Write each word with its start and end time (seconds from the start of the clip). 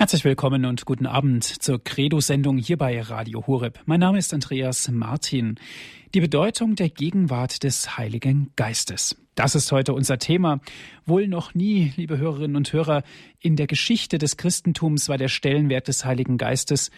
Herzlich 0.00 0.24
willkommen 0.24 0.64
und 0.64 0.86
guten 0.86 1.04
Abend 1.04 1.44
zur 1.44 1.84
Credo-Sendung 1.84 2.56
hier 2.56 2.78
bei 2.78 3.02
Radio 3.02 3.46
Horeb. 3.46 3.80
Mein 3.84 4.00
Name 4.00 4.16
ist 4.16 4.32
Andreas 4.32 4.88
Martin. 4.88 5.56
Die 6.14 6.22
Bedeutung 6.22 6.74
der 6.74 6.88
Gegenwart 6.88 7.64
des 7.64 7.98
Heiligen 7.98 8.50
Geistes. 8.56 9.14
Das 9.34 9.54
ist 9.54 9.70
heute 9.72 9.92
unser 9.92 10.16
Thema. 10.16 10.60
Wohl 11.04 11.28
noch 11.28 11.54
nie, 11.54 11.92
liebe 11.96 12.16
Hörerinnen 12.16 12.56
und 12.56 12.72
Hörer, 12.72 13.02
in 13.40 13.56
der 13.56 13.66
Geschichte 13.66 14.16
des 14.16 14.38
Christentums 14.38 15.10
war 15.10 15.18
der 15.18 15.28
Stellenwert 15.28 15.86
des 15.86 16.02
Heiligen 16.06 16.38
Geistes 16.38 16.90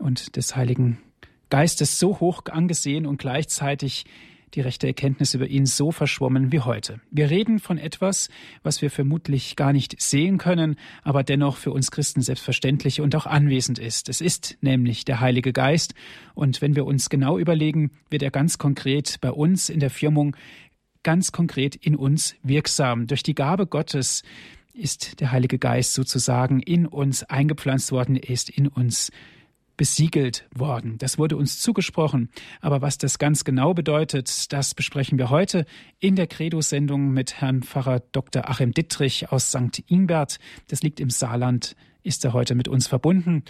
und 0.00 0.34
des 0.34 0.56
Heiligen 0.56 0.98
Geistes 1.48 2.00
so 2.00 2.18
hoch 2.18 2.42
angesehen 2.50 3.06
und 3.06 3.18
gleichzeitig 3.18 4.04
die 4.54 4.60
rechte 4.60 4.86
Erkenntnis 4.86 5.34
über 5.34 5.46
ihn 5.46 5.66
so 5.66 5.92
verschwommen 5.92 6.52
wie 6.52 6.60
heute. 6.60 7.00
Wir 7.10 7.30
reden 7.30 7.58
von 7.58 7.78
etwas, 7.78 8.28
was 8.62 8.80
wir 8.80 8.90
vermutlich 8.90 9.56
gar 9.56 9.72
nicht 9.72 10.00
sehen 10.00 10.38
können, 10.38 10.76
aber 11.02 11.22
dennoch 11.22 11.56
für 11.56 11.72
uns 11.72 11.90
Christen 11.90 12.22
selbstverständlich 12.22 13.00
und 13.00 13.14
auch 13.16 13.26
anwesend 13.26 13.78
ist. 13.78 14.08
Es 14.08 14.20
ist 14.20 14.56
nämlich 14.60 15.04
der 15.04 15.20
Heilige 15.20 15.52
Geist. 15.52 15.94
Und 16.34 16.62
wenn 16.62 16.76
wir 16.76 16.86
uns 16.86 17.10
genau 17.10 17.38
überlegen, 17.38 17.90
wird 18.10 18.22
er 18.22 18.30
ganz 18.30 18.58
konkret 18.58 19.20
bei 19.20 19.30
uns 19.30 19.68
in 19.68 19.80
der 19.80 19.90
Firmung 19.90 20.36
ganz 21.02 21.32
konkret 21.32 21.76
in 21.76 21.94
uns 21.94 22.34
wirksam. 22.42 23.06
Durch 23.06 23.22
die 23.22 23.34
Gabe 23.34 23.66
Gottes 23.66 24.22
ist 24.72 25.20
der 25.20 25.32
Heilige 25.32 25.58
Geist 25.58 25.94
sozusagen 25.94 26.60
in 26.60 26.86
uns 26.86 27.22
eingepflanzt 27.22 27.92
worden, 27.92 28.16
er 28.16 28.30
ist 28.30 28.50
in 28.50 28.68
uns 28.68 29.10
besiegelt 29.76 30.48
worden. 30.54 30.98
Das 30.98 31.18
wurde 31.18 31.36
uns 31.36 31.60
zugesprochen. 31.60 32.30
Aber 32.60 32.82
was 32.82 32.98
das 32.98 33.18
ganz 33.18 33.44
genau 33.44 33.74
bedeutet, 33.74 34.52
das 34.52 34.74
besprechen 34.74 35.18
wir 35.18 35.30
heute 35.30 35.66
in 35.98 36.16
der 36.16 36.26
Credo-Sendung 36.26 37.12
mit 37.12 37.40
Herrn 37.40 37.62
Pfarrer 37.62 38.00
Dr. 38.12 38.48
Achim 38.48 38.72
Dittrich 38.72 39.30
aus 39.30 39.50
St. 39.50 39.82
Ingbert. 39.88 40.38
Das 40.68 40.82
liegt 40.82 41.00
im 41.00 41.10
Saarland, 41.10 41.76
ist 42.02 42.24
er 42.24 42.32
heute 42.32 42.54
mit 42.54 42.68
uns 42.68 42.86
verbunden. 42.86 43.44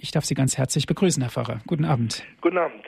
Ich 0.00 0.10
darf 0.10 0.24
Sie 0.24 0.34
ganz 0.34 0.56
herzlich 0.56 0.86
begrüßen, 0.86 1.22
Herr 1.22 1.30
Pfarrer. 1.30 1.60
Guten 1.66 1.84
Abend. 1.84 2.24
Guten 2.40 2.58
Abend. 2.58 2.84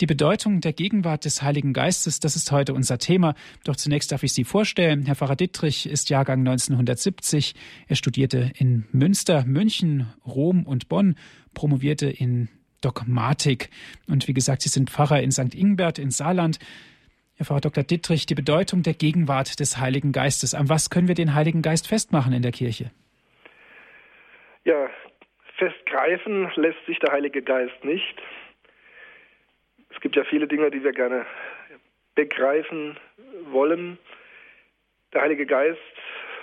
Die 0.00 0.06
Bedeutung 0.06 0.62
der 0.62 0.72
Gegenwart 0.72 1.26
des 1.26 1.42
Heiligen 1.42 1.74
Geistes, 1.74 2.20
das 2.20 2.34
ist 2.34 2.50
heute 2.52 2.72
unser 2.72 2.96
Thema. 2.96 3.34
Doch 3.64 3.76
zunächst 3.76 4.10
darf 4.10 4.22
ich 4.22 4.32
Sie 4.32 4.44
vorstellen. 4.44 5.04
Herr 5.04 5.14
Pfarrer 5.14 5.36
Dittrich 5.36 5.86
ist 5.86 6.08
Jahrgang 6.08 6.38
1970. 6.38 7.54
Er 7.86 7.96
studierte 7.96 8.50
in 8.56 8.86
Münster, 8.92 9.44
München, 9.44 10.10
Rom 10.26 10.64
und 10.64 10.88
Bonn, 10.88 11.16
promovierte 11.52 12.08
in 12.08 12.48
Dogmatik. 12.80 13.68
Und 14.08 14.26
wie 14.26 14.32
gesagt, 14.32 14.62
Sie 14.62 14.70
sind 14.70 14.88
Pfarrer 14.88 15.20
in 15.20 15.32
St. 15.32 15.54
Ingbert 15.54 15.98
in 15.98 16.10
Saarland. 16.10 16.60
Herr 17.34 17.44
Pfarrer 17.44 17.60
Dr. 17.60 17.84
Dittrich, 17.84 18.24
die 18.24 18.34
Bedeutung 18.34 18.82
der 18.82 18.94
Gegenwart 18.94 19.60
des 19.60 19.76
Heiligen 19.76 20.12
Geistes. 20.12 20.54
An 20.54 20.70
was 20.70 20.88
können 20.88 21.08
wir 21.08 21.14
den 21.14 21.34
Heiligen 21.34 21.60
Geist 21.60 21.86
festmachen 21.86 22.32
in 22.32 22.40
der 22.40 22.52
Kirche? 22.52 22.90
Ja, 24.64 24.88
festgreifen 25.58 26.50
lässt 26.56 26.86
sich 26.86 26.98
der 27.00 27.12
Heilige 27.12 27.42
Geist 27.42 27.84
nicht. 27.84 28.16
Es 30.00 30.02
gibt 30.02 30.16
ja 30.16 30.24
viele 30.24 30.46
Dinge, 30.46 30.70
die 30.70 30.82
wir 30.82 30.92
gerne 30.92 31.26
begreifen 32.14 32.96
wollen. 33.50 33.98
Der 35.12 35.20
Heilige 35.20 35.44
Geist, 35.44 35.78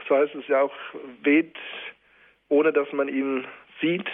so 0.07 0.15
heißt 0.15 0.35
es 0.35 0.47
ja 0.47 0.61
auch, 0.61 0.75
weht, 1.23 1.55
ohne 2.49 2.71
dass 2.71 2.93
man 2.93 3.07
ihn 3.07 3.47
sieht. 3.81 4.05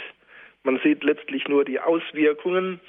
Man 0.63 0.79
sieht 0.79 1.03
letztlich 1.03 1.45
nur 1.49 1.65
die 1.65 1.77
Auswirkungen. 1.77 2.79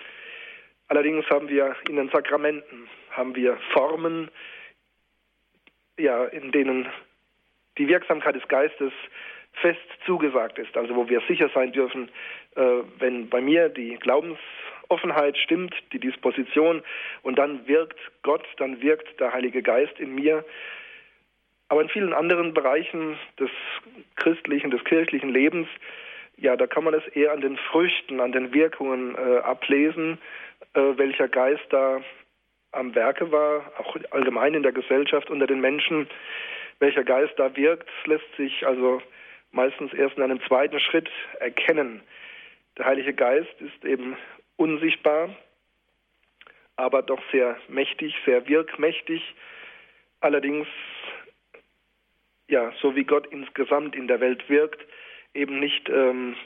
Allerdings 0.86 1.28
haben 1.28 1.48
wir 1.48 1.74
in 1.88 1.96
den 1.96 2.08
Sakramenten 2.10 2.88
haben 3.10 3.34
wir 3.34 3.56
Formen, 3.72 4.30
ja, 5.98 6.24
in 6.26 6.52
denen 6.52 6.86
die 7.78 7.88
Wirksamkeit 7.88 8.36
des 8.36 8.46
Geistes 8.46 8.92
fest 9.54 9.80
zugesagt 10.06 10.60
ist. 10.60 10.76
Also 10.76 10.94
wo 10.94 11.08
wir 11.08 11.20
sicher 11.26 11.50
sein 11.52 11.72
dürfen, 11.72 12.10
äh, 12.54 12.84
wenn 13.00 13.28
bei 13.28 13.40
mir 13.40 13.68
die 13.70 13.96
Glaubens 13.96 14.38
Offenheit 14.88 15.36
stimmt, 15.38 15.74
die 15.92 15.98
Disposition 15.98 16.82
und 17.22 17.38
dann 17.38 17.66
wirkt 17.66 17.98
Gott, 18.22 18.44
dann 18.58 18.80
wirkt 18.82 19.20
der 19.20 19.32
Heilige 19.32 19.62
Geist 19.62 19.98
in 19.98 20.14
mir. 20.14 20.44
Aber 21.68 21.82
in 21.82 21.88
vielen 21.88 22.12
anderen 22.12 22.54
Bereichen 22.54 23.18
des 23.38 23.50
christlichen, 24.16 24.70
des 24.70 24.84
kirchlichen 24.84 25.30
Lebens, 25.30 25.68
ja, 26.36 26.56
da 26.56 26.66
kann 26.66 26.84
man 26.84 26.94
es 26.94 27.06
eher 27.08 27.32
an 27.32 27.40
den 27.40 27.56
Früchten, 27.56 28.20
an 28.20 28.32
den 28.32 28.52
Wirkungen 28.52 29.14
äh, 29.14 29.38
ablesen, 29.38 30.18
äh, 30.74 30.80
welcher 30.96 31.28
Geist 31.28 31.64
da 31.70 32.00
am 32.72 32.94
Werke 32.94 33.30
war, 33.30 33.72
auch 33.78 33.96
allgemein 34.10 34.54
in 34.54 34.62
der 34.62 34.72
Gesellschaft 34.72 35.30
unter 35.30 35.46
den 35.46 35.60
Menschen, 35.60 36.08
welcher 36.80 37.04
Geist 37.04 37.34
da 37.36 37.56
wirkt, 37.56 37.88
lässt 38.06 38.36
sich 38.36 38.66
also 38.66 39.00
meistens 39.52 39.92
erst 39.94 40.16
in 40.16 40.24
einem 40.24 40.40
zweiten 40.42 40.80
Schritt 40.80 41.08
erkennen. 41.38 42.02
Der 42.76 42.86
Heilige 42.86 43.14
Geist 43.14 43.54
ist 43.60 43.84
eben 43.84 44.16
unsichtbar, 44.56 45.34
aber 46.76 47.02
doch 47.02 47.22
sehr 47.30 47.56
mächtig, 47.68 48.14
sehr 48.24 48.46
wirkmächtig. 48.48 49.22
Allerdings, 50.20 50.66
ja, 52.48 52.72
so 52.80 52.96
wie 52.96 53.04
Gott 53.04 53.26
insgesamt 53.28 53.94
in 53.94 54.08
der 54.08 54.20
Welt 54.20 54.48
wirkt, 54.48 54.84
eben 55.34 55.58
nicht 55.60 55.88
ähm, 55.88 56.36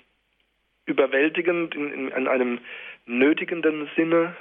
überwältigend 0.87 1.75
in, 1.75 1.93
in, 1.93 2.09
in 2.09 2.29
einem 2.29 2.61
nötigenden 3.07 3.89
Sinne 3.97 4.37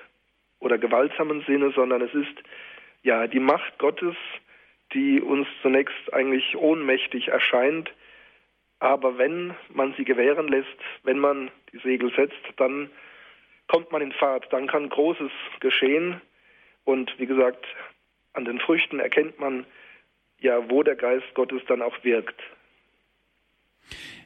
oder 0.59 0.78
gewaltsamen 0.78 1.44
Sinne, 1.45 1.72
sondern 1.72 2.01
es 2.01 2.13
ist 2.13 2.44
ja 3.03 3.28
die 3.28 3.39
Macht 3.39 3.78
Gottes, 3.78 4.16
die 4.94 5.22
uns 5.22 5.47
zunächst 5.61 6.13
eigentlich 6.13 6.55
ohnmächtig 6.55 7.28
erscheint, 7.28 7.91
aber 8.79 9.17
wenn 9.17 9.55
man 9.69 9.94
sie 9.97 10.05
gewähren 10.05 10.47
lässt, 10.47 10.78
wenn 11.03 11.19
man 11.19 11.51
die 11.73 11.79
Segel 11.79 12.13
setzt, 12.16 12.41
dann 12.57 12.89
kommt 13.67 13.91
man 13.91 14.01
in 14.01 14.11
Fahrt, 14.11 14.51
dann 14.51 14.67
kann 14.67 14.89
Großes 14.89 15.31
geschehen. 15.59 16.22
Und 16.85 17.13
wie 17.17 17.25
gesagt, 17.25 17.66
an 18.33 18.45
den 18.45 18.59
Früchten 18.59 19.00
erkennt 19.00 19.39
man 19.39 19.66
ja, 20.39 20.69
wo 20.69 20.83
der 20.83 20.95
Geist 20.95 21.25
Gottes 21.33 21.61
dann 21.67 21.81
auch 21.81 22.03
wirkt. 22.03 22.39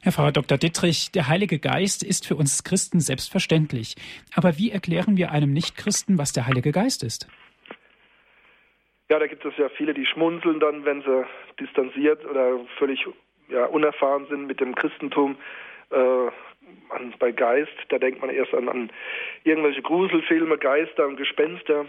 Herr 0.04 0.12
Pfarrer 0.12 0.32
Dr. 0.32 0.58
Dittrich, 0.58 1.12
der 1.12 1.28
Heilige 1.28 1.60
Geist 1.60 2.02
ist 2.04 2.28
für 2.28 2.36
uns 2.36 2.64
Christen 2.64 3.00
selbstverständlich. 3.00 3.96
Aber 4.36 4.58
wie 4.58 4.72
erklären 4.72 5.16
wir 5.16 5.32
einem 5.32 5.54
Nichtchristen, 5.54 6.18
was 6.18 6.34
der 6.34 6.48
Heilige 6.48 6.72
Geist 6.72 7.04
ist? 7.04 7.28
Ja, 9.10 9.20
da 9.20 9.28
gibt 9.28 9.46
es 9.46 9.54
ja 9.58 9.70
viele, 9.70 9.94
die 9.94 10.06
schmunzeln 10.06 10.60
dann, 10.60 10.86
wenn 10.86 11.02
sie 11.02 11.26
distanziert 11.60 12.26
oder 12.26 12.60
völlig 12.80 13.06
ja, 13.50 13.66
unerfahren 13.66 14.26
sind 14.28 14.48
mit 14.48 14.60
dem 14.60 14.74
Christentum. 14.74 15.38
Äh, 15.92 16.28
an, 16.90 17.14
bei 17.20 17.32
Geist, 17.32 17.72
da 17.90 17.98
denkt 17.98 18.22
man 18.22 18.30
erst 18.30 18.54
an, 18.54 18.70
an 18.70 18.92
irgendwelche 19.44 19.82
Gruselfilme, 19.82 20.58
Geister 20.58 21.08
und 21.08 21.18
Gespenster. 21.18 21.86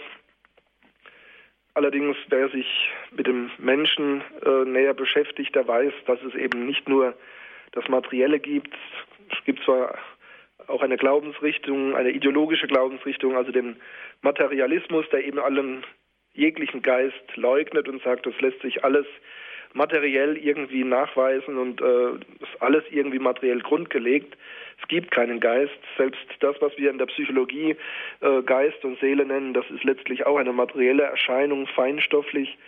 Allerdings, 1.74 2.16
wer 2.28 2.48
sich 2.50 2.66
mit 3.10 3.26
dem 3.26 3.50
Menschen 3.58 4.22
äh, 4.44 4.64
näher 4.66 4.94
beschäftigt, 4.94 5.54
der 5.54 5.66
weiß, 5.66 5.92
dass 6.06 6.22
es 6.22 6.34
eben 6.34 6.66
nicht 6.66 6.88
nur 6.88 7.14
das 7.72 7.88
Materielle 7.88 8.38
gibt. 8.38 8.74
Es 9.30 9.44
gibt 9.44 9.64
zwar 9.64 9.98
auch 10.66 10.82
eine 10.82 10.96
Glaubensrichtung, 10.96 11.96
eine 11.96 12.10
ideologische 12.10 12.66
Glaubensrichtung, 12.66 13.36
also 13.36 13.52
den 13.52 13.76
Materialismus, 14.20 15.08
der 15.10 15.24
eben 15.24 15.38
allen 15.38 15.84
jeglichen 16.34 16.82
Geist 16.82 17.36
leugnet 17.36 17.88
und 17.88 18.02
sagt, 18.02 18.26
das 18.26 18.38
lässt 18.40 18.60
sich 18.60 18.84
alles 18.84 19.06
materiell 19.74 20.36
irgendwie 20.36 20.84
nachweisen 20.84 21.58
und 21.58 21.80
äh, 21.80 22.12
ist 22.40 22.60
alles 22.60 22.84
irgendwie 22.90 23.18
materiell 23.18 23.60
grundgelegt. 23.60 24.36
Es 24.80 24.88
gibt 24.88 25.10
keinen 25.10 25.40
Geist. 25.40 25.78
Selbst 25.96 26.20
das, 26.40 26.56
was 26.60 26.76
wir 26.76 26.90
in 26.90 26.98
der 26.98 27.06
Psychologie 27.06 27.76
äh, 28.20 28.42
Geist 28.42 28.84
und 28.84 28.98
Seele 29.00 29.24
nennen, 29.24 29.54
das 29.54 29.68
ist 29.70 29.84
letztlich 29.84 30.26
auch 30.26 30.36
eine 30.36 30.52
materielle 30.52 31.04
Erscheinung, 31.04 31.66
feinstofflich. 31.66 32.58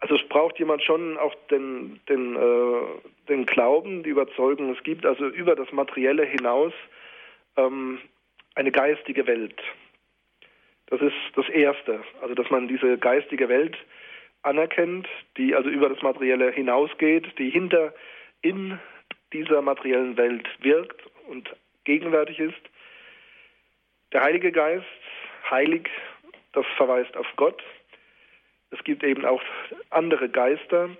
Also 0.00 0.16
es 0.16 0.28
braucht 0.28 0.58
jemand 0.58 0.82
schon 0.82 1.16
auch 1.16 1.34
den, 1.50 2.00
den, 2.08 2.36
äh, 2.36 2.80
den 3.28 3.46
Glauben, 3.46 4.02
die 4.02 4.10
Überzeugung, 4.10 4.72
es 4.72 4.82
gibt 4.84 5.06
also 5.06 5.26
über 5.26 5.56
das 5.56 5.72
Materielle 5.72 6.24
hinaus 6.24 6.72
ähm, 7.56 7.98
eine 8.54 8.70
geistige 8.70 9.26
Welt. 9.26 9.60
Das 10.88 11.00
ist 11.00 11.14
das 11.34 11.48
Erste, 11.48 12.00
also 12.22 12.34
dass 12.34 12.48
man 12.50 12.68
diese 12.68 12.98
geistige 12.98 13.48
Welt 13.48 13.76
anerkennt, 14.46 15.08
die 15.36 15.54
also 15.54 15.68
über 15.68 15.88
das 15.88 16.00
Materielle 16.02 16.50
hinausgeht, 16.52 17.38
die 17.38 17.50
hinter 17.50 17.92
in 18.42 18.78
dieser 19.32 19.60
materiellen 19.60 20.16
Welt 20.16 20.48
wirkt 20.60 21.02
und 21.28 21.50
gegenwärtig 21.84 22.38
ist. 22.38 22.54
Der 24.12 24.22
Heilige 24.22 24.52
Geist, 24.52 24.86
heilig, 25.50 25.88
das 26.52 26.64
verweist 26.76 27.16
auf 27.16 27.26
Gott. 27.36 27.62
Es 28.70 28.82
gibt 28.84 29.02
eben 29.02 29.24
auch 29.24 29.42
andere 29.90 30.28
Geister, 30.28 30.90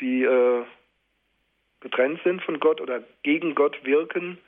die 0.00 0.22
äh, 0.24 0.64
getrennt 1.80 2.20
sind 2.24 2.42
von 2.42 2.60
Gott 2.60 2.80
oder 2.80 3.02
gegen 3.22 3.54
Gott 3.54 3.84
wirken. 3.84 4.38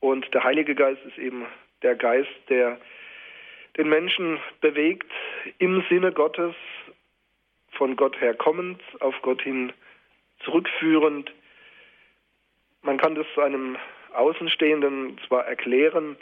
Und 0.00 0.32
der 0.34 0.44
Heilige 0.44 0.74
Geist 0.74 1.02
ist 1.06 1.18
eben 1.18 1.46
der 1.82 1.94
Geist, 1.94 2.30
der 2.48 2.78
den 3.76 3.88
Menschen 3.88 4.38
bewegt 4.60 5.10
im 5.58 5.84
Sinne 5.88 6.12
Gottes, 6.12 6.54
von 7.80 7.96
Gott 7.96 8.20
her 8.20 8.34
kommend, 8.34 8.78
auf 9.00 9.14
Gott 9.22 9.40
hin 9.40 9.72
zurückführend, 10.44 11.32
kann 12.98 13.14
das 13.14 13.26
einem 13.38 13.78
Außenstehenden 14.12 15.18
zwar 15.26 15.46
erklären, 15.46 16.18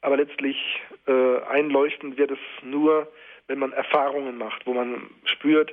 aber 0.00 0.16
letztlich 0.16 0.58
äh, 1.06 1.38
einleuchtend 1.48 2.18
wird 2.18 2.32
es 2.32 2.38
nur, 2.64 3.06
wenn 3.46 3.60
man 3.60 3.70
Erfahrungen 3.70 4.36
macht, 4.36 4.66
wo 4.66 4.74
man 4.74 5.08
spürt, 5.26 5.72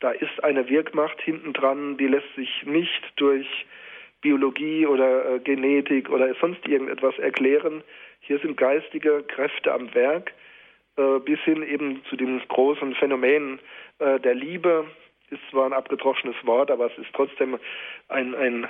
da 0.00 0.12
ist 0.12 0.42
eine 0.42 0.66
Wirkmacht 0.70 1.20
hinten 1.20 1.52
dran, 1.52 1.98
die 1.98 2.06
lässt 2.06 2.34
sich 2.34 2.62
nicht 2.64 3.02
durch 3.16 3.46
Biologie 4.22 4.86
oder 4.86 5.34
äh, 5.34 5.40
Genetik 5.40 6.08
oder 6.08 6.34
sonst 6.40 6.66
irgendetwas 6.66 7.18
erklären. 7.18 7.84
Hier 8.20 8.38
sind 8.38 8.56
geistige 8.56 9.24
Kräfte 9.24 9.74
am 9.74 9.94
Werk, 9.94 10.32
bis 11.20 11.40
hin 11.40 11.62
eben 11.62 12.02
zu 12.08 12.16
dem 12.16 12.40
großen 12.48 12.94
Phänomen 12.94 13.60
äh, 13.98 14.18
der 14.20 14.34
Liebe. 14.34 14.86
Ist 15.30 15.42
zwar 15.50 15.66
ein 15.66 15.72
abgedroschenes 15.72 16.36
Wort, 16.44 16.70
aber 16.70 16.86
es 16.86 16.98
ist 16.98 17.12
trotzdem 17.12 17.58
ein, 18.08 18.34
ein 18.34 18.66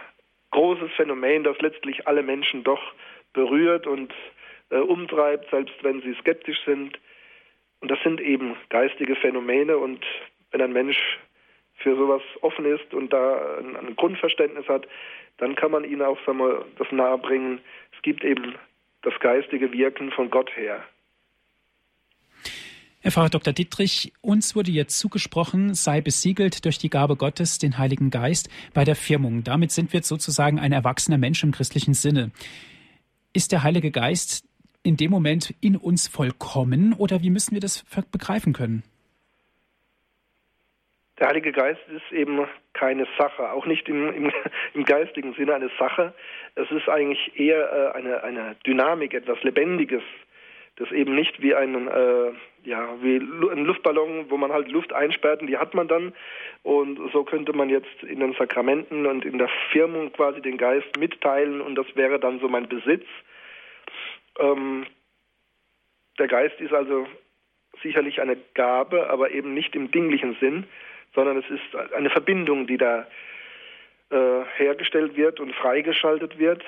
großes 0.50 0.90
Phänomen, 0.96 1.44
das 1.44 1.58
letztlich 1.60 2.06
alle 2.06 2.22
Menschen 2.22 2.64
doch 2.64 2.82
berührt 3.32 3.86
und 3.86 4.12
äh, 4.70 4.78
umtreibt, 4.78 5.50
selbst 5.50 5.76
wenn 5.82 6.02
sie 6.02 6.14
skeptisch 6.14 6.58
sind. 6.64 6.98
Und 7.80 7.90
das 7.90 7.98
sind 8.02 8.20
eben 8.20 8.56
geistige 8.70 9.14
Phänomene 9.16 9.78
und 9.78 10.04
wenn 10.50 10.62
ein 10.62 10.72
Mensch 10.72 11.18
für 11.76 11.94
sowas 11.96 12.22
offen 12.40 12.64
ist 12.64 12.92
und 12.92 13.12
da 13.12 13.58
ein, 13.58 13.76
ein 13.76 13.96
Grundverständnis 13.96 14.66
hat, 14.68 14.86
dann 15.38 15.54
kann 15.54 15.70
man 15.70 15.84
ihnen 15.84 16.02
auch 16.02 16.18
sagen 16.26 16.38
wir, 16.38 16.64
das 16.76 16.90
nahebringen. 16.90 17.60
Es 17.94 18.02
gibt 18.02 18.24
eben 18.24 18.56
das 19.02 19.18
geistige 19.20 19.72
Wirken 19.72 20.10
von 20.10 20.30
Gott 20.30 20.54
her. 20.56 20.84
Herr 23.00 23.12
Pfarrer 23.12 23.30
Dr. 23.30 23.52
Dietrich, 23.52 24.12
uns 24.22 24.56
wurde 24.56 24.72
jetzt 24.72 24.98
zugesprochen, 24.98 25.74
sei 25.74 26.00
besiegelt 26.00 26.64
durch 26.64 26.78
die 26.78 26.90
Gabe 26.90 27.14
Gottes, 27.14 27.58
den 27.58 27.78
Heiligen 27.78 28.10
Geist, 28.10 28.50
bei 28.74 28.82
der 28.82 28.96
Firmung. 28.96 29.44
Damit 29.44 29.70
sind 29.70 29.92
wir 29.92 30.02
sozusagen 30.02 30.58
ein 30.58 30.72
erwachsener 30.72 31.16
Mensch 31.16 31.44
im 31.44 31.52
christlichen 31.52 31.94
Sinne. 31.94 32.32
Ist 33.32 33.52
der 33.52 33.62
Heilige 33.62 33.92
Geist 33.92 34.44
in 34.82 34.96
dem 34.96 35.12
Moment 35.12 35.54
in 35.60 35.76
uns 35.76 36.08
vollkommen 36.08 36.92
oder 36.92 37.22
wie 37.22 37.30
müssen 37.30 37.54
wir 37.54 37.60
das 37.60 37.84
begreifen 38.10 38.52
können? 38.52 38.82
Der 41.20 41.28
Heilige 41.28 41.52
Geist 41.52 41.80
ist 41.88 42.12
eben 42.12 42.46
keine 42.74 43.06
Sache, 43.16 43.52
auch 43.52 43.66
nicht 43.66 43.88
im, 43.88 44.12
im, 44.12 44.32
im 44.74 44.84
geistigen 44.84 45.34
Sinne 45.34 45.54
eine 45.54 45.70
Sache. 45.78 46.14
Es 46.56 46.68
ist 46.72 46.88
eigentlich 46.88 47.38
eher 47.38 47.92
äh, 47.94 47.96
eine, 47.96 48.24
eine 48.24 48.56
Dynamik, 48.66 49.14
etwas 49.14 49.40
Lebendiges, 49.44 50.02
das 50.78 50.92
eben 50.92 51.14
nicht 51.14 51.42
wie 51.42 51.54
ein, 51.54 51.88
äh, 51.88 52.32
ja, 52.62 52.88
wie 53.02 53.16
ein 53.16 53.64
Luftballon, 53.64 54.30
wo 54.30 54.36
man 54.36 54.52
halt 54.52 54.68
Luft 54.68 54.92
einsperrt 54.92 55.40
und 55.40 55.48
die 55.48 55.58
hat 55.58 55.74
man 55.74 55.88
dann. 55.88 56.12
Und 56.62 57.00
so 57.12 57.24
könnte 57.24 57.52
man 57.52 57.68
jetzt 57.68 58.02
in 58.02 58.20
den 58.20 58.34
Sakramenten 58.34 59.06
und 59.06 59.24
in 59.24 59.38
der 59.38 59.50
Firmung 59.72 60.12
quasi 60.12 60.40
den 60.40 60.56
Geist 60.56 60.96
mitteilen 60.98 61.60
und 61.60 61.74
das 61.74 61.86
wäre 61.96 62.20
dann 62.20 62.38
so 62.38 62.48
mein 62.48 62.68
Besitz. 62.68 63.06
Ähm, 64.38 64.86
der 66.18 66.28
Geist 66.28 66.60
ist 66.60 66.72
also 66.72 67.06
sicherlich 67.82 68.20
eine 68.20 68.36
Gabe, 68.54 69.10
aber 69.10 69.30
eben 69.30 69.54
nicht 69.54 69.74
im 69.74 69.90
dinglichen 69.90 70.36
Sinn, 70.40 70.64
sondern 71.14 71.38
es 71.38 71.50
ist 71.50 71.92
eine 71.94 72.10
Verbindung, 72.10 72.66
die 72.66 72.76
da 72.76 73.06
äh, 74.10 74.44
hergestellt 74.56 75.16
wird 75.16 75.40
und 75.40 75.54
freigeschaltet 75.54 76.38
wird. 76.38 76.64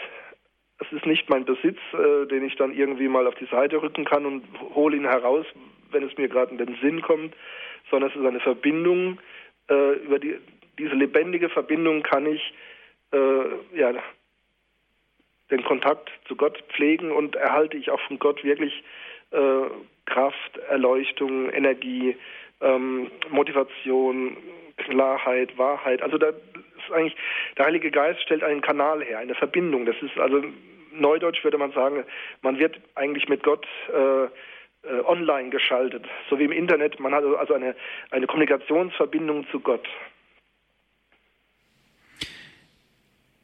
Es 0.81 0.93
ist 0.93 1.07
nicht 1.07 1.29
mein 1.29 1.45
Besitz, 1.45 1.79
äh, 1.93 2.27
den 2.27 2.45
ich 2.45 2.57
dann 2.57 2.75
irgendwie 2.75 3.09
mal 3.09 3.27
auf 3.27 3.35
die 3.35 3.47
Seite 3.47 3.83
rücken 3.83 4.05
kann 4.05 4.27
und 4.27 4.45
hole 4.75 4.97
ihn 4.97 5.05
heraus, 5.05 5.47
wenn 5.91 6.05
es 6.05 6.17
mir 6.17 6.29
gerade 6.29 6.53
in 6.53 6.59
den 6.59 6.77
Sinn 6.81 7.03
kommt, 7.03 7.35
sondern 7.91 8.11
es 8.11 8.17
ist 8.17 8.25
eine 8.25 8.41
Verbindung. 8.41 9.19
Äh, 9.69 9.93
über 10.05 10.19
die, 10.19 10.37
diese 10.79 10.95
lebendige 10.95 11.49
Verbindung 11.49 12.03
kann 12.03 12.27
ich 12.27 12.55
äh, 13.13 13.79
ja, 13.79 13.93
den 15.51 15.65
Kontakt 15.65 16.11
zu 16.27 16.37
Gott 16.37 16.63
pflegen 16.75 17.13
und 17.13 17.37
erhalte 17.37 17.77
ich 17.77 17.91
auch 17.91 18.01
von 18.03 18.19
Gott 18.19 18.43
wirklich 18.45 18.83
äh, 19.33 19.63
Kraft, 20.07 20.57
Erleuchtung, 20.69 21.51
Energie, 21.51 22.17
ähm, 22.61 23.11
Motivation, 23.31 24.37
Klarheit, 24.77 25.57
Wahrheit. 25.59 26.03
Also 26.03 26.19
da 26.19 26.33
ist 26.91 26.97
eigentlich 26.97 27.17
der 27.57 27.67
Heilige 27.67 27.91
Geist 27.91 28.21
stellt 28.23 28.43
einen 28.43 28.61
Kanal 28.61 29.03
her, 29.03 29.19
eine 29.19 29.35
Verbindung. 29.35 29.87
Das 29.87 29.97
ist 30.03 30.19
also 30.19 30.43
neudeutsch 30.93 31.45
würde 31.45 31.59
man 31.59 31.73
sagen, 31.73 32.05
man 32.43 32.59
wird 32.59 32.81
eigentlich 32.95 33.29
mit 33.29 33.43
Gott 33.43 33.67
äh, 33.93 34.25
äh, 34.25 35.01
online 35.05 35.51
geschaltet, 35.51 36.07
so 36.29 36.39
wie 36.39 36.45
im 36.45 36.53
Internet. 36.53 36.99
Man 37.01 37.15
hat 37.15 37.25
also 37.25 37.55
eine, 37.55 37.75
eine 38.11 38.27
Kommunikationsverbindung 38.27 39.47
zu 39.51 39.61
Gott. 39.61 39.87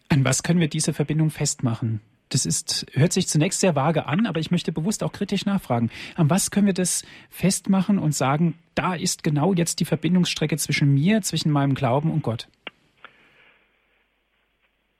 An 0.08 0.24
was 0.24 0.42
können 0.42 0.60
wir 0.60 0.68
diese 0.68 0.94
Verbindung 0.94 1.30
festmachen? 1.30 2.00
Das 2.30 2.44
ist, 2.44 2.86
hört 2.92 3.12
sich 3.12 3.28
zunächst 3.28 3.60
sehr 3.60 3.76
vage 3.76 4.06
an, 4.06 4.26
aber 4.26 4.40
ich 4.40 4.50
möchte 4.50 4.72
bewusst 4.72 5.04
auch 5.04 5.12
kritisch 5.12 5.46
nachfragen. 5.46 5.90
An 6.16 6.28
was 6.28 6.50
können 6.50 6.66
wir 6.66 6.74
das 6.74 7.04
festmachen 7.30 7.98
und 7.98 8.12
sagen, 8.14 8.58
da 8.74 8.94
ist 8.94 9.22
genau 9.22 9.52
jetzt 9.52 9.78
die 9.78 9.84
Verbindungsstrecke 9.84 10.56
zwischen 10.56 10.92
mir, 10.92 11.22
zwischen 11.22 11.52
meinem 11.52 11.74
Glauben 11.74 12.10
und 12.10 12.22
Gott? 12.22 12.48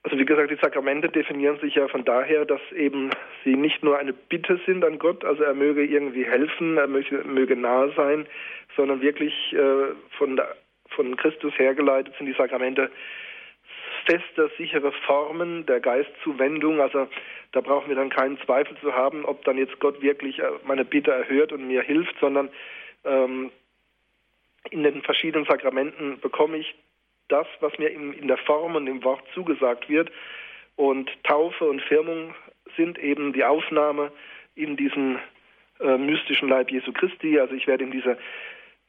Also 0.06 0.18
wie 0.20 0.24
gesagt, 0.24 0.52
die 0.52 0.62
Sakramente 0.62 1.08
definieren 1.08 1.58
sich 1.58 1.74
ja 1.74 1.88
von 1.88 2.04
daher, 2.04 2.44
dass 2.44 2.60
eben 2.70 3.10
sie 3.42 3.56
nicht 3.56 3.82
nur 3.82 3.98
eine 3.98 4.12
Bitte 4.12 4.60
sind 4.64 4.84
an 4.84 5.00
Gott, 5.00 5.24
also 5.24 5.42
er 5.42 5.52
möge 5.52 5.84
irgendwie 5.84 6.24
helfen, 6.24 6.76
er 6.76 6.86
möge, 6.86 7.24
möge 7.24 7.56
nahe 7.56 7.92
sein, 7.96 8.24
sondern 8.76 9.00
wirklich 9.00 9.34
äh, 9.52 9.94
von, 10.16 10.40
von 10.90 11.16
Christus 11.16 11.58
hergeleitet 11.58 12.14
sind 12.18 12.26
die 12.26 12.34
Sakramente 12.34 12.88
feste, 14.04 14.48
sichere 14.56 14.92
Formen 14.92 15.66
der 15.66 15.80
Geistzuwendung. 15.80 16.80
Also 16.80 17.08
da 17.50 17.60
brauchen 17.60 17.88
wir 17.88 17.96
dann 17.96 18.10
keinen 18.10 18.38
Zweifel 18.42 18.76
zu 18.80 18.94
haben, 18.94 19.24
ob 19.24 19.44
dann 19.44 19.58
jetzt 19.58 19.80
Gott 19.80 20.02
wirklich 20.02 20.38
äh, 20.38 20.50
meine 20.62 20.84
Bitte 20.84 21.10
erhört 21.10 21.50
und 21.50 21.66
mir 21.66 21.82
hilft, 21.82 22.14
sondern 22.20 22.48
ähm, 23.04 23.50
in 24.70 24.84
den 24.84 25.02
verschiedenen 25.02 25.46
Sakramenten 25.46 26.20
bekomme 26.20 26.58
ich 26.58 26.76
das, 27.28 27.46
was 27.61 27.76
mir 27.78 27.88
in, 27.88 28.12
in 28.12 28.28
der 28.28 28.38
Form 28.38 28.76
und 28.76 28.87
im 28.87 29.02
Wort 29.05 29.23
zugesagt 29.34 29.88
wird. 29.88 30.11
Und 30.76 31.11
Taufe 31.25 31.64
und 31.64 31.82
Firmung 31.82 32.34
sind 32.76 32.99
eben 32.99 33.32
die 33.32 33.44
Aufnahme 33.44 34.12
in 34.55 34.76
diesen 34.76 35.19
äh, 35.81 35.96
mystischen 35.96 36.49
Leib 36.49 36.70
Jesu 36.70 36.93
Christi. 36.93 37.38
Also 37.38 37.55
ich 37.55 37.67
werde 37.67 37.84
in 37.84 37.90
diese 37.90 38.19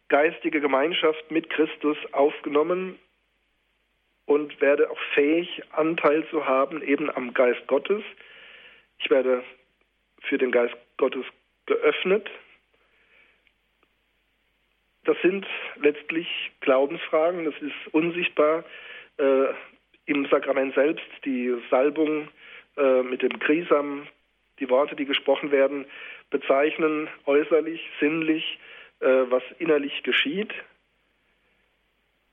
geistige 0.09 0.61
Gemeinschaft 0.61 1.31
mit 1.31 1.49
Christus 1.49 1.97
aufgenommen 2.13 2.97
und 4.25 4.59
werde 4.61 4.89
auch 4.89 4.99
fähig, 5.13 5.61
Anteil 5.71 6.27
zu 6.29 6.45
haben 6.45 6.81
eben 6.81 7.09
am 7.09 7.33
Geist 7.33 7.65
Gottes. 7.67 8.03
Ich 8.99 9.09
werde 9.09 9.43
für 10.21 10.37
den 10.37 10.51
Geist 10.51 10.75
Gottes 10.97 11.25
geöffnet. 11.65 12.29
Das 15.07 15.15
sind 15.21 15.47
letztlich 15.81 16.27
Glaubensfragen, 16.59 17.45
das 17.45 17.55
ist 17.61 17.93
unsichtbar 17.93 18.65
äh, 19.17 19.45
im 20.05 20.25
Sakrament 20.25 20.75
selbst, 20.75 21.07
die 21.23 21.55
Salbung 21.71 22.27
äh, 22.75 23.03
mit 23.03 23.21
dem 23.21 23.39
Krisam, 23.39 24.05
die 24.59 24.69
Worte, 24.69 24.97
die 24.97 25.05
gesprochen 25.05 25.49
werden, 25.49 25.85
bezeichnen 26.29 27.07
äußerlich, 27.25 27.89
sinnlich, 28.01 28.59
äh, 28.99 29.07
was 29.29 29.43
innerlich 29.59 30.03
geschieht. 30.03 30.53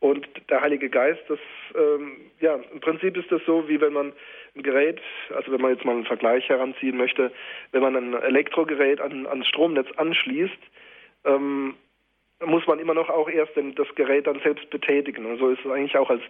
Und 0.00 0.26
der 0.50 0.60
Heilige 0.60 0.90
Geist, 0.90 1.22
das, 1.28 1.38
ähm, 1.76 2.32
ja, 2.40 2.56
im 2.56 2.80
Prinzip 2.80 3.16
ist 3.16 3.30
das 3.30 3.40
so, 3.46 3.68
wie 3.68 3.80
wenn 3.80 3.92
man 3.92 4.12
ein 4.56 4.62
Gerät, 4.64 5.00
also 5.32 5.52
wenn 5.52 5.60
man 5.60 5.74
jetzt 5.74 5.84
mal 5.84 5.92
einen 5.92 6.06
Vergleich 6.06 6.48
heranziehen 6.48 6.96
möchte, 6.96 7.30
wenn 7.70 7.82
man 7.82 7.94
ein 7.94 8.20
Elektrogerät 8.20 9.00
an, 9.00 9.28
ans 9.28 9.46
Stromnetz 9.46 9.86
anschließt, 9.96 10.58
ähm, 11.24 11.76
muss 12.46 12.66
man 12.66 12.78
immer 12.78 12.94
noch 12.94 13.08
auch 13.10 13.28
erst 13.28 13.52
das 13.56 13.94
Gerät 13.94 14.26
dann 14.26 14.40
selbst 14.40 14.68
betätigen. 14.70 15.26
Und 15.26 15.38
so 15.38 15.48
ist 15.48 15.64
es 15.64 15.70
eigentlich 15.70 15.96
auch 15.96 16.10
als 16.10 16.22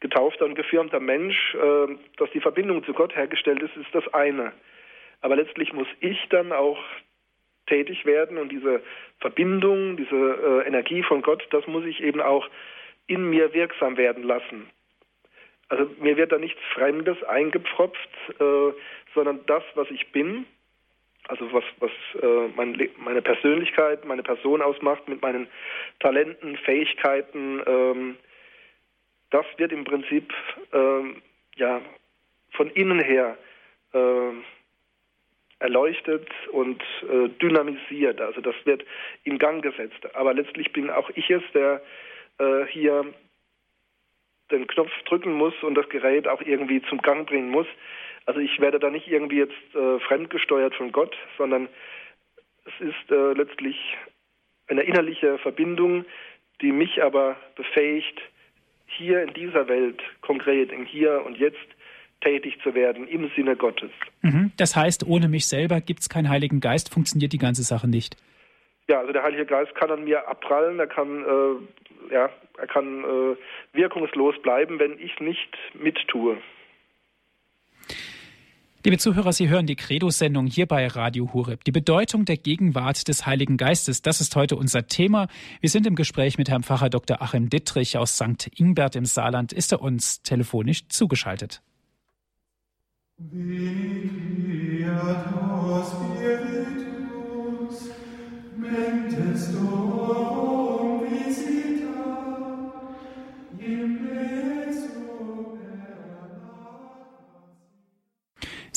getaufter 0.00 0.44
und 0.44 0.54
gefirmter 0.54 1.00
Mensch, 1.00 1.54
äh, 1.54 1.96
dass 2.16 2.30
die 2.30 2.40
Verbindung 2.40 2.84
zu 2.84 2.92
Gott 2.92 3.14
hergestellt 3.14 3.62
ist, 3.62 3.76
ist 3.76 3.94
das 3.94 4.06
eine. 4.14 4.52
Aber 5.20 5.36
letztlich 5.36 5.72
muss 5.72 5.88
ich 6.00 6.18
dann 6.30 6.52
auch 6.52 6.78
tätig 7.66 8.04
werden 8.04 8.38
und 8.38 8.50
diese 8.50 8.82
Verbindung, 9.20 9.96
diese 9.96 10.16
äh, 10.16 10.66
Energie 10.66 11.02
von 11.02 11.22
Gott, 11.22 11.46
das 11.50 11.66
muss 11.66 11.84
ich 11.84 12.02
eben 12.02 12.20
auch 12.20 12.48
in 13.06 13.28
mir 13.28 13.52
wirksam 13.52 13.96
werden 13.96 14.24
lassen. 14.24 14.70
Also 15.68 15.88
mir 16.00 16.16
wird 16.16 16.32
da 16.32 16.38
nichts 16.38 16.60
Fremdes 16.74 17.22
eingepfropft, 17.22 18.10
äh, 18.40 18.72
sondern 19.14 19.40
das, 19.46 19.62
was 19.74 19.90
ich 19.90 20.10
bin, 20.10 20.46
also 21.30 21.52
was, 21.52 21.64
was 21.78 21.90
äh, 22.22 22.48
mein, 22.56 22.76
meine 22.98 23.22
Persönlichkeit, 23.22 24.04
meine 24.04 24.22
Person 24.22 24.60
ausmacht 24.62 25.08
mit 25.08 25.22
meinen 25.22 25.46
Talenten, 26.00 26.56
Fähigkeiten, 26.56 27.62
ähm, 27.66 28.16
das 29.30 29.46
wird 29.58 29.72
im 29.72 29.84
Prinzip 29.84 30.32
ähm, 30.72 31.22
ja, 31.54 31.80
von 32.52 32.68
innen 32.70 33.00
her 33.00 33.38
äh, 33.92 34.32
erleuchtet 35.60 36.28
und 36.50 36.82
äh, 37.08 37.28
dynamisiert. 37.40 38.20
Also 38.20 38.40
das 38.40 38.54
wird 38.64 38.84
in 39.24 39.38
Gang 39.38 39.62
gesetzt. 39.62 40.14
Aber 40.14 40.34
letztlich 40.34 40.72
bin 40.72 40.90
auch 40.90 41.10
ich 41.14 41.30
es, 41.30 41.42
der 41.54 41.80
äh, 42.38 42.64
hier 42.66 43.14
den 44.50 44.66
Knopf 44.66 44.90
drücken 45.04 45.32
muss 45.34 45.54
und 45.62 45.76
das 45.76 45.88
Gerät 45.90 46.26
auch 46.26 46.40
irgendwie 46.40 46.82
zum 46.82 47.00
Gang 47.02 47.28
bringen 47.28 47.50
muss. 47.50 47.68
Also 48.30 48.38
ich 48.38 48.60
werde 48.60 48.78
da 48.78 48.90
nicht 48.90 49.08
irgendwie 49.08 49.38
jetzt 49.38 49.74
äh, 49.74 49.98
fremdgesteuert 50.06 50.76
von 50.76 50.92
Gott, 50.92 51.16
sondern 51.36 51.68
es 52.64 52.86
ist 52.86 53.10
äh, 53.10 53.32
letztlich 53.32 53.76
eine 54.68 54.82
innerliche 54.82 55.36
Verbindung, 55.38 56.04
die 56.60 56.70
mich 56.70 57.02
aber 57.02 57.34
befähigt, 57.56 58.20
hier 58.86 59.24
in 59.24 59.34
dieser 59.34 59.66
Welt, 59.66 60.00
konkret 60.20 60.70
im 60.70 60.84
Hier 60.84 61.24
und 61.26 61.38
Jetzt, 61.38 61.58
tätig 62.20 62.56
zu 62.62 62.72
werden 62.72 63.08
im 63.08 63.32
Sinne 63.34 63.56
Gottes. 63.56 63.90
Mhm. 64.22 64.52
Das 64.56 64.76
heißt, 64.76 65.08
ohne 65.08 65.26
mich 65.26 65.48
selber 65.48 65.80
gibt 65.80 65.98
es 65.98 66.08
keinen 66.08 66.28
Heiligen 66.28 66.60
Geist, 66.60 66.94
funktioniert 66.94 67.32
die 67.32 67.38
ganze 67.38 67.64
Sache 67.64 67.88
nicht. 67.88 68.16
Ja, 68.88 69.00
also 69.00 69.12
der 69.12 69.24
Heilige 69.24 69.46
Geist 69.46 69.74
kann 69.74 69.90
an 69.90 70.04
mir 70.04 70.28
abprallen, 70.28 70.78
er 70.78 70.86
kann, 70.86 71.24
äh, 71.24 72.14
ja, 72.14 72.30
er 72.58 72.66
kann 72.68 73.02
äh, 73.02 73.36
wirkungslos 73.76 74.40
bleiben, 74.40 74.78
wenn 74.78 75.00
ich 75.00 75.18
nicht 75.18 75.58
mittue. 75.74 76.38
Liebe 78.82 78.96
Zuhörer, 78.96 79.34
Sie 79.34 79.50
hören 79.50 79.66
die 79.66 79.76
Credo-Sendung 79.76 80.46
hier 80.46 80.64
bei 80.64 80.86
Radio 80.86 81.34
Hureb. 81.34 81.64
Die 81.64 81.70
Bedeutung 81.70 82.24
der 82.24 82.38
Gegenwart 82.38 83.08
des 83.08 83.26
Heiligen 83.26 83.58
Geistes, 83.58 84.00
das 84.00 84.22
ist 84.22 84.34
heute 84.36 84.56
unser 84.56 84.86
Thema. 84.86 85.28
Wir 85.60 85.68
sind 85.68 85.86
im 85.86 85.94
Gespräch 85.94 86.38
mit 86.38 86.48
Herrn 86.48 86.62
Pfarrer 86.62 86.88
Dr. 86.88 87.20
Achim 87.20 87.50
Dittrich 87.50 87.98
aus 87.98 88.14
St. 88.16 88.50
Ingbert 88.56 88.96
im 88.96 89.04
Saarland. 89.04 89.52
Ist 89.52 89.72
er 89.72 89.82
uns 89.82 90.22
telefonisch 90.22 90.88
zugeschaltet? 90.88 91.60
Mentes 98.56 99.52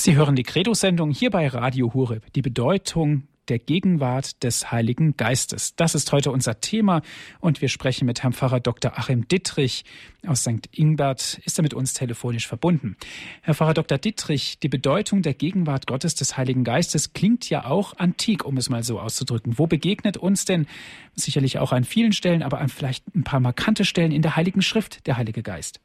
Sie 0.04 0.16
hören 0.16 0.36
die 0.36 0.42
Credo-Sendung 0.42 1.12
hier 1.12 1.30
bei 1.30 1.48
Radio 1.48 1.94
Hureb. 1.94 2.30
Die 2.34 2.42
Bedeutung 2.42 3.26
der 3.48 3.58
Gegenwart 3.58 4.44
des 4.44 4.70
Heiligen 4.70 5.16
Geistes. 5.16 5.76
Das 5.76 5.94
ist 5.94 6.12
heute 6.12 6.30
unser 6.30 6.60
Thema 6.60 7.00
und 7.40 7.62
wir 7.62 7.70
sprechen 7.70 8.04
mit 8.04 8.22
Herrn 8.22 8.34
Pfarrer 8.34 8.60
Dr. 8.60 8.98
Achim 8.98 9.26
Dittrich 9.28 9.86
aus 10.26 10.42
St. 10.42 10.68
Ingbert. 10.72 11.40
Ist 11.46 11.58
er 11.58 11.62
mit 11.62 11.72
uns 11.72 11.94
telefonisch 11.94 12.46
verbunden? 12.46 12.98
Herr 13.40 13.54
Pfarrer 13.54 13.72
Dr. 13.72 13.96
Dittrich, 13.96 14.58
die 14.58 14.68
Bedeutung 14.68 15.22
der 15.22 15.32
Gegenwart 15.32 15.86
Gottes 15.86 16.14
des 16.14 16.36
Heiligen 16.36 16.64
Geistes 16.64 17.14
klingt 17.14 17.48
ja 17.48 17.64
auch 17.64 17.96
antik, 17.96 18.44
um 18.44 18.58
es 18.58 18.68
mal 18.68 18.82
so 18.82 19.00
auszudrücken. 19.00 19.58
Wo 19.58 19.66
begegnet 19.66 20.18
uns 20.18 20.44
denn 20.44 20.66
sicherlich 21.14 21.58
auch 21.58 21.72
an 21.72 21.84
vielen 21.84 22.12
Stellen, 22.12 22.42
aber 22.42 22.60
an 22.60 22.68
vielleicht 22.68 23.06
ein 23.16 23.24
paar 23.24 23.40
markante 23.40 23.86
Stellen 23.86 24.12
in 24.12 24.20
der 24.20 24.36
Heiligen 24.36 24.60
Schrift 24.60 25.06
der 25.06 25.16
Heilige 25.16 25.42
Geist? 25.42 25.80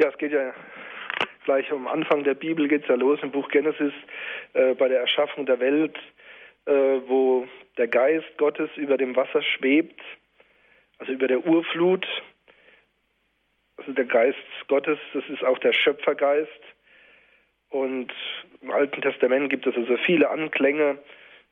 Ja, 0.00 0.08
es 0.08 0.18
geht 0.18 0.32
ja 0.32 0.52
gleich 1.50 1.72
am 1.72 1.88
Anfang 1.88 2.22
der 2.22 2.34
Bibel 2.34 2.68
geht 2.68 2.82
es 2.82 2.88
ja 2.88 2.94
los 2.94 3.18
im 3.22 3.32
Buch 3.32 3.48
Genesis 3.48 3.92
äh, 4.52 4.72
bei 4.74 4.86
der 4.86 5.00
Erschaffung 5.00 5.46
der 5.46 5.58
Welt, 5.58 5.98
äh, 6.66 6.72
wo 7.08 7.44
der 7.76 7.88
Geist 7.88 8.38
Gottes 8.38 8.70
über 8.76 8.96
dem 8.96 9.16
Wasser 9.16 9.42
schwebt, 9.42 10.00
also 10.98 11.10
über 11.10 11.26
der 11.26 11.44
Urflut. 11.44 12.06
Also 13.78 13.90
der 13.90 14.04
Geist 14.04 14.38
Gottes, 14.68 15.00
das 15.12 15.24
ist 15.28 15.42
auch 15.42 15.58
der 15.58 15.72
Schöpfergeist. 15.72 16.62
Und 17.70 18.12
im 18.62 18.70
Alten 18.70 19.02
Testament 19.02 19.50
gibt 19.50 19.66
es 19.66 19.74
also 19.74 19.96
viele 20.06 20.30
Anklänge 20.30 20.98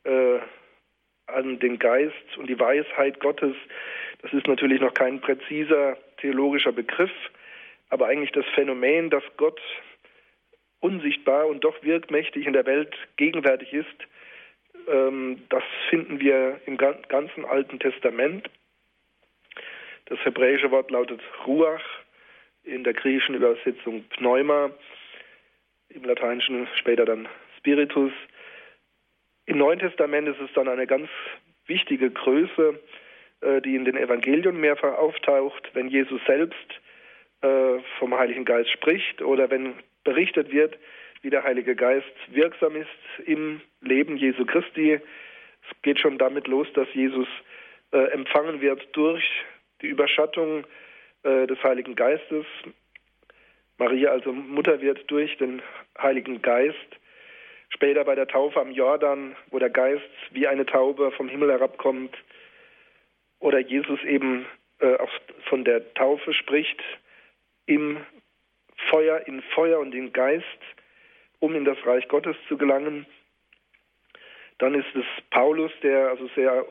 äh, 0.05 0.39
an 1.27 1.59
den 1.59 1.81
Geist 1.81 2.37
und 2.37 2.49
die 2.49 2.61
Weisheit 2.61 3.19
Gottes. 3.19 3.57
Das 4.23 4.33
ist 4.33 4.47
natürlich 4.47 4.81
noch 4.81 4.95
kein 4.95 5.21
präziser 5.21 5.97
theologischer 6.19 6.71
Begriff, 6.71 7.11
aber 7.91 8.07
eigentlich 8.07 8.31
das 8.31 8.47
Phänomen, 8.55 9.11
dass 9.11 9.25
Gott 9.37 9.61
unsichtbar 10.81 11.47
und 11.47 11.65
doch 11.65 11.83
wirkmächtig 11.83 12.47
in 12.47 12.53
der 12.53 12.67
Welt 12.67 12.95
gegenwärtig 13.17 13.73
ist, 13.73 13.87
ähm, 14.89 15.43
das 15.49 15.63
finden 15.91 16.21
wir 16.21 16.61
im 16.67 16.77
ganzen 16.77 17.45
Alten 17.45 17.79
Testament. 17.79 18.49
Das 20.07 20.19
hebräische 20.25 20.71
Wort 20.71 20.91
lautet 20.91 21.21
Ruach, 21.47 21.85
in 22.65 22.85
der 22.85 22.95
griechischen 22.95 23.35
Übersetzung 23.35 24.05
Pneuma, 24.11 24.71
im 25.89 26.05
lateinischen 26.05 26.69
später 26.77 27.05
dann 27.05 27.29
Spiritus. 27.59 28.13
Im 29.47 29.59
Neuen 29.59 29.79
Testament 29.79 30.29
ist 30.29 30.41
es 30.41 30.53
dann 30.55 30.69
eine 30.69 30.87
ganz 30.87 31.09
wichtige 31.67 32.11
Größe, 32.11 32.79
äh, 33.41 33.61
die 33.63 33.75
in 33.75 33.85
den 33.85 33.97
Evangelien 33.97 34.61
mehrfach 34.61 34.97
auftaucht, 34.99 35.71
wenn 35.75 35.89
Jesus 35.89 36.21
selbst 36.27 36.81
äh, 37.41 37.79
vom 37.99 38.17
Heiligen 38.19 38.45
Geist 38.45 38.71
spricht 38.71 39.23
oder 39.23 39.51
wenn 39.51 39.75
berichtet 40.09 40.51
wird, 40.51 40.79
wie 41.21 41.29
der 41.29 41.45
Heilige 41.45 41.77
Geist 41.77 42.15
wirksam 42.29 42.77
ist 42.77 43.27
im 43.27 43.61
Leben 43.83 44.17
Jesu 44.17 44.47
Christi. 44.47 44.95
Es 44.95 45.83
geht 45.83 46.01
schon 46.01 46.17
damit 46.17 46.49
los, 46.49 46.67
dass 46.73 46.89
Jesus 46.95 47.29
äh, 47.93 48.11
empfangen 48.13 48.63
wird 48.63 48.89
durch 48.93 49.23
die 49.83 49.89
Überschattung 49.89 50.65
äh, 51.25 51.47
des 51.47 51.63
Heiligen 51.63 51.95
Geistes. 51.95 52.47
Maria 53.77 54.11
also 54.11 54.33
Mutter 54.33 54.81
wird 54.81 55.11
durch 55.11 55.37
den 55.37 55.61
Heiligen 56.01 56.41
Geist. 56.41 56.91
Später 57.69 58.05
bei 58.05 58.15
der 58.15 58.29
Taufe 58.29 58.59
am 58.59 58.71
Jordan, 58.71 59.37
wo 59.51 59.59
der 59.59 59.69
Geist 59.69 60.09
wie 60.31 60.47
eine 60.47 60.65
Taube 60.65 61.13
vom 61.13 61.29
Himmel 61.29 61.51
herabkommt. 61.51 62.17
Oder 63.41 63.59
Jesus 63.59 64.03
eben 64.05 64.47
äh, 64.81 64.97
auch 64.97 65.11
von 65.51 65.65
der 65.65 65.93
Taufe 65.93 66.33
spricht, 66.33 66.83
im 67.67 67.99
Feuer, 68.91 69.27
in 69.27 69.43
Feuer 69.55 69.81
und 69.81 69.95
in 69.95 70.13
Geist, 70.13 70.45
um 71.41 71.55
in 71.55 71.65
das 71.65 71.79
Reich 71.85 72.09
Gottes 72.09 72.37
zu 72.49 72.57
gelangen. 72.57 73.07
Dann 74.59 74.75
ist 74.75 74.95
es 74.95 75.05
Paulus, 75.31 75.73
der 75.83 76.09
also 76.09 76.29
sehr 76.35 76.67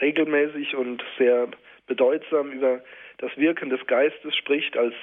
regelmäßig 0.00 0.74
und 0.74 1.02
sehr 1.18 1.48
bedeutsam 1.86 2.52
über 2.52 2.82
das 3.18 3.34
Wirken 3.36 3.70
des 3.70 3.86
Geistes 3.86 4.36
spricht, 4.36 4.76
als 4.76 4.94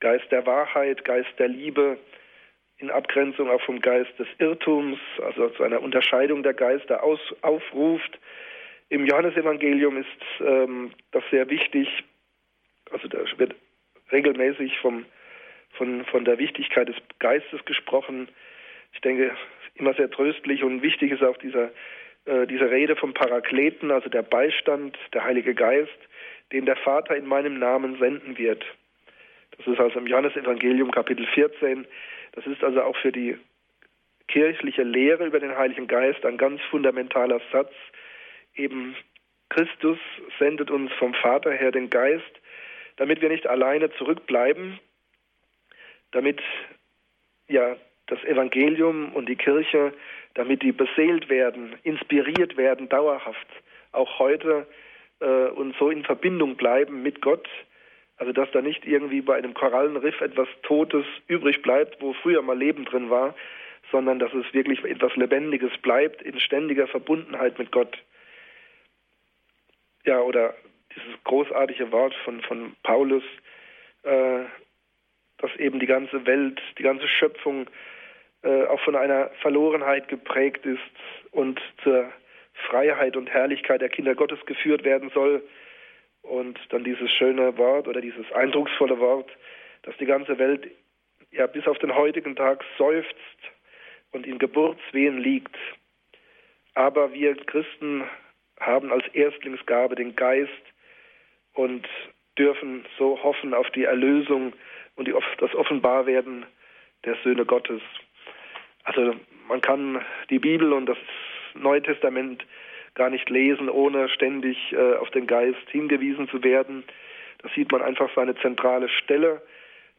Geist 0.00 0.30
der 0.30 0.46
Wahrheit, 0.46 1.04
Geist 1.04 1.30
der 1.38 1.48
Liebe, 1.48 1.98
in 2.78 2.90
Abgrenzung 2.90 3.50
auch 3.50 3.60
vom 3.62 3.80
Geist 3.80 4.16
des 4.18 4.28
Irrtums, 4.38 4.98
also 5.20 5.48
zu 5.50 5.64
einer 5.64 5.82
Unterscheidung 5.82 6.44
der 6.44 6.54
Geister 6.54 7.02
aus, 7.02 7.18
aufruft. 7.42 8.18
Im 8.88 9.04
Johannesevangelium 9.04 9.96
ist 9.96 10.06
ähm, 10.40 10.92
das 11.10 11.24
sehr 11.30 11.50
wichtig. 11.50 11.88
Also 12.92 13.08
da 13.08 13.18
wird 13.36 13.56
regelmäßig 14.12 14.78
vom, 14.78 15.04
von, 15.78 16.04
von 16.04 16.24
der 16.24 16.38
Wichtigkeit 16.38 16.88
des 16.88 16.96
Geistes 17.18 17.64
gesprochen. 17.64 18.28
Ich 18.92 19.00
denke, 19.00 19.34
immer 19.74 19.94
sehr 19.94 20.10
tröstlich 20.10 20.62
und 20.62 20.82
wichtig 20.82 21.12
ist 21.12 21.22
auch 21.22 21.36
dieser, 21.38 21.70
äh, 22.26 22.46
diese 22.46 22.70
Rede 22.70 22.96
vom 22.96 23.14
Parakleten, 23.14 23.90
also 23.90 24.10
der 24.10 24.22
Beistand, 24.22 24.98
der 25.14 25.24
Heilige 25.24 25.54
Geist, 25.54 25.98
den 26.52 26.66
der 26.66 26.76
Vater 26.76 27.16
in 27.16 27.26
meinem 27.26 27.58
Namen 27.58 27.98
senden 27.98 28.36
wird. 28.36 28.64
Das 29.56 29.66
ist 29.66 29.80
also 29.80 29.98
im 29.98 30.06
Johannesevangelium 30.06 30.90
Kapitel 30.90 31.26
14. 31.26 31.86
Das 32.32 32.46
ist 32.46 32.62
also 32.62 32.82
auch 32.82 32.96
für 32.96 33.12
die 33.12 33.36
kirchliche 34.28 34.82
Lehre 34.82 35.26
über 35.26 35.40
den 35.40 35.56
Heiligen 35.56 35.86
Geist 35.86 36.24
ein 36.24 36.36
ganz 36.36 36.60
fundamentaler 36.70 37.40
Satz. 37.50 37.72
Eben 38.54 38.94
Christus 39.48 39.98
sendet 40.38 40.70
uns 40.70 40.92
vom 40.94 41.14
Vater 41.14 41.52
her 41.52 41.72
den 41.72 41.88
Geist, 41.88 42.24
damit 42.96 43.22
wir 43.22 43.30
nicht 43.30 43.46
alleine 43.46 43.90
zurückbleiben, 43.92 44.78
damit 46.12 46.40
ja 47.48 47.76
das 48.06 48.22
Evangelium 48.24 49.12
und 49.14 49.28
die 49.28 49.36
Kirche, 49.36 49.92
damit 50.34 50.62
die 50.62 50.72
beseelt 50.72 51.28
werden, 51.28 51.74
inspiriert 51.82 52.56
werden, 52.56 52.88
dauerhaft, 52.88 53.46
auch 53.92 54.18
heute 54.18 54.66
äh, 55.20 55.48
und 55.48 55.76
so 55.76 55.90
in 55.90 56.04
Verbindung 56.04 56.56
bleiben 56.56 57.02
mit 57.02 57.20
Gott, 57.20 57.48
also 58.16 58.32
dass 58.32 58.50
da 58.50 58.60
nicht 58.60 58.86
irgendwie 58.86 59.20
bei 59.20 59.36
einem 59.36 59.54
Korallenriff 59.54 60.20
etwas 60.20 60.48
Totes 60.62 61.04
übrig 61.28 61.62
bleibt, 61.62 62.00
wo 62.00 62.12
früher 62.14 62.42
mal 62.42 62.58
Leben 62.58 62.84
drin 62.84 63.10
war, 63.10 63.34
sondern 63.90 64.18
dass 64.18 64.32
es 64.34 64.52
wirklich 64.52 64.84
etwas 64.84 65.14
Lebendiges 65.16 65.76
bleibt 65.78 66.22
in 66.22 66.38
ständiger 66.40 66.86
Verbundenheit 66.86 67.58
mit 67.58 67.70
Gott. 67.72 67.96
Ja, 70.04 70.20
oder 70.20 70.54
dieses 70.94 71.22
großartige 71.24 71.92
Wort 71.92 72.14
von, 72.24 72.40
von 72.42 72.74
Paulus, 72.82 73.22
äh, 74.02 74.44
dass 75.38 75.54
eben 75.56 75.80
die 75.80 75.86
ganze 75.86 76.26
Welt, 76.26 76.60
die 76.78 76.82
ganze 76.82 77.08
Schöpfung 77.08 77.68
äh, 78.42 78.64
auch 78.64 78.80
von 78.80 78.96
einer 78.96 79.30
Verlorenheit 79.40 80.08
geprägt 80.08 80.64
ist 80.66 80.80
und 81.32 81.60
zur 81.82 82.12
Freiheit 82.68 83.16
und 83.16 83.28
Herrlichkeit 83.30 83.80
der 83.80 83.88
Kinder 83.88 84.14
Gottes 84.14 84.44
geführt 84.46 84.84
werden 84.84 85.10
soll. 85.14 85.42
Und 86.22 86.58
dann 86.70 86.84
dieses 86.84 87.10
schöne 87.12 87.56
Wort 87.56 87.88
oder 87.88 88.00
dieses 88.00 88.30
eindrucksvolle 88.32 88.98
Wort, 88.98 89.30
dass 89.82 89.96
die 89.96 90.06
ganze 90.06 90.38
Welt 90.38 90.68
ja 91.30 91.46
bis 91.46 91.66
auf 91.66 91.78
den 91.78 91.94
heutigen 91.94 92.36
Tag 92.36 92.64
seufzt 92.76 93.14
und 94.12 94.26
in 94.26 94.38
Geburtswehen 94.38 95.18
liegt. 95.18 95.56
Aber 96.74 97.12
wir 97.12 97.34
Christen 97.36 98.04
haben 98.60 98.92
als 98.92 99.06
Erstlingsgabe 99.14 99.94
den 99.94 100.16
Geist 100.16 100.50
und 101.54 101.88
dürfen 102.38 102.84
so 102.98 103.22
hoffen 103.22 103.54
auf 103.54 103.70
die 103.70 103.84
Erlösung 103.84 104.52
und 104.98 105.06
die, 105.08 105.14
das 105.38 105.54
Offenbarwerden 105.54 106.44
der 107.04 107.16
Söhne 107.22 107.46
Gottes. 107.46 107.80
Also 108.84 109.14
man 109.48 109.60
kann 109.60 110.04
die 110.28 110.38
Bibel 110.38 110.72
und 110.72 110.86
das 110.86 110.98
Neue 111.54 111.82
Testament 111.82 112.44
gar 112.94 113.08
nicht 113.08 113.30
lesen, 113.30 113.68
ohne 113.70 114.08
ständig 114.08 114.58
äh, 114.72 114.96
auf 114.96 115.10
den 115.10 115.26
Geist 115.26 115.70
hingewiesen 115.70 116.28
zu 116.28 116.42
werden. 116.42 116.84
Da 117.38 117.48
sieht 117.54 117.70
man 117.70 117.80
einfach 117.80 118.10
seine 118.14 118.34
zentrale 118.36 118.88
Stelle. 118.88 119.40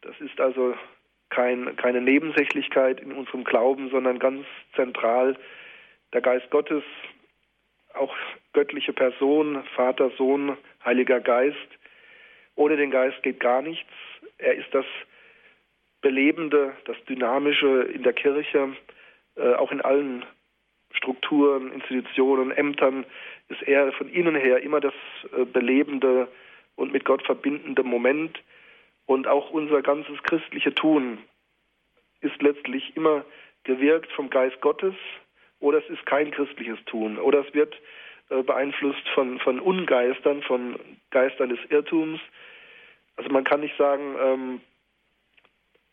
Das 0.01 0.19
ist 0.19 0.39
also 0.39 0.75
kein, 1.29 1.75
keine 1.77 2.01
Nebensächlichkeit 2.01 2.99
in 2.99 3.13
unserem 3.13 3.45
Glauben, 3.45 3.89
sondern 3.89 4.19
ganz 4.19 4.45
zentral 4.75 5.37
der 6.13 6.21
Geist 6.21 6.49
Gottes, 6.49 6.83
auch 7.93 8.15
göttliche 8.53 8.93
Person, 8.93 9.63
Vater, 9.75 10.11
Sohn, 10.17 10.57
Heiliger 10.83 11.21
Geist. 11.21 11.57
Ohne 12.55 12.75
den 12.75 12.91
Geist 12.91 13.21
geht 13.23 13.39
gar 13.39 13.61
nichts. 13.61 13.87
Er 14.39 14.55
ist 14.55 14.74
das 14.74 14.86
Belebende, 16.01 16.75
das 16.86 16.98
Dynamische 17.05 17.84
in 17.93 18.03
der 18.03 18.13
Kirche, 18.13 18.75
äh, 19.36 19.53
auch 19.53 19.72
in 19.72 19.81
allen 19.81 20.25
Strukturen, 20.91 21.72
Institutionen, 21.72 22.51
Ämtern 22.51 23.05
ist 23.50 23.62
er 23.63 23.91
von 23.93 24.10
innen 24.10 24.36
her 24.36 24.62
immer 24.62 24.79
das 24.79 24.93
äh, 25.38 25.46
belebende 25.46 26.27
und 26.75 26.93
mit 26.93 27.05
Gott 27.05 27.24
verbindende 27.24 27.84
Moment. 27.84 28.39
Und 29.05 29.27
auch 29.27 29.50
unser 29.51 29.81
ganzes 29.81 30.22
christliche 30.24 30.74
Tun 30.74 31.17
ist 32.22 32.41
letztlich 32.41 32.96
immer 32.96 33.25
gewirkt 33.63 34.12
vom 34.12 34.29
Geist 34.29 34.62
Gottes 34.62 34.93
oder 35.60 35.79
es 35.79 35.89
ist 35.89 36.05
kein 36.05 36.31
christliches 36.31 36.79
Tun 36.86 37.17
oder 37.17 37.46
es 37.46 37.53
wird 37.53 37.75
äh, 38.29 38.43
beeinflusst 38.43 39.08
von, 39.13 39.39
von 39.39 39.60
Ungeistern, 39.60 40.41
von 40.43 40.79
Geistern 41.10 41.50
des 41.50 41.60
Irrtums. 41.69 42.19
Also 43.19 43.31
man 43.31 43.43
kann 43.43 43.59
nicht 43.59 43.75
sagen, 43.77 44.15
ähm, 44.23 44.61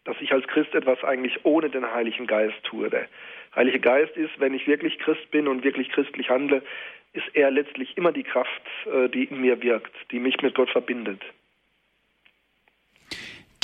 dass 0.05 0.15
ich 0.21 0.31
als 0.31 0.47
Christ 0.47 0.73
etwas 0.77 1.03
eigentlich 1.03 1.45
ohne 1.45 1.69
den 1.69 1.85
Heiligen 1.85 2.29
Geist 2.29 2.55
tue. 2.63 2.89
Der 2.89 3.09
Heilige 3.53 3.81
Geist 3.81 4.17
ist, 4.17 4.39
wenn 4.39 4.55
ich 4.55 4.69
wirklich 4.69 4.97
Christ 5.01 5.29
bin 5.33 5.49
und 5.49 5.65
wirklich 5.65 5.89
christlich 5.89 6.31
handle, 6.31 6.63
ist 7.15 7.27
er 7.33 7.51
letztlich 7.51 7.97
immer 7.97 8.13
die 8.13 8.23
Kraft, 8.23 8.63
äh, 8.87 9.09
die 9.09 9.25
in 9.25 9.41
mir 9.41 9.61
wirkt, 9.61 9.93
die 10.13 10.21
mich 10.21 10.41
mit 10.41 10.55
Gott 10.55 10.71
verbindet. 10.71 11.21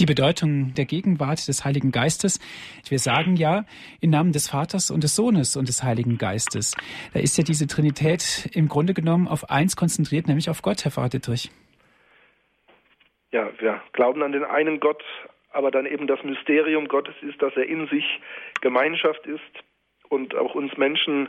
Die 0.00 0.06
Bedeutung 0.06 0.74
der 0.74 0.86
Gegenwart 0.86 1.46
des 1.46 1.64
Heiligen 1.64 1.92
Geistes. 1.92 2.40
Wir 2.88 2.98
sagen 2.98 3.36
ja 3.36 3.64
im 4.00 4.10
Namen 4.10 4.32
des 4.32 4.48
Vaters 4.48 4.90
und 4.90 5.04
des 5.04 5.14
Sohnes 5.14 5.56
und 5.56 5.68
des 5.68 5.84
Heiligen 5.84 6.18
Geistes. 6.18 6.74
Da 7.14 7.20
ist 7.20 7.38
ja 7.38 7.44
diese 7.44 7.68
Trinität 7.68 8.50
im 8.54 8.66
Grunde 8.66 8.92
genommen 8.92 9.28
auf 9.28 9.50
eins 9.50 9.76
konzentriert, 9.76 10.26
nämlich 10.26 10.50
auf 10.50 10.62
Gott, 10.62 10.84
Herr 10.84 10.90
Pfarrer 10.90 11.10
Dittrich. 11.10 11.52
Ja, 13.32 13.50
wir 13.58 13.82
glauben 13.92 14.22
an 14.22 14.32
den 14.32 14.44
einen 14.44 14.78
Gott, 14.78 15.02
aber 15.50 15.70
dann 15.70 15.86
eben 15.86 16.06
das 16.06 16.22
Mysterium 16.22 16.86
Gottes 16.86 17.14
ist, 17.22 17.40
dass 17.40 17.56
er 17.56 17.66
in 17.66 17.88
sich 17.88 18.20
Gemeinschaft 18.60 19.26
ist 19.26 19.40
und 20.10 20.34
auch 20.34 20.54
uns 20.54 20.76
Menschen 20.76 21.28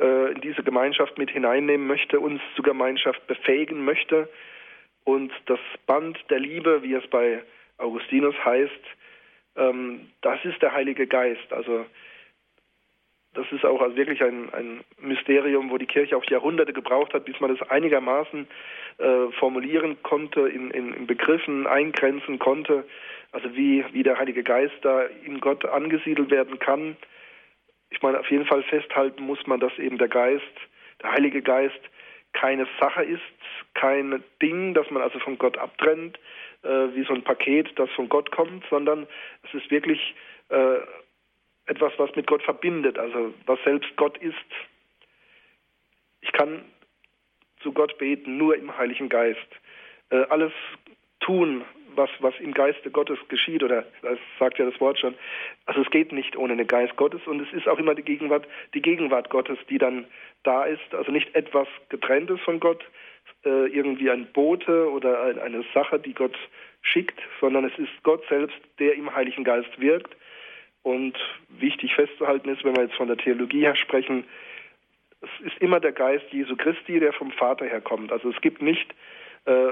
äh, 0.00 0.32
in 0.32 0.40
diese 0.40 0.62
Gemeinschaft 0.62 1.18
mit 1.18 1.30
hineinnehmen 1.30 1.86
möchte, 1.86 2.20
uns 2.20 2.40
zur 2.56 2.64
Gemeinschaft 2.64 3.26
befähigen 3.26 3.84
möchte. 3.84 4.28
Und 5.04 5.30
das 5.46 5.60
Band 5.86 6.18
der 6.30 6.40
Liebe, 6.40 6.82
wie 6.82 6.94
es 6.94 7.06
bei 7.08 7.42
Augustinus 7.76 8.34
heißt, 8.42 8.82
ähm, 9.56 10.08
das 10.22 10.42
ist 10.44 10.62
der 10.62 10.72
Heilige 10.72 11.06
Geist. 11.06 11.52
Also 11.52 11.84
das 13.34 13.46
ist 13.50 13.64
auch 13.64 13.80
also 13.80 13.96
wirklich 13.96 14.22
ein, 14.22 14.52
ein 14.52 14.84
Mysterium, 15.00 15.70
wo 15.70 15.78
die 15.78 15.86
Kirche 15.86 16.16
auch 16.16 16.24
Jahrhunderte 16.24 16.72
gebraucht 16.72 17.14
hat, 17.14 17.24
bis 17.24 17.40
man 17.40 17.56
das 17.56 17.70
einigermaßen 17.70 18.46
äh, 18.98 19.32
formulieren 19.38 20.02
konnte, 20.02 20.40
in, 20.48 20.70
in, 20.70 20.92
in, 20.92 21.06
Begriffen 21.06 21.66
eingrenzen 21.66 22.38
konnte. 22.38 22.84
Also 23.32 23.54
wie, 23.56 23.84
wie 23.92 24.02
der 24.02 24.18
Heilige 24.18 24.42
Geist 24.42 24.74
da 24.82 25.04
in 25.24 25.40
Gott 25.40 25.64
angesiedelt 25.64 26.30
werden 26.30 26.58
kann. 26.58 26.96
Ich 27.88 28.02
meine, 28.02 28.20
auf 28.20 28.30
jeden 28.30 28.44
Fall 28.44 28.62
festhalten 28.64 29.22
muss 29.22 29.46
man, 29.46 29.60
dass 29.60 29.78
eben 29.78 29.96
der 29.96 30.08
Geist, 30.08 30.44
der 31.02 31.12
Heilige 31.12 31.40
Geist, 31.40 31.80
keine 32.34 32.66
Sache 32.80 33.02
ist, 33.02 33.20
kein 33.74 34.22
Ding, 34.40 34.74
das 34.74 34.90
man 34.90 35.02
also 35.02 35.18
von 35.18 35.38
Gott 35.38 35.56
abtrennt, 35.58 36.18
äh, 36.62 36.68
wie 36.94 37.04
so 37.04 37.14
ein 37.14 37.22
Paket, 37.22 37.70
das 37.78 37.90
von 37.90 38.08
Gott 38.08 38.30
kommt, 38.30 38.64
sondern 38.70 39.06
es 39.42 39.54
ist 39.54 39.70
wirklich 39.70 40.14
äh, 40.48 40.76
etwas, 41.66 41.92
was 41.96 42.14
mit 42.16 42.26
Gott 42.26 42.42
verbindet, 42.42 42.98
also 42.98 43.32
was 43.46 43.58
selbst 43.64 43.94
Gott 43.96 44.18
ist. 44.18 44.34
Ich 46.20 46.32
kann 46.32 46.64
zu 47.60 47.72
Gott 47.72 47.98
beten, 47.98 48.36
nur 48.36 48.56
im 48.56 48.76
Heiligen 48.76 49.08
Geist. 49.08 49.38
Äh, 50.10 50.24
alles 50.28 50.52
tun, 51.20 51.64
was, 51.94 52.10
was 52.20 52.34
im 52.40 52.52
Geiste 52.52 52.90
Gottes 52.90 53.18
geschieht, 53.28 53.62
oder 53.62 53.84
das 54.02 54.18
sagt 54.38 54.58
ja 54.58 54.64
das 54.64 54.80
Wort 54.80 54.98
schon. 54.98 55.14
Also 55.66 55.82
es 55.82 55.90
geht 55.90 56.12
nicht 56.12 56.36
ohne 56.36 56.56
den 56.56 56.66
Geist 56.66 56.96
Gottes 56.96 57.20
und 57.26 57.40
es 57.40 57.52
ist 57.52 57.68
auch 57.68 57.78
immer 57.78 57.94
die 57.94 58.02
Gegenwart, 58.02 58.46
die 58.74 58.82
Gegenwart 58.82 59.30
Gottes, 59.30 59.58
die 59.68 59.78
dann 59.78 60.06
da 60.42 60.64
ist. 60.64 60.94
Also 60.94 61.12
nicht 61.12 61.34
etwas 61.34 61.68
getrenntes 61.90 62.40
von 62.40 62.60
Gott, 62.60 62.84
äh, 63.44 63.66
irgendwie 63.66 64.10
ein 64.10 64.26
Bote 64.32 64.90
oder 64.90 65.22
ein, 65.24 65.38
eine 65.38 65.64
Sache, 65.74 65.98
die 65.98 66.14
Gott 66.14 66.36
schickt, 66.80 67.20
sondern 67.40 67.64
es 67.64 67.78
ist 67.78 68.02
Gott 68.02 68.24
selbst, 68.28 68.56
der 68.78 68.94
im 68.94 69.14
Heiligen 69.14 69.44
Geist 69.44 69.78
wirkt 69.80 70.16
und 70.82 71.16
wichtig 71.48 71.94
festzuhalten 71.94 72.48
ist, 72.48 72.64
wenn 72.64 72.76
wir 72.76 72.84
jetzt 72.84 72.96
von 72.96 73.08
der 73.08 73.16
Theologie 73.16 73.60
her 73.60 73.76
sprechen, 73.76 74.24
es 75.20 75.46
ist 75.46 75.58
immer 75.58 75.78
der 75.78 75.92
Geist 75.92 76.24
Jesu 76.32 76.56
Christi, 76.56 76.98
der 76.98 77.12
vom 77.12 77.30
Vater 77.32 77.64
herkommt. 77.64 78.10
Also 78.10 78.30
es 78.30 78.40
gibt 78.40 78.60
nicht 78.60 78.92
äh, 79.44 79.70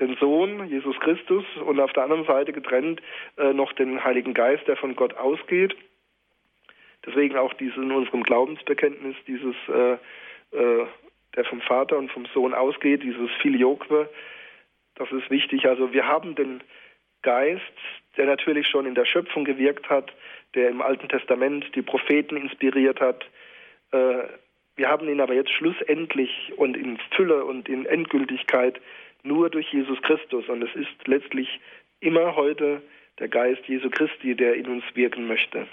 den 0.00 0.16
Sohn, 0.16 0.68
Jesus 0.68 0.98
Christus, 1.00 1.44
und 1.66 1.80
auf 1.80 1.92
der 1.92 2.04
anderen 2.04 2.24
Seite 2.24 2.52
getrennt 2.52 3.02
äh, 3.36 3.52
noch 3.52 3.72
den 3.74 4.02
Heiligen 4.02 4.32
Geist, 4.32 4.66
der 4.66 4.76
von 4.76 4.96
Gott 4.96 5.14
ausgeht. 5.14 5.76
Deswegen 7.04 7.36
auch 7.36 7.52
dieses 7.54 7.76
in 7.76 7.92
unserem 7.92 8.22
Glaubensbekenntnis, 8.22 9.16
dieses, 9.26 9.56
äh, 9.68 9.92
äh, 10.56 10.86
der 11.36 11.44
vom 11.44 11.60
Vater 11.60 11.98
und 11.98 12.10
vom 12.10 12.26
Sohn 12.32 12.54
ausgeht, 12.54 13.02
dieses 13.02 13.30
Filioque, 13.42 14.08
das 14.94 15.10
ist 15.12 15.30
wichtig. 15.30 15.66
Also 15.66 15.92
wir 15.92 16.06
haben 16.06 16.34
den 16.34 16.60
Geist, 17.28 17.60
der 18.16 18.24
natürlich 18.24 18.66
schon 18.66 18.86
in 18.86 18.94
der 18.94 19.04
Schöpfung 19.04 19.44
gewirkt 19.44 19.90
hat, 19.90 20.10
der 20.54 20.70
im 20.70 20.80
Alten 20.80 21.10
Testament 21.10 21.66
die 21.74 21.82
Propheten 21.82 22.38
inspiriert 22.38 23.00
hat. 23.00 23.22
Äh, 23.92 24.22
wir 24.76 24.88
haben 24.88 25.06
ihn 25.10 25.20
aber 25.20 25.34
jetzt 25.34 25.52
schlussendlich 25.52 26.30
und 26.56 26.74
in 26.74 26.98
Fülle 27.14 27.44
und 27.44 27.68
in 27.68 27.84
Endgültigkeit 27.84 28.80
nur 29.24 29.50
durch 29.50 29.70
Jesus 29.70 30.00
Christus. 30.00 30.48
Und 30.48 30.62
es 30.62 30.74
ist 30.74 31.06
letztlich 31.06 31.60
immer 32.00 32.34
heute 32.34 32.80
der 33.18 33.28
Geist 33.28 33.60
Jesu 33.66 33.90
Christi, 33.90 34.34
der 34.34 34.54
in 34.54 34.66
uns 34.66 34.84
wirken 34.94 35.26
möchte. 35.26 35.66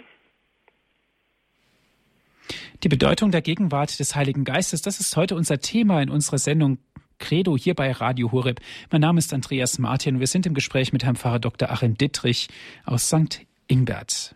Die 2.84 2.90
Bedeutung 2.90 3.32
der 3.32 3.42
Gegenwart 3.42 3.98
des 3.98 4.14
Heiligen 4.14 4.44
Geistes, 4.44 4.82
das 4.82 5.00
ist 5.00 5.16
heute 5.16 5.36
unser 5.36 5.60
Thema 5.60 6.02
in 6.02 6.10
unserer 6.10 6.38
Sendung 6.38 6.80
Credo 7.20 7.58
hier 7.58 7.74
bei 7.74 7.92
Radio 7.92 8.32
Horeb. 8.32 8.60
Mein 8.92 9.02
Name 9.02 9.20
ist 9.20 9.34
Andreas 9.34 9.80
Martin. 9.80 10.20
Wir 10.20 10.28
sind 10.28 10.46
im 10.46 10.54
Gespräch 10.54 10.94
mit 10.94 11.04
Herrn 11.04 11.16
Pfarrer 11.16 11.40
Dr. 11.40 11.72
Achim 11.72 11.98
Dittrich 11.98 12.48
aus 12.86 13.08
St. 13.08 13.46
Ingbert. 13.68 14.36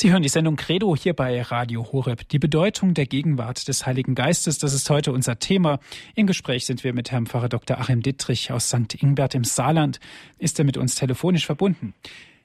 Sie 0.00 0.10
hören 0.10 0.22
die 0.22 0.30
Sendung 0.30 0.56
Credo 0.56 0.96
hier 0.96 1.12
bei 1.12 1.42
Radio 1.42 1.92
Horeb. 1.92 2.26
Die 2.30 2.38
Bedeutung 2.38 2.94
der 2.94 3.04
Gegenwart 3.04 3.68
des 3.68 3.84
Heiligen 3.84 4.14
Geistes, 4.14 4.56
das 4.56 4.72
ist 4.72 4.88
heute 4.88 5.12
unser 5.12 5.38
Thema. 5.38 5.78
Im 6.14 6.26
Gespräch 6.26 6.64
sind 6.64 6.84
wir 6.84 6.94
mit 6.94 7.12
Herrn 7.12 7.26
Pfarrer 7.26 7.50
Dr. 7.50 7.78
Achim 7.78 8.00
Dittrich 8.00 8.50
aus 8.50 8.70
St. 8.70 8.94
Ingbert 9.02 9.34
im 9.34 9.44
Saarland. 9.44 10.00
Ist 10.38 10.58
er 10.58 10.64
mit 10.64 10.78
uns 10.78 10.94
telefonisch 10.94 11.44
verbunden? 11.44 11.92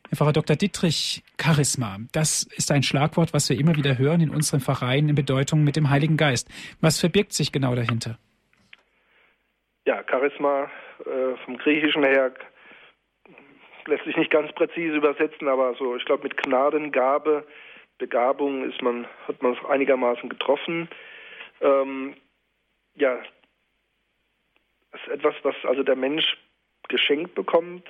Herr 0.10 0.18
Pfarrer 0.18 0.34
Dr. 0.34 0.58
Dittrich, 0.58 1.24
Charisma, 1.42 2.00
das 2.12 2.44
ist 2.44 2.74
ein 2.74 2.84
Schlagwort, 2.84 3.32
was 3.32 3.48
wir 3.48 3.58
immer 3.58 3.78
wieder 3.78 3.98
hören 3.98 4.20
in 4.20 4.32
unseren 4.32 4.60
Pfarreien 4.60 5.08
in 5.08 5.16
Bedeutung 5.16 5.64
mit 5.64 5.78
dem 5.78 5.90
Heiligen 5.90 6.18
Geist. 6.18 6.50
Was 6.82 7.00
verbirgt 7.00 7.32
sich 7.32 7.54
genau 7.54 7.74
dahinter? 7.74 8.20
Ja, 9.86 10.04
Charisma 10.10 10.70
äh, 11.06 11.38
vom 11.46 11.56
Griechischen 11.56 12.04
her 12.04 12.34
lässt 13.88 14.06
sich 14.06 14.18
nicht 14.18 14.32
ganz 14.32 14.52
präzise 14.54 14.96
übersetzen, 14.96 15.48
aber 15.48 15.76
so, 15.76 15.96
ich 15.96 16.06
glaube, 16.06 16.24
mit 16.24 16.38
Gnadengabe, 16.38 17.46
Begabung 17.98 18.70
ist 18.70 18.82
man, 18.82 19.08
hat 19.28 19.42
man 19.42 19.54
es 19.54 19.66
einigermaßen 19.66 20.28
getroffen. 20.28 20.90
Ähm, 21.62 22.16
ja, 22.96 23.20
ist 24.94 25.08
etwas, 25.08 25.36
was 25.44 25.56
also 25.64 25.84
der 25.84 25.96
Mensch 25.96 26.38
geschenkt 26.90 27.36
bekommt, 27.36 27.88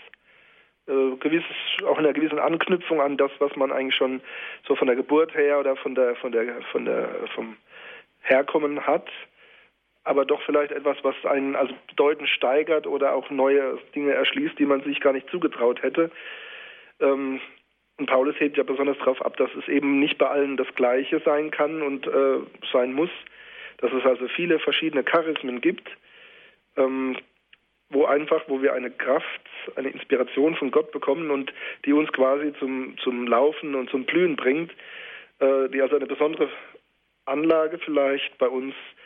äh, 0.87 1.15
gewisses, 1.19 1.55
auch 1.85 1.97
in 1.97 2.05
einer 2.05 2.13
gewissen 2.13 2.39
Anknüpfung 2.39 3.01
an 3.01 3.17
das, 3.17 3.31
was 3.39 3.55
man 3.55 3.71
eigentlich 3.71 3.95
schon 3.95 4.21
so 4.67 4.75
von 4.75 4.87
der 4.87 4.95
Geburt 4.95 5.33
her 5.33 5.59
oder 5.59 5.75
von 5.75 5.95
der, 5.95 6.15
von 6.15 6.31
der, 6.31 6.61
von 6.71 6.85
der, 6.85 7.27
vom 7.33 7.57
Herkommen 8.21 8.85
hat. 8.85 9.09
Aber 10.05 10.23
doch 10.23 10.41
vielleicht 10.43 10.71
etwas, 10.71 10.97
was 11.01 11.15
einen 11.25 11.55
also 11.55 11.73
bedeutend 11.87 12.29
steigert 12.29 12.87
oder 12.87 13.13
auch 13.13 13.29
neue 13.31 13.79
Dinge 13.95 14.13
erschließt, 14.13 14.57
die 14.57 14.65
man 14.65 14.83
sich 14.83 15.01
gar 15.01 15.13
nicht 15.13 15.29
zugetraut 15.29 15.81
hätte. 15.81 16.11
Ähm, 17.01 17.41
und 17.97 18.05
Paulus 18.05 18.39
hebt 18.39 18.57
ja 18.57 18.63
besonders 18.63 18.97
darauf 18.99 19.21
ab, 19.25 19.35
dass 19.37 19.49
es 19.55 19.67
eben 19.67 19.99
nicht 19.99 20.17
bei 20.17 20.27
allen 20.27 20.57
das 20.57 20.67
Gleiche 20.75 21.21
sein 21.25 21.49
kann 21.49 21.81
und 21.81 22.05
äh, 22.05 22.39
sein 22.71 22.93
muss, 22.93 23.09
dass 23.77 23.91
es 23.93 24.05
also 24.05 24.27
viele 24.27 24.59
verschiedene 24.59 25.03
Charismen 25.03 25.59
gibt, 25.59 25.89
ähm, 26.77 27.17
wo 27.89 28.05
einfach, 28.05 28.43
wo 28.47 28.61
wir 28.61 28.73
eine 28.73 28.91
Kraft, 28.91 29.41
eine 29.75 29.89
Inspiration 29.89 30.55
von 30.55 30.69
Gott 30.69 30.91
bekommen 30.91 31.31
und 31.31 31.51
die 31.85 31.93
uns 31.93 32.11
quasi 32.11 32.53
zum, 32.59 32.95
zum 32.99 33.27
Laufen 33.27 33.73
und 33.73 33.89
zum 33.89 34.05
Blühen 34.05 34.35
bringt, 34.35 34.71
äh, 35.39 35.69
die 35.69 35.81
also 35.81 35.95
eine 35.95 36.05
besondere 36.05 36.49
Anlage 37.25 37.79
vielleicht 37.79 38.37
bei 38.37 38.47
uns 38.47 38.75
äh, 38.75 39.04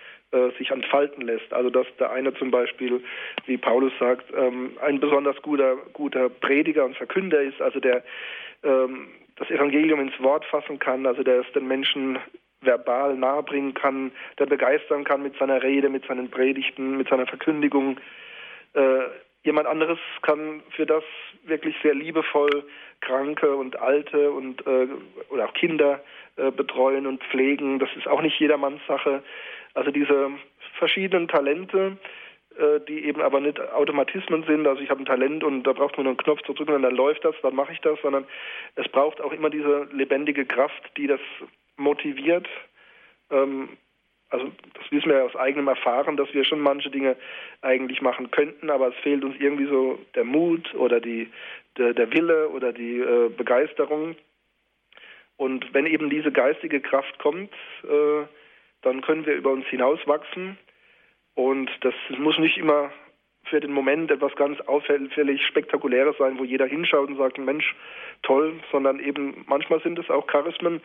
sich 0.57 0.69
entfalten 0.69 1.25
lässt. 1.25 1.51
Also 1.53 1.69
dass 1.69 1.87
der 1.97 2.11
eine 2.11 2.33
zum 2.35 2.51
Beispiel, 2.51 3.03
wie 3.45 3.57
Paulus 3.57 3.91
sagt, 3.99 4.25
ähm, 4.35 4.77
ein 4.81 4.99
besonders 4.99 5.41
guter, 5.41 5.75
guter 5.93 6.29
Prediger 6.29 6.85
und 6.85 6.95
Verkünder 6.95 7.41
ist, 7.41 7.61
also 7.61 7.79
der 7.79 8.03
ähm, 8.63 9.07
das 9.37 9.49
Evangelium 9.49 10.01
ins 10.01 10.19
Wort 10.21 10.45
fassen 10.45 10.79
kann, 10.79 11.05
also 11.05 11.23
der 11.23 11.39
es 11.39 11.51
den 11.53 11.67
Menschen 11.67 12.19
verbal 12.61 13.15
nahebringen 13.15 13.73
kann, 13.73 14.11
der 14.37 14.45
begeistern 14.45 15.05
kann 15.05 15.23
mit 15.23 15.37
seiner 15.37 15.63
Rede, 15.63 15.89
mit 15.89 16.05
seinen 16.05 16.29
Predigten, 16.29 16.97
mit 16.97 17.07
seiner 17.07 17.25
Verkündigung. 17.25 17.99
Äh, 18.73 18.99
jemand 19.43 19.67
anderes 19.67 19.97
kann 20.21 20.61
für 20.71 20.85
das 20.85 21.03
wirklich 21.43 21.75
sehr 21.81 21.95
liebevoll 21.95 22.65
Kranke 23.01 23.55
und 23.55 23.79
Alte 23.79 24.31
und 24.31 24.65
äh, 24.67 24.87
oder 25.29 25.45
auch 25.45 25.53
Kinder 25.53 26.03
äh, 26.35 26.51
betreuen 26.51 27.07
und 27.07 27.23
pflegen. 27.23 27.79
Das 27.79 27.89
ist 27.97 28.07
auch 28.07 28.21
nicht 28.21 28.37
jedermanns 28.39 28.81
Sache. 28.87 29.23
Also 29.73 29.91
diese 29.91 30.31
verschiedenen 30.77 31.27
Talente, 31.27 31.97
äh, 32.57 32.79
die 32.87 33.05
eben 33.05 33.21
aber 33.21 33.39
nicht 33.39 33.59
Automatismen 33.59 34.43
sind. 34.43 34.67
Also 34.67 34.81
ich 34.81 34.89
habe 34.89 35.01
ein 35.01 35.05
Talent 35.05 35.43
und 35.43 35.63
da 35.63 35.73
braucht 35.73 35.97
man 35.97 36.05
nur 36.05 36.11
einen 36.11 36.17
Knopf 36.17 36.41
zu 36.43 36.53
drücken 36.53 36.73
und 36.73 36.81
dann 36.81 36.95
läuft 36.95 37.23
das, 37.23 37.35
dann 37.41 37.55
mache 37.55 37.73
ich 37.73 37.79
das, 37.81 37.99
sondern 38.01 38.25
es 38.75 38.87
braucht 38.89 39.21
auch 39.21 39.31
immer 39.31 39.49
diese 39.49 39.87
lebendige 39.91 40.45
Kraft, 40.45 40.91
die 40.97 41.07
das 41.07 41.21
motiviert. 41.77 42.47
Ähm, 43.29 43.69
also 44.29 44.51
das 44.73 44.91
wissen 44.91 45.09
wir 45.09 45.17
ja 45.19 45.23
aus 45.23 45.35
eigenem 45.35 45.67
Erfahren, 45.67 46.17
dass 46.17 46.33
wir 46.33 46.43
schon 46.43 46.59
manche 46.59 46.89
Dinge 46.89 47.15
eigentlich 47.61 48.01
machen 48.01 48.29
könnten, 48.29 48.69
aber 48.69 48.89
es 48.89 48.95
fehlt 48.95 49.23
uns 49.23 49.35
irgendwie 49.39 49.65
so 49.65 49.97
der 50.15 50.23
Mut 50.23 50.73
oder 50.75 50.99
die, 50.99 51.31
der, 51.77 51.93
der 51.93 52.11
Wille 52.13 52.49
oder 52.49 52.71
die 52.71 52.99
äh, 52.99 53.29
Begeisterung. 53.29 54.15
Und 55.37 55.73
wenn 55.73 55.85
eben 55.85 56.09
diese 56.09 56.31
geistige 56.31 56.81
Kraft 56.81 57.17
kommt, 57.19 57.51
äh, 57.83 58.23
dann 58.81 59.01
können 59.01 59.25
wir 59.25 59.35
über 59.35 59.51
uns 59.51 59.65
hinauswachsen. 59.67 60.57
Und 61.35 61.69
das 61.81 61.93
muss 62.17 62.37
nicht 62.37 62.57
immer 62.57 62.91
für 63.45 63.59
den 63.59 63.71
Moment 63.71 64.11
etwas 64.11 64.35
ganz 64.35 64.59
auffällig 64.61 65.45
Spektakuläres 65.45 66.17
sein, 66.17 66.37
wo 66.37 66.43
jeder 66.43 66.65
hinschaut 66.65 67.09
und 67.09 67.17
sagt, 67.17 67.37
Mensch, 67.37 67.75
toll, 68.21 68.59
sondern 68.71 68.99
eben 68.99 69.45
manchmal 69.47 69.81
sind 69.81 69.97
es 69.97 70.09
auch 70.09 70.27
Charismen, 70.27 70.81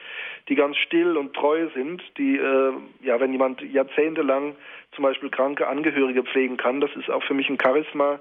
die 0.48 0.54
ganz 0.54 0.76
still 0.78 1.16
und 1.16 1.34
treu 1.34 1.68
sind, 1.74 2.02
die, 2.16 2.36
äh, 2.36 2.72
ja, 3.02 3.20
wenn 3.20 3.32
jemand 3.32 3.60
jahrzehntelang 3.60 4.56
zum 4.92 5.04
Beispiel 5.04 5.30
kranke 5.30 5.66
Angehörige 5.66 6.22
pflegen 6.22 6.56
kann, 6.56 6.80
das 6.80 6.94
ist 6.96 7.10
auch 7.10 7.22
für 7.24 7.34
mich 7.34 7.48
ein 7.48 7.58
Charisma. 7.60 8.20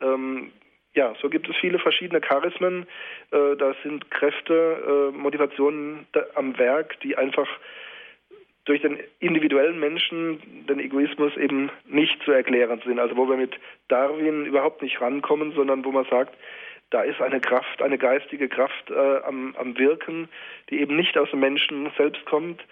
Ähm, 0.00 0.52
ja, 0.94 1.14
so 1.20 1.28
gibt 1.28 1.48
es 1.48 1.56
viele 1.56 1.78
verschiedene 1.78 2.20
Charismen. 2.20 2.86
Äh, 3.30 3.56
da 3.56 3.74
sind 3.82 4.10
Kräfte, 4.10 5.12
äh, 5.12 5.16
Motivationen 5.16 6.06
am 6.34 6.56
Werk, 6.58 6.98
die 7.00 7.16
einfach 7.18 7.48
durch 8.66 8.82
den 8.82 8.98
individuellen 9.20 9.78
Menschen, 9.78 10.66
den 10.66 10.80
Egoismus 10.80 11.36
eben 11.36 11.70
nicht 11.86 12.20
zu 12.24 12.32
erklären 12.32 12.82
sind. 12.84 12.98
Also 12.98 13.16
wo 13.16 13.28
wir 13.28 13.36
mit 13.36 13.54
Darwin 13.88 14.44
überhaupt 14.44 14.82
nicht 14.82 15.00
rankommen, 15.00 15.52
sondern 15.52 15.84
wo 15.84 15.92
man 15.92 16.04
sagt, 16.10 16.36
da 16.90 17.02
ist 17.02 17.20
eine 17.20 17.40
Kraft, 17.40 17.80
eine 17.80 17.96
geistige 17.96 18.48
Kraft 18.48 18.90
äh, 18.90 19.18
am, 19.22 19.54
am 19.56 19.78
Wirken, 19.78 20.28
die 20.70 20.80
eben 20.80 20.96
nicht 20.96 21.16
aus 21.16 21.30
dem 21.30 21.40
Menschen 21.40 21.90
selbst 21.96 22.24
kommt, 22.26 22.62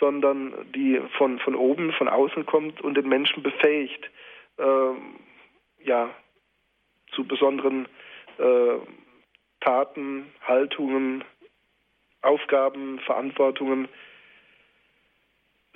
sondern 0.00 0.54
die 0.74 1.00
von, 1.16 1.38
von 1.38 1.54
oben, 1.54 1.92
von 1.92 2.08
außen 2.08 2.46
kommt 2.46 2.80
und 2.80 2.94
den 2.96 3.08
Menschen 3.08 3.42
befähigt, 3.42 4.10
äh, 4.58 5.84
ja, 5.84 6.10
zu 7.12 7.24
besonderen 7.24 7.86
äh, 8.38 8.78
Taten, 9.60 10.32
Haltungen, 10.42 11.22
Aufgaben, 12.22 12.98
Verantwortungen, 13.00 13.88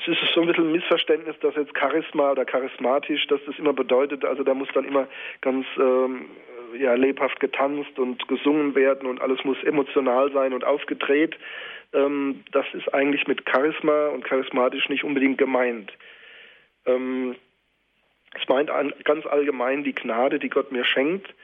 es 0.07 0.23
ist 0.23 0.33
so 0.35 0.41
ein 0.41 0.47
bisschen 0.47 0.69
ein 0.69 0.73
Missverständnis, 0.73 1.37
dass 1.41 1.57
jetzt 1.57 1.77
Charisma 1.77 2.31
oder 2.33 2.45
charismatisch, 2.45 3.27
dass 3.27 3.41
das 3.47 3.59
immer 3.59 3.73
bedeutet, 3.73 4.25
also 4.25 4.45
da 4.45 4.55
muss 4.55 4.69
dann 4.73 4.85
immer 4.85 5.09
ganz 5.41 5.67
ähm, 5.77 6.27
ja, 6.79 6.95
lebhaft 6.95 7.41
getanzt 7.41 7.99
und 7.99 8.27
gesungen 8.29 8.75
werden 8.75 9.09
und 9.09 9.21
alles 9.21 9.43
muss 9.45 9.63
emotional 9.65 10.33
sein 10.33 10.53
und 10.53 10.65
aufgedreht. 10.65 11.37
Ähm, 11.93 12.45
das 12.53 12.67
ist 12.75 12.93
eigentlich 12.95 13.27
mit 13.27 13.43
Charisma 13.49 14.09
und 14.09 14.25
charismatisch 14.25 14.89
nicht 14.89 15.05
unbedingt 15.05 15.39
gemeint. 15.39 15.93
Ähm, 16.87 17.37
es 18.41 18.47
meint 18.49 18.71
an, 18.71 18.93
ganz 19.05 19.27
allgemein 19.27 19.85
die 19.85 19.95
Gnade, 19.95 20.39
die 20.39 20.51
Gott 20.51 20.71
mir 20.71 20.85
schenkt. 20.85 21.35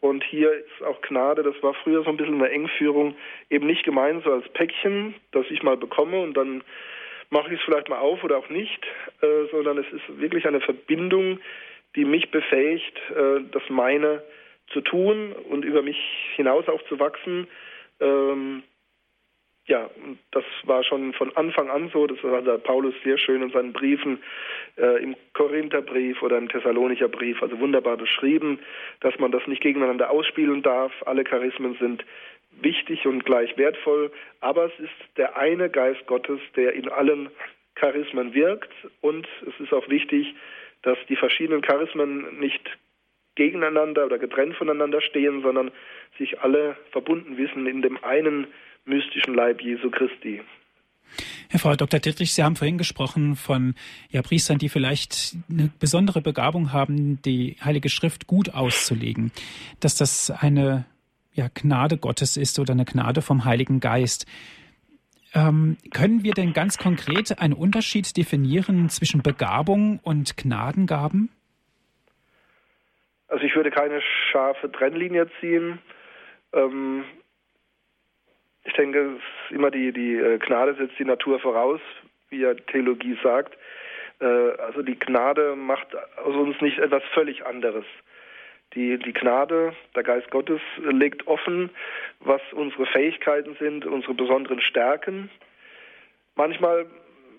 Und 0.00 0.24
hier 0.24 0.52
ist 0.52 0.82
auch 0.86 1.02
Gnade, 1.02 1.42
das 1.42 1.62
war 1.62 1.74
früher 1.74 2.02
so 2.02 2.08
ein 2.08 2.16
bisschen 2.16 2.36
eine 2.36 2.50
Engführung, 2.50 3.16
eben 3.50 3.66
nicht 3.66 3.84
gemeint 3.84 4.24
so 4.24 4.32
als 4.32 4.48
Päckchen, 4.48 5.14
das 5.32 5.44
ich 5.50 5.62
mal 5.62 5.76
bekomme 5.76 6.20
und 6.20 6.34
dann 6.34 6.62
mache 7.30 7.54
ich 7.54 7.60
es 7.60 7.64
vielleicht 7.64 7.88
mal 7.88 7.98
auf 7.98 8.22
oder 8.22 8.38
auch 8.38 8.48
nicht, 8.48 8.84
äh, 9.22 9.46
sondern 9.50 9.78
es 9.78 9.86
ist 9.92 10.20
wirklich 10.20 10.46
eine 10.46 10.60
Verbindung, 10.60 11.40
die 11.96 12.04
mich 12.04 12.30
befähigt, 12.30 12.96
äh, 13.10 13.40
das 13.50 13.62
meine 13.68 14.22
zu 14.72 14.80
tun 14.80 15.32
und 15.32 15.64
über 15.64 15.82
mich 15.82 15.98
hinaus 16.36 16.68
auch 16.68 16.82
zu 16.84 16.98
wachsen. 16.98 17.48
Ähm, 18.00 18.62
ja, 19.66 19.88
das 20.32 20.44
war 20.64 20.82
schon 20.82 21.12
von 21.12 21.36
Anfang 21.36 21.70
an 21.70 21.90
so. 21.92 22.06
Das 22.06 22.18
hat 22.22 22.46
der 22.46 22.58
Paulus 22.58 22.94
sehr 23.04 23.18
schön 23.18 23.42
in 23.42 23.50
seinen 23.50 23.72
Briefen 23.72 24.20
äh, 24.76 25.02
im 25.02 25.14
Korintherbrief 25.34 26.22
oder 26.22 26.38
im 26.38 26.48
Thessalonicher 26.48 27.08
Brief, 27.08 27.40
also 27.42 27.58
wunderbar 27.60 27.96
beschrieben, 27.96 28.58
dass 29.00 29.16
man 29.18 29.30
das 29.30 29.46
nicht 29.46 29.62
gegeneinander 29.62 30.10
ausspielen 30.10 30.62
darf. 30.62 30.92
Alle 31.06 31.24
Charismen 31.24 31.76
sind 31.78 32.04
wichtig 32.50 33.06
und 33.06 33.24
gleich 33.24 33.56
wertvoll, 33.56 34.10
aber 34.40 34.66
es 34.66 34.78
ist 34.80 35.16
der 35.16 35.36
eine 35.36 35.70
Geist 35.70 36.06
Gottes, 36.06 36.40
der 36.56 36.74
in 36.74 36.88
allen 36.88 37.30
Charismen 37.74 38.34
wirkt 38.34 38.72
und 39.00 39.26
es 39.46 39.58
ist 39.60 39.72
auch 39.72 39.88
wichtig, 39.88 40.34
dass 40.82 40.98
die 41.08 41.16
verschiedenen 41.16 41.62
Charismen 41.62 42.38
nicht 42.38 42.78
gegeneinander 43.34 44.06
oder 44.06 44.18
getrennt 44.18 44.56
voneinander 44.56 45.00
stehen, 45.00 45.42
sondern 45.42 45.70
sich 46.18 46.40
alle 46.40 46.76
verbunden 46.90 47.36
wissen 47.36 47.66
in 47.66 47.82
dem 47.82 48.02
einen 48.02 48.46
mystischen 48.84 49.34
Leib 49.34 49.62
Jesu 49.62 49.90
Christi. 49.90 50.42
Herr 51.48 51.58
Frau 51.58 51.74
Dr. 51.74 51.98
Dittrich, 51.98 52.32
Sie 52.32 52.44
haben 52.44 52.54
vorhin 52.54 52.78
gesprochen 52.78 53.34
von 53.34 53.74
ja, 54.10 54.22
Priestern, 54.22 54.58
die 54.58 54.68
vielleicht 54.68 55.34
eine 55.50 55.70
besondere 55.80 56.20
Begabung 56.20 56.72
haben, 56.72 57.20
die 57.22 57.56
Heilige 57.64 57.88
Schrift 57.88 58.26
gut 58.26 58.54
auszulegen, 58.54 59.32
dass 59.80 59.96
das 59.96 60.30
eine 60.30 60.84
ja, 61.40 61.48
Gnade 61.54 61.96
Gottes 61.96 62.36
ist 62.36 62.58
oder 62.58 62.74
eine 62.74 62.84
Gnade 62.84 63.22
vom 63.22 63.46
Heiligen 63.46 63.80
Geist. 63.80 64.26
Ähm, 65.34 65.78
können 65.94 66.22
wir 66.22 66.34
denn 66.34 66.52
ganz 66.52 66.76
konkret 66.76 67.40
einen 67.40 67.54
Unterschied 67.54 68.16
definieren 68.16 68.90
zwischen 68.90 69.22
Begabung 69.22 70.00
und 70.02 70.36
Gnadengaben? 70.36 71.30
Also 73.28 73.44
ich 73.44 73.54
würde 73.56 73.70
keine 73.70 74.02
scharfe 74.30 74.70
Trennlinie 74.70 75.28
ziehen. 75.40 75.78
Ähm, 76.52 77.04
ich 78.64 78.74
denke, 78.74 78.98
es 78.98 79.16
ist 79.16 79.56
immer 79.56 79.70
die, 79.70 79.92
die 79.92 80.16
äh, 80.16 80.38
Gnade 80.38 80.74
setzt 80.74 80.98
die 80.98 81.06
Natur 81.06 81.40
voraus, 81.40 81.80
wie 82.28 82.40
ja 82.40 82.52
Theologie 82.52 83.16
sagt. 83.22 83.56
Äh, 84.20 84.26
also 84.26 84.82
die 84.82 84.98
Gnade 84.98 85.56
macht 85.56 85.96
aus 86.18 86.34
uns 86.34 86.60
nicht 86.60 86.78
etwas 86.78 87.02
völlig 87.14 87.46
anderes. 87.46 87.86
Die, 88.74 88.98
die 88.98 89.12
Gnade, 89.12 89.74
der 89.96 90.02
Geist 90.04 90.30
Gottes 90.30 90.60
legt 90.78 91.26
offen, 91.26 91.70
was 92.20 92.40
unsere 92.52 92.86
Fähigkeiten 92.86 93.56
sind, 93.58 93.84
unsere 93.84 94.14
besonderen 94.14 94.60
Stärken. 94.60 95.28
Manchmal, 96.36 96.86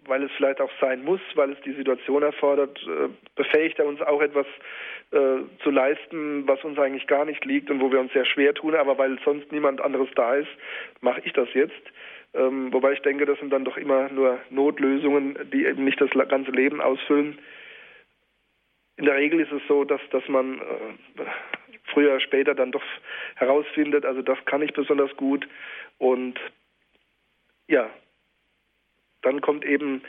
weil 0.08 0.24
es 0.24 0.32
vielleicht 0.36 0.60
auch 0.60 0.72
sein 0.82 1.06
muss, 1.06 1.22
weil 1.36 1.52
es 1.52 1.62
die 1.62 1.72
Situation 1.72 2.22
erfordert, 2.22 2.78
äh, 2.86 3.08
befähigt 3.36 3.80
er 3.80 3.86
uns 3.86 4.02
auch 4.02 4.22
etwas 4.22 4.46
äh, 5.12 5.38
zu 5.64 5.70
leisten, 5.70 6.48
was 6.48 6.62
uns 6.66 6.78
eigentlich 6.78 7.08
gar 7.08 7.24
nicht 7.24 7.46
liegt 7.46 7.72
und 7.72 7.80
wo 7.80 7.92
wir 7.92 8.02
uns 8.02 8.12
sehr 8.12 8.26
schwer 8.26 8.54
tun, 8.54 8.76
aber 8.76 8.98
weil 8.98 9.18
sonst 9.24 9.52
niemand 9.54 9.80
anderes 9.80 10.10
da 10.16 10.36
ist, 10.36 10.50
mache 11.00 11.22
ich 11.24 11.32
das 11.32 11.48
jetzt. 11.54 11.82
Ähm, 12.34 12.74
wobei 12.74 12.94
ich 12.94 13.02
denke, 13.02 13.26
das 13.26 13.40
sind 13.40 13.52
dann 13.52 13.66
doch 13.66 13.78
immer 13.78 14.10
nur 14.10 14.40
Notlösungen, 14.50 15.38
die 15.54 15.66
eben 15.66 15.86
nicht 15.86 16.00
das 16.02 16.12
ganze 16.28 16.52
Leben 16.52 16.82
ausfüllen 16.82 17.38
in 19.02 19.06
der 19.06 19.16
Regel 19.16 19.40
ist 19.40 19.52
es 19.52 19.64
so, 19.68 19.84
dass, 19.84 20.00
dass 20.12 20.28
man 20.28 20.60
äh, 20.60 21.24
früher 21.86 22.12
oder 22.12 22.20
später 22.20 22.54
dann 22.54 22.72
doch 22.72 22.84
herausfindet, 23.34 24.06
also 24.06 24.22
das 24.22 24.38
kann 24.46 24.62
ich 24.62 24.74
besonders 24.74 25.10
gut 25.18 25.48
und 25.98 26.40
ja, 27.68 27.90
dann 29.24 29.42
kommt 29.42 29.66
eben 29.66 30.04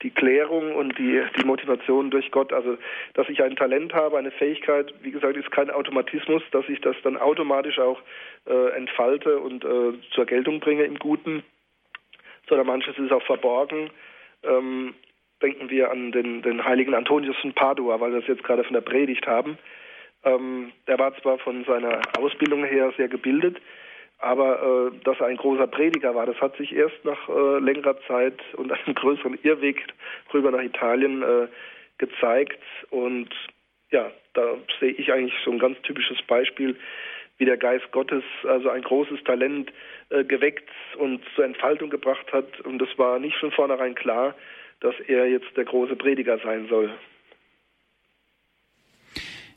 die 0.00 0.10
Klärung 0.10 0.74
und 0.76 0.96
die, 0.96 1.22
die 1.36 1.44
Motivation 1.44 2.10
durch 2.10 2.30
Gott. 2.30 2.54
Also, 2.54 2.78
dass 3.12 3.28
ich 3.28 3.42
ein 3.42 3.56
Talent 3.56 3.92
habe, 3.92 4.16
eine 4.16 4.30
Fähigkeit, 4.30 4.94
wie 5.02 5.10
gesagt, 5.10 5.36
ist 5.36 5.50
kein 5.50 5.70
Automatismus, 5.70 6.42
dass 6.52 6.66
ich 6.70 6.80
das 6.80 6.96
dann 7.02 7.18
automatisch 7.18 7.78
auch 7.78 8.00
äh, 8.46 8.70
entfalte 8.76 9.40
und 9.40 9.62
äh, 9.62 10.00
zur 10.12 10.24
Geltung 10.24 10.60
bringe 10.60 10.84
im 10.84 10.98
Guten, 10.98 11.42
sondern 12.48 12.66
manches 12.66 12.96
ist 12.96 13.12
auch 13.12 13.24
verborgen. 13.24 13.90
Ähm, 14.42 14.94
denken 15.42 15.70
wir 15.70 15.90
an 15.90 16.12
den, 16.12 16.42
den 16.42 16.64
heiligen 16.64 16.94
Antonius 16.94 17.36
von 17.38 17.52
Padua, 17.52 18.00
weil 18.00 18.12
wir 18.12 18.18
es 18.18 18.26
jetzt 18.26 18.44
gerade 18.44 18.64
von 18.64 18.74
der 18.74 18.80
Predigt 18.80 19.26
haben. 19.26 19.58
Ähm, 20.24 20.72
er 20.86 20.98
war 20.98 21.16
zwar 21.20 21.38
von 21.38 21.64
seiner 21.64 22.00
Ausbildung 22.18 22.64
her 22.64 22.92
sehr 22.96 23.08
gebildet, 23.08 23.58
aber 24.18 24.90
äh, 24.92 25.04
dass 25.04 25.20
er 25.20 25.26
ein 25.26 25.36
großer 25.36 25.68
Prediger 25.68 26.14
war, 26.14 26.26
das 26.26 26.40
hat 26.40 26.56
sich 26.56 26.74
erst 26.74 27.04
nach 27.04 27.28
äh, 27.28 27.58
längerer 27.60 27.96
Zeit 28.08 28.40
und 28.54 28.72
einem 28.72 28.94
größeren 28.94 29.38
Irrweg 29.42 29.84
rüber 30.34 30.50
nach 30.50 30.62
Italien 30.62 31.22
äh, 31.22 31.46
gezeigt. 31.98 32.62
Und 32.90 33.28
ja, 33.90 34.10
da 34.34 34.54
sehe 34.80 34.92
ich 34.92 35.12
eigentlich 35.12 35.34
so 35.44 35.52
ein 35.52 35.58
ganz 35.58 35.80
typisches 35.82 36.20
Beispiel, 36.22 36.76
wie 37.38 37.44
der 37.44 37.56
Geist 37.56 37.90
Gottes 37.92 38.24
also 38.42 38.70
ein 38.70 38.82
großes 38.82 39.22
Talent 39.22 39.72
äh, 40.10 40.24
geweckt 40.24 40.68
und 40.96 41.22
zur 41.36 41.44
Entfaltung 41.44 41.88
gebracht 41.88 42.32
hat. 42.32 42.60
Und 42.62 42.82
es 42.82 42.98
war 42.98 43.20
nicht 43.20 43.36
von 43.36 43.52
vornherein 43.52 43.94
klar, 43.94 44.34
dass 44.80 44.94
er 45.06 45.26
jetzt 45.26 45.56
der 45.56 45.64
große 45.64 45.96
Prediger 45.96 46.38
sein 46.42 46.66
soll. 46.68 46.90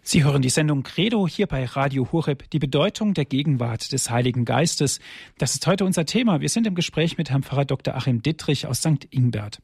Sie 0.03 0.23
hören 0.23 0.41
die 0.41 0.49
Sendung 0.49 0.81
Credo 0.81 1.27
hier 1.27 1.45
bei 1.45 1.63
Radio 1.63 2.12
Horeb, 2.12 2.49
die 2.49 2.60
Bedeutung 2.60 3.13
der 3.13 3.25
Gegenwart 3.25 3.91
des 3.91 4.10
Heiligen 4.10 4.45
Geistes. 4.45 4.99
Das 5.38 5.53
ist 5.53 5.67
heute 5.67 5.86
unser 5.86 6.05
Thema. 6.05 6.41
Wir 6.41 6.49
sind 6.49 6.65
im 6.65 6.73
Gespräch 6.73 7.19
mit 7.19 7.29
Herrn 7.29 7.43
Pfarrer 7.43 7.65
Dr. 7.65 7.95
Achim 7.95 8.23
Dittrich 8.23 8.65
aus 8.65 8.79
St. 8.79 9.07
Ingbert. 9.12 9.60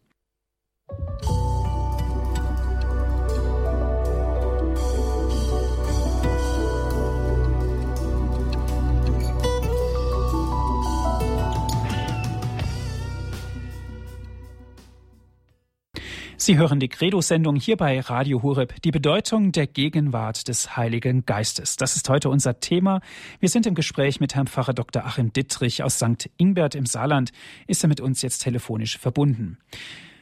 Sie 16.39 16.59
hören 16.59 16.79
die 16.79 16.87
Credo-Sendung 16.87 17.55
hier 17.55 17.77
bei 17.77 17.99
Radio 17.99 18.43
Hureb, 18.43 18.75
die 18.83 18.91
Bedeutung 18.91 19.51
der 19.51 19.65
Gegenwart 19.65 20.47
des 20.47 20.77
Heiligen 20.77 21.25
Geistes. 21.25 21.77
Das 21.77 21.95
ist 21.95 22.07
heute 22.09 22.29
unser 22.29 22.59
Thema. 22.59 23.01
Wir 23.39 23.49
sind 23.49 23.65
im 23.65 23.73
Gespräch 23.73 24.19
mit 24.19 24.35
Herrn 24.35 24.45
Pfarrer 24.45 24.75
Dr. 24.75 25.03
Achim 25.03 25.33
Dittrich 25.33 25.81
aus 25.81 25.97
St. 25.97 26.29
Ingbert 26.37 26.75
im 26.75 26.85
Saarland. 26.85 27.31
Ist 27.65 27.83
er 27.83 27.89
mit 27.89 27.99
uns 27.99 28.21
jetzt 28.21 28.43
telefonisch 28.43 28.99
verbunden? 28.99 29.57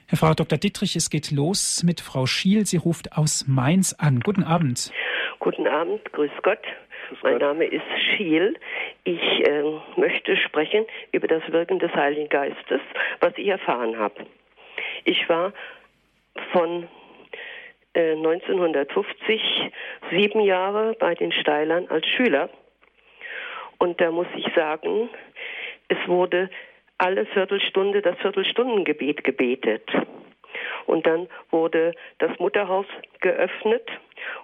Herr 0.07 0.17
Pfarrer 0.17 0.35
Dr. 0.35 0.57
Dittrich, 0.57 0.95
es 0.95 1.09
geht 1.09 1.31
los 1.31 1.83
mit 1.83 1.99
Frau 1.99 2.25
Schiel. 2.25 2.65
Sie 2.65 2.77
ruft 2.77 3.17
aus 3.17 3.43
Mainz 3.45 3.91
an. 3.91 4.21
Guten 4.21 4.45
Abend. 4.45 4.93
Guten 5.39 5.67
Abend, 5.67 6.13
grüß 6.13 6.31
Gott. 6.43 6.63
Mein 7.23 7.39
Name 7.39 7.65
ist 7.65 7.83
Schiel. 8.15 8.55
Ich 9.03 9.45
äh, 9.45 9.63
möchte 9.97 10.37
sprechen 10.37 10.85
über 11.11 11.27
das 11.27 11.43
Wirken 11.51 11.79
des 11.79 11.91
Heiligen 11.93 12.29
Geistes, 12.29 12.79
was 13.19 13.33
ich 13.35 13.47
erfahren 13.47 13.97
habe. 13.97 14.25
Ich 15.03 15.27
war 15.27 15.51
von 16.51 16.87
äh, 17.93 18.11
1950 18.11 19.71
sieben 20.11 20.41
Jahre 20.41 20.95
bei 20.99 21.15
den 21.15 21.31
Steilern 21.31 21.87
als 21.87 22.05
Schüler. 22.07 22.49
Und 23.77 23.99
da 23.99 24.11
muss 24.11 24.27
ich 24.35 24.47
sagen, 24.55 25.09
es 25.87 25.97
wurde 26.07 26.49
alle 26.97 27.25
Viertelstunde 27.25 28.01
das 28.01 28.17
Viertelstundengebet 28.17 29.23
gebetet. 29.23 29.89
Und 30.85 31.05
dann 31.05 31.27
wurde 31.51 31.93
das 32.19 32.37
Mutterhaus 32.39 32.85
geöffnet 33.19 33.89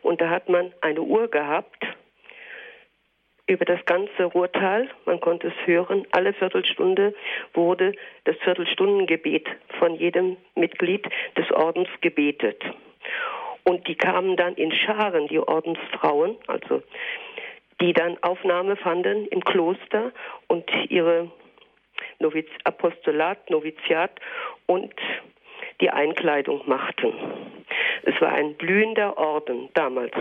und 0.01 0.19
da 0.19 0.29
hat 0.29 0.49
man 0.49 0.73
eine 0.81 1.01
Uhr 1.01 1.29
gehabt 1.29 1.85
über 3.51 3.65
das 3.65 3.83
ganze 3.85 4.23
Ruhrtal. 4.23 4.89
Man 5.05 5.19
konnte 5.19 5.47
es 5.47 5.67
hören. 5.67 6.07
Alle 6.11 6.33
Viertelstunde 6.33 7.13
wurde 7.53 7.93
das 8.23 8.37
Viertelstundengebet 8.37 9.45
von 9.77 9.95
jedem 9.95 10.37
Mitglied 10.55 11.05
des 11.37 11.51
Ordens 11.51 11.89
gebetet. 11.99 12.63
Und 13.63 13.87
die 13.87 13.95
kamen 13.95 14.37
dann 14.37 14.55
in 14.55 14.71
Scharen, 14.71 15.27
die 15.27 15.39
Ordensfrauen, 15.39 16.37
also 16.47 16.81
die 17.81 17.93
dann 17.93 18.17
Aufnahme 18.21 18.75
fanden 18.75 19.27
im 19.27 19.43
Kloster 19.43 20.11
und 20.47 20.69
ihre 20.89 21.29
Noviz 22.19 22.47
Apostolat, 22.63 23.49
Noviziat 23.49 24.11
und 24.65 24.93
die 25.81 25.89
Einkleidung 25.89 26.61
machten. 26.67 27.13
Es 28.03 28.19
war 28.21 28.33
ein 28.33 28.55
blühender 28.55 29.17
Orden 29.17 29.69
damals. 29.73 30.13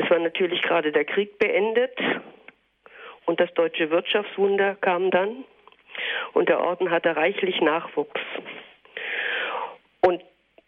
Es 0.00 0.08
war 0.10 0.20
natürlich 0.20 0.62
gerade 0.62 0.92
der 0.92 1.04
Krieg 1.04 1.40
beendet 1.40 1.98
und 3.26 3.40
das 3.40 3.52
deutsche 3.54 3.90
Wirtschaftswunder 3.90 4.76
kam 4.76 5.10
dann 5.10 5.44
und 6.34 6.48
der 6.48 6.60
Orden 6.60 6.88
hatte 6.92 7.16
reichlich 7.16 7.60
Nachwuchs. 7.60 8.20
Und 10.02 10.22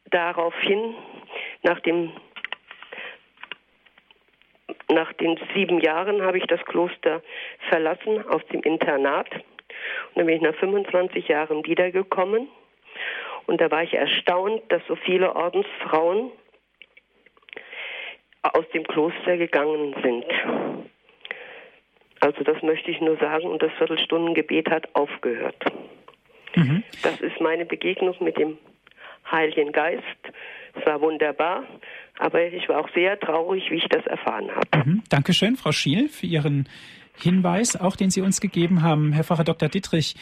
daraufhin, 0.06 0.96
nach, 1.62 1.78
dem, 1.78 2.12
nach 4.90 5.12
den 5.12 5.38
sieben 5.54 5.80
Jahren, 5.80 6.22
habe 6.22 6.38
ich 6.38 6.46
das 6.48 6.64
Kloster 6.64 7.22
verlassen 7.68 8.26
aus 8.26 8.44
dem 8.48 8.62
Internat. 8.62 9.32
Und 9.32 9.42
dann 10.16 10.26
bin 10.26 10.34
ich 10.34 10.42
nach 10.42 10.56
25 10.56 11.28
Jahren 11.28 11.64
wiedergekommen. 11.64 12.48
Und 13.46 13.60
da 13.60 13.70
war 13.70 13.84
ich 13.84 13.94
erstaunt, 13.94 14.60
dass 14.72 14.84
so 14.88 14.96
viele 14.96 15.36
Ordensfrauen 15.36 16.32
aus 18.42 18.64
dem 18.72 18.84
Kloster 18.84 19.36
gegangen 19.36 19.94
sind. 20.02 20.24
Also 22.20 22.44
das 22.44 22.62
möchte 22.62 22.90
ich 22.90 23.00
nur 23.00 23.16
sagen 23.16 23.46
und 23.46 23.62
das 23.62 23.72
Viertelstundengebet 23.78 24.70
hat 24.70 24.94
aufgehört. 24.94 25.56
Mhm. 26.54 26.82
Das 27.02 27.20
ist 27.20 27.40
meine 27.40 27.64
Begegnung 27.64 28.14
mit 28.20 28.36
dem 28.36 28.58
Heiligen 29.30 29.72
Geist. 29.72 30.04
Es 30.74 30.86
war 30.86 31.00
wunderbar, 31.00 31.64
aber 32.18 32.42
ich 32.44 32.68
war 32.68 32.80
auch 32.80 32.88
sehr 32.94 33.18
traurig, 33.18 33.70
wie 33.70 33.76
ich 33.76 33.88
das 33.88 34.06
erfahren 34.06 34.50
habe. 34.54 34.88
Mhm. 34.88 35.02
Dankeschön, 35.08 35.56
Frau 35.56 35.72
Schiel, 35.72 36.08
für 36.08 36.26
Ihren 36.26 36.68
Hinweis, 37.18 37.80
auch 37.80 37.96
den 37.96 38.10
Sie 38.10 38.20
uns 38.20 38.40
gegeben 38.40 38.82
haben. 38.82 39.12
Herr 39.12 39.24
Pfarrer 39.24 39.44
Dr. 39.44 39.68
Dittrich, 39.68 40.14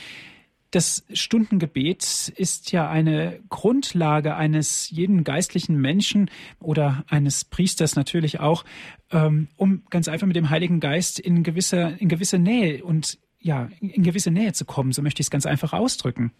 das 0.70 1.06
Stundengebet 1.14 2.32
ist 2.36 2.72
ja 2.72 2.88
eine 2.88 3.40
Grundlage 3.48 4.36
eines 4.36 4.90
jeden 4.90 5.24
geistlichen 5.24 5.80
Menschen 5.80 6.30
oder 6.60 7.04
eines 7.08 7.44
Priesters 7.44 7.96
natürlich 7.96 8.40
auch, 8.40 8.64
ähm, 9.12 9.48
um 9.56 9.84
ganz 9.90 10.08
einfach 10.08 10.26
mit 10.26 10.36
dem 10.36 10.50
Heiligen 10.50 10.80
Geist 10.80 11.18
in 11.18 11.42
gewisse, 11.42 11.96
in 11.98 12.08
gewisse 12.08 12.38
Nähe 12.38 12.84
und 12.84 13.18
ja, 13.40 13.68
in 13.80 14.02
gewisse 14.02 14.30
Nähe 14.30 14.52
zu 14.52 14.66
kommen. 14.66 14.92
So 14.92 15.00
möchte 15.02 15.20
ich 15.20 15.26
es 15.26 15.30
ganz 15.30 15.46
einfach 15.46 15.72
ausdrücken. 15.72 16.32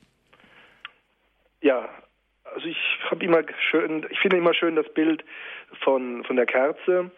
Ja, 1.63 1.89
also 2.45 2.67
ich 2.67 2.77
habe 3.11 3.25
immer 3.25 3.43
schön, 3.71 4.07
ich 4.11 4.19
finde 4.19 4.37
immer 4.37 4.53
schön 4.53 4.77
das 4.77 4.93
Bild 4.93 5.25
von, 5.83 6.25
von 6.25 6.37
der 6.37 6.47
Kerze. 6.47 7.11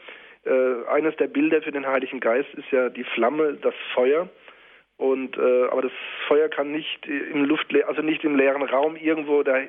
Äh, 0.45 0.89
eines 0.89 1.17
der 1.17 1.27
Bilder 1.27 1.61
für 1.63 1.73
den 1.73 1.87
Heiligen 1.87 2.21
Geist 2.21 2.49
ist 2.55 2.71
ja 2.71 2.89
die 2.89 3.05
Flamme, 3.05 3.55
das 3.55 3.75
Feuer. 3.95 4.29
Und 5.01 5.39
äh, 5.39 5.65
aber 5.71 5.81
das 5.81 5.93
Feuer 6.29 6.51
kann 6.51 6.73
nicht 6.73 7.07
im 7.07 7.47
Luftleer, 7.47 7.89
also 7.89 8.03
nicht 8.03 8.23
im 8.23 8.37
leeren 8.37 8.63
Raum 8.63 8.97
irgendwo 8.97 9.43
da 9.43 9.57
äh, 9.57 9.69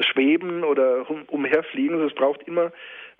schweben 0.00 0.64
oder 0.64 1.08
um, 1.08 1.22
umherfliegen. 1.28 1.94
Also 1.94 2.08
es 2.08 2.14
braucht 2.14 2.42
immer 2.48 2.72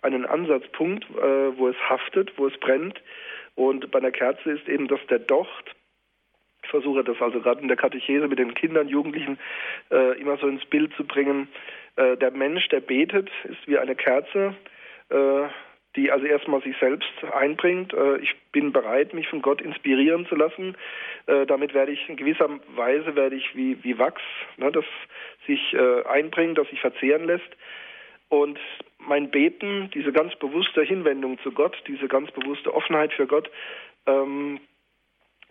einen 0.02 0.26
Ansatzpunkt, 0.26 1.04
äh, 1.10 1.56
wo 1.56 1.68
es 1.68 1.76
haftet, 1.88 2.32
wo 2.37 2.48
es 2.48 2.58
brennt. 2.58 3.00
Und 3.54 3.88
bei 3.92 4.00
einer 4.00 4.10
Kerze 4.10 4.50
ist 4.50 4.68
eben 4.68 4.88
das 4.88 4.98
der 5.08 5.20
Docht. 5.20 5.76
Ich 6.64 6.70
versuche 6.70 7.04
das 7.04 7.22
also 7.22 7.40
gerade 7.40 7.62
in 7.62 7.68
der 7.68 7.76
Katechese 7.76 8.26
mit 8.26 8.40
den 8.40 8.54
Kindern, 8.54 8.88
Jugendlichen 8.88 9.38
äh, 9.92 10.20
immer 10.20 10.38
so 10.38 10.48
ins 10.48 10.64
Bild 10.64 10.92
zu 10.96 11.04
bringen. 11.04 11.46
Äh, 11.94 12.16
der 12.16 12.32
Mensch, 12.32 12.66
der 12.70 12.80
betet, 12.80 13.30
ist 13.44 13.68
wie 13.68 13.78
eine 13.78 13.94
Kerze. 13.94 14.56
Die 15.96 16.11
also 16.11 16.26
erstmal 16.26 16.62
sich 16.62 16.76
selbst 16.78 17.12
einbringt. 17.33 17.92
Äh, 17.92 18.18
ich 18.18 18.35
bin 18.52 18.72
bereit, 18.72 19.14
mich 19.14 19.28
von 19.28 19.42
Gott 19.42 19.61
inspirieren 19.61 20.26
zu 20.26 20.35
lassen. 20.35 20.76
Äh, 21.26 21.46
damit 21.46 21.74
werde 21.74 21.92
ich 21.92 22.09
in 22.09 22.16
gewisser 22.16 22.48
Weise 22.74 23.14
werde 23.14 23.37
ich 23.37 23.54
wie, 23.54 23.83
wie 23.85 23.98
Wachs, 23.98 24.22
ne, 24.57 24.72
das 24.72 24.85
sich 25.46 25.72
äh, 25.74 26.02
einbringt, 26.04 26.59
das 26.59 26.68
sich 26.68 26.80
verzehren 26.80 27.26
lässt. 27.26 27.48
Und 28.28 28.59
mein 28.98 29.30
Beten, 29.30 29.90
diese 29.94 30.12
ganz 30.12 30.35
bewusste 30.37 30.83
Hinwendung 30.83 31.38
zu 31.40 31.52
Gott, 31.52 31.76
diese 31.87 32.09
ganz 32.09 32.30
bewusste 32.33 32.74
Offenheit 32.74 33.12
für 33.12 33.26
Gott, 33.26 33.50
ähm, 34.07 34.61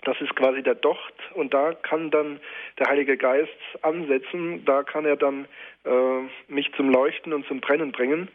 das 0.03 0.19
ist 0.19 0.35
quasi 0.35 0.61
der 0.61 0.75
Docht 0.75 1.13
und 1.33 1.53
da 1.53 1.73
kann 1.73 2.11
dann 2.11 2.39
der 2.77 2.87
Heilige 2.87 3.15
Geist 3.15 3.57
ansetzen, 3.81 4.65
da 4.65 4.83
kann 4.83 5.05
er 5.05 5.15
dann 5.15 5.45
äh, 5.85 6.51
mich 6.51 6.73
zum 6.75 6.89
Leuchten 6.89 7.31
und 7.31 7.47
zum 7.47 7.61
Brennen 7.61 7.91
bringen. 7.91 8.27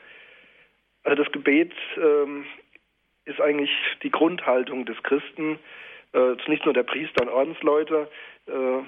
Also 1.05 1.23
das 1.23 1.33
Gebet 1.33 1.73
ähm, 1.97 2.45
ist 3.25 3.41
eigentlich 3.41 3.71
die 4.03 4.11
Grundhaltung 4.11 4.87
des 4.87 5.01
Christen, 5.03 5.59
äh, 6.13 6.35
nicht 6.49 6.65
nur 6.65 6.75
der 6.75 6.83
Priester 6.83 7.23
und 7.23 7.29
Ordensleute. 7.29 8.09
Äh, 8.47 8.83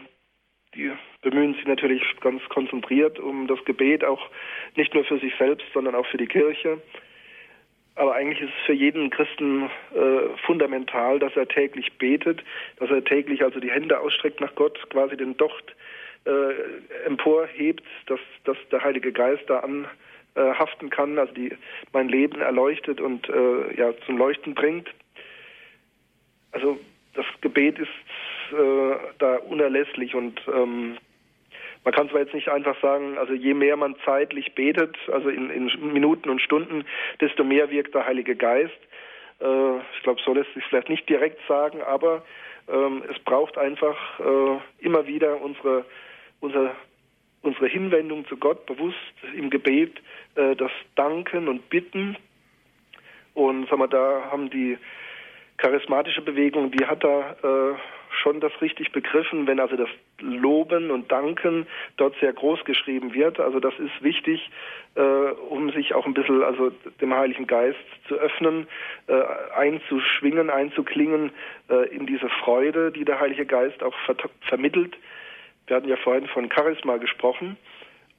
die 0.74 0.92
bemühen 1.22 1.54
sich 1.54 1.66
natürlich 1.66 2.02
ganz 2.20 2.42
konzentriert 2.48 3.18
um 3.18 3.48
das 3.48 3.64
Gebet, 3.64 4.04
auch 4.04 4.30
nicht 4.76 4.94
nur 4.94 5.04
für 5.04 5.18
sich 5.18 5.34
selbst, 5.36 5.66
sondern 5.74 5.94
auch 5.94 6.06
für 6.06 6.16
die 6.16 6.28
Kirche. 6.28 6.80
Aber 7.96 8.14
eigentlich 8.14 8.40
ist 8.40 8.54
es 8.56 8.66
für 8.66 8.72
jeden 8.72 9.10
Christen 9.10 9.68
äh, 9.94 10.36
fundamental, 10.46 11.18
dass 11.18 11.36
er 11.36 11.48
täglich 11.48 11.92
betet, 11.98 12.42
dass 12.76 12.88
er 12.88 13.04
täglich 13.04 13.42
also 13.42 13.58
die 13.58 13.70
Hände 13.70 13.98
ausstreckt 13.98 14.40
nach 14.40 14.54
Gott, 14.54 14.78
quasi 14.90 15.16
den 15.16 15.36
Docht 15.36 15.74
äh, 16.24 17.04
emporhebt, 17.04 17.84
dass, 18.06 18.20
dass 18.44 18.56
der 18.70 18.84
Heilige 18.84 19.12
Geist 19.12 19.42
da 19.48 19.58
anhaften 19.58 19.90
äh, 20.34 20.88
kann, 20.90 21.18
also 21.18 21.32
die, 21.32 21.56
mein 21.92 22.08
Leben 22.08 22.40
erleuchtet 22.40 23.00
und 23.00 23.28
äh, 23.28 23.76
ja, 23.76 23.92
zum 24.06 24.18
Leuchten 24.18 24.54
bringt. 24.54 24.88
Also 26.52 26.78
das 27.14 27.26
Gebet 27.40 27.78
ist 27.78 27.88
äh, 28.52 28.96
da 29.18 29.36
unerlässlich 29.36 30.14
und 30.14 30.40
ähm, 30.52 30.96
man 31.84 31.94
kann 31.94 32.10
zwar 32.10 32.20
jetzt 32.20 32.34
nicht 32.34 32.48
einfach 32.48 32.78
sagen, 32.82 33.16
also 33.16 33.32
je 33.32 33.54
mehr 33.54 33.76
man 33.76 33.96
zeitlich 34.04 34.54
betet, 34.54 34.96
also 35.10 35.28
in, 35.30 35.50
in 35.50 35.92
Minuten 35.92 36.28
und 36.28 36.40
Stunden, 36.40 36.84
desto 37.20 37.42
mehr 37.42 37.70
wirkt 37.70 37.94
der 37.94 38.06
Heilige 38.06 38.36
Geist. 38.36 38.78
Äh, 39.40 39.78
ich 39.96 40.02
glaube, 40.02 40.20
so 40.24 40.34
lässt 40.34 40.52
sich 40.54 40.64
vielleicht 40.64 40.90
nicht 40.90 41.08
direkt 41.08 41.40
sagen, 41.48 41.80
aber 41.82 42.22
ähm, 42.68 43.02
es 43.10 43.18
braucht 43.20 43.56
einfach 43.56 44.20
äh, 44.20 44.58
immer 44.84 45.06
wieder 45.06 45.40
unsere, 45.40 45.84
unsere, 46.40 46.72
unsere 47.42 47.68
Hinwendung 47.68 48.26
zu 48.26 48.36
Gott 48.36 48.66
bewusst 48.66 48.96
im 49.34 49.50
Gebet, 49.50 50.00
äh, 50.34 50.56
das 50.56 50.70
Danken 50.94 51.48
und 51.48 51.68
Bitten. 51.70 52.16
Und 53.34 53.68
sagen 53.68 53.80
wir, 53.80 53.88
da 53.88 54.30
haben 54.30 54.50
die 54.50 54.76
charismatische 55.56 56.22
Bewegung, 56.22 56.70
die 56.70 56.86
hat 56.86 57.04
da 57.04 57.36
äh, 57.42 57.74
schon 58.22 58.40
das 58.40 58.52
richtig 58.60 58.92
begriffen, 58.92 59.46
wenn 59.46 59.60
also 59.60 59.76
das 59.76 59.88
Loben 60.20 60.90
und 60.90 61.10
Danken 61.10 61.66
dort 61.96 62.14
sehr 62.20 62.32
groß 62.32 62.64
geschrieben 62.64 63.14
wird. 63.14 63.40
Also 63.40 63.60
das 63.60 63.74
ist 63.78 64.02
wichtig, 64.02 64.50
äh, 64.96 65.00
um 65.00 65.70
sich 65.70 65.94
auch 65.94 66.06
ein 66.06 66.14
bisschen 66.14 66.42
also 66.42 66.70
dem 67.00 67.14
Heiligen 67.14 67.46
Geist 67.46 67.78
zu 68.08 68.16
öffnen, 68.16 68.66
äh, 69.06 69.22
einzuschwingen, 69.54 70.50
einzuklingen 70.50 71.30
äh, 71.68 71.88
in 71.94 72.06
diese 72.06 72.28
Freude, 72.28 72.90
die 72.90 73.04
der 73.04 73.20
Heilige 73.20 73.46
Geist 73.46 73.82
auch 73.82 73.94
ver 74.06 74.16
vermittelt. 74.42 74.96
Wir 75.70 75.76
hatten 75.76 75.88
ja 75.88 75.96
vorhin 75.98 76.26
von 76.26 76.50
Charisma 76.50 76.96
gesprochen 76.96 77.56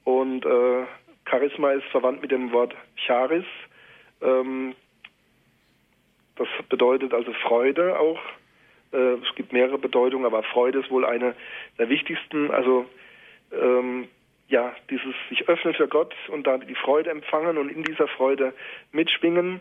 und 0.06 0.46
äh, 0.46 0.86
Charisma 1.30 1.72
ist 1.72 1.84
verwandt 1.88 2.22
mit 2.22 2.32
dem 2.32 2.54
Wort 2.54 2.74
Charis. 2.96 3.44
Ähm, 4.22 4.74
das 6.38 6.48
bedeutet 6.70 7.14
also 7.14 7.34
Freude 7.34 8.00
auch 8.00 8.22
äh, 8.94 9.16
es 9.16 9.36
gibt 9.36 9.52
mehrere 9.52 9.78
Bedeutungen, 9.78 10.26
aber 10.26 10.44
Freude 10.44 10.80
ist 10.80 10.90
wohl 10.92 11.06
eine 11.06 11.36
der 11.78 11.90
wichtigsten. 11.90 12.52
Also 12.52 12.86
ähm, 13.52 14.08
ja, 14.48 14.74
dieses 14.90 15.14
sich 15.28 15.50
öffnen 15.50 15.74
für 15.74 15.90
Gott 15.90 16.16
und 16.30 16.48
da 16.48 16.58
die 16.58 16.76
Freude 16.76 17.10
empfangen 17.10 17.58
und 17.58 17.70
in 17.70 17.84
dieser 17.84 18.08
Freude 18.08 18.54
mitschwingen. 18.94 19.60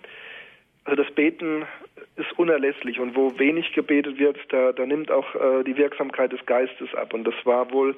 Also 0.84 1.02
das 1.02 1.12
Beten 1.12 1.66
ist 2.16 2.32
unerlässlich 2.38 3.00
und 3.00 3.14
wo 3.14 3.38
wenig 3.38 3.72
gebetet 3.74 4.18
wird, 4.18 4.38
da, 4.48 4.72
da 4.72 4.86
nimmt 4.86 5.10
auch 5.10 5.34
äh, 5.34 5.62
die 5.64 5.76
Wirksamkeit 5.76 6.32
des 6.32 6.44
Geistes 6.46 6.94
ab. 6.94 7.12
Und 7.12 7.24
das 7.24 7.34
war 7.44 7.70
wohl 7.70 7.96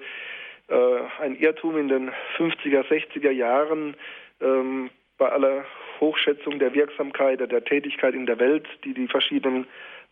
äh, 0.69 1.01
ein 1.21 1.37
Irrtum 1.37 1.79
in 1.79 1.89
den 1.89 2.11
50er, 2.37 2.85
60er 2.87 3.31
Jahren 3.31 3.95
ähm, 4.41 4.91
bei 5.19 5.29
aller 5.29 5.65
Hochschätzung 6.01 6.59
der 6.59 6.75
Wirksamkeit, 6.75 7.39
der 7.41 7.65
Tätigkeit 7.65 8.15
in 8.15 8.27
der 8.27 8.41
Welt, 8.41 8.67
die 8.85 8.93
die 8.93 9.07
verschiedenen 9.07 9.67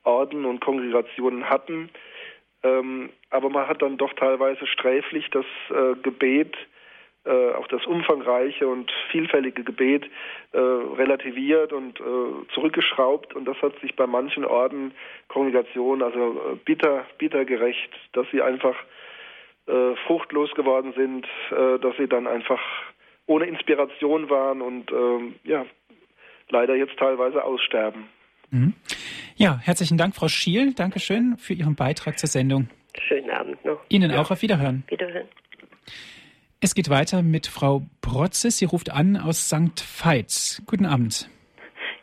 Orden 0.04 0.44
und 0.44 0.60
Kongregationen 0.60 1.50
hatten. 1.50 1.90
Ähm, 2.62 3.10
aber 3.30 3.50
man 3.50 3.66
hat 3.66 3.82
dann 3.82 3.96
doch 3.96 4.12
teilweise 4.12 4.66
sträflich 4.66 5.28
das 5.30 5.46
äh, 5.70 5.96
Gebet, 6.02 6.56
auch 7.28 7.66
das 7.68 7.84
umfangreiche 7.86 8.66
und 8.66 8.90
vielfältige 9.10 9.62
Gebet 9.62 10.04
äh, 10.52 10.58
relativiert 10.58 11.72
und 11.72 12.00
äh, 12.00 12.02
zurückgeschraubt. 12.54 13.34
Und 13.34 13.44
das 13.44 13.60
hat 13.60 13.78
sich 13.80 13.94
bei 13.94 14.06
manchen 14.06 14.44
Orden, 14.44 14.92
Kongregationen 15.28 16.02
also 16.02 16.40
äh, 16.52 16.56
bitter, 16.64 17.04
bitter 17.18 17.44
gerecht, 17.44 17.90
dass 18.12 18.26
sie 18.32 18.40
einfach 18.40 18.76
äh, 19.66 19.94
fruchtlos 20.06 20.50
geworden 20.54 20.94
sind, 20.96 21.26
dass 21.82 21.96
sie 21.96 22.08
dann 22.08 22.26
einfach 22.26 22.60
ohne 23.26 23.46
Inspiration 23.46 24.28
waren 24.30 24.60
und 24.62 24.90
ähm, 24.90 25.36
ja, 25.44 25.64
leider 26.48 26.74
jetzt 26.74 26.96
teilweise 26.98 27.44
aussterben. 27.44 28.08
Mhm. 28.50 28.74
Ja, 29.36 29.58
herzlichen 29.62 29.96
Dank, 29.96 30.16
Frau 30.16 30.28
Schiel. 30.28 30.74
Dankeschön 30.74 31.36
für 31.38 31.54
Ihren 31.54 31.76
Beitrag 31.76 32.18
zur 32.18 32.28
Sendung. 32.28 32.68
Schönen 33.06 33.30
Abend 33.30 33.64
noch. 33.64 33.80
Ihnen 33.88 34.10
ja. 34.10 34.20
auch 34.20 34.30
auf 34.30 34.42
Wiederhören. 34.42 34.82
Wiederhören. 34.88 35.28
Es 36.62 36.74
geht 36.74 36.90
weiter 36.90 37.22
mit 37.22 37.46
Frau 37.46 37.80
Protze. 38.02 38.50
Sie 38.50 38.66
ruft 38.66 38.90
an 38.90 39.16
aus 39.16 39.48
St. 39.48 39.82
Veits. 39.82 40.62
Guten 40.66 40.84
Abend. 40.84 41.30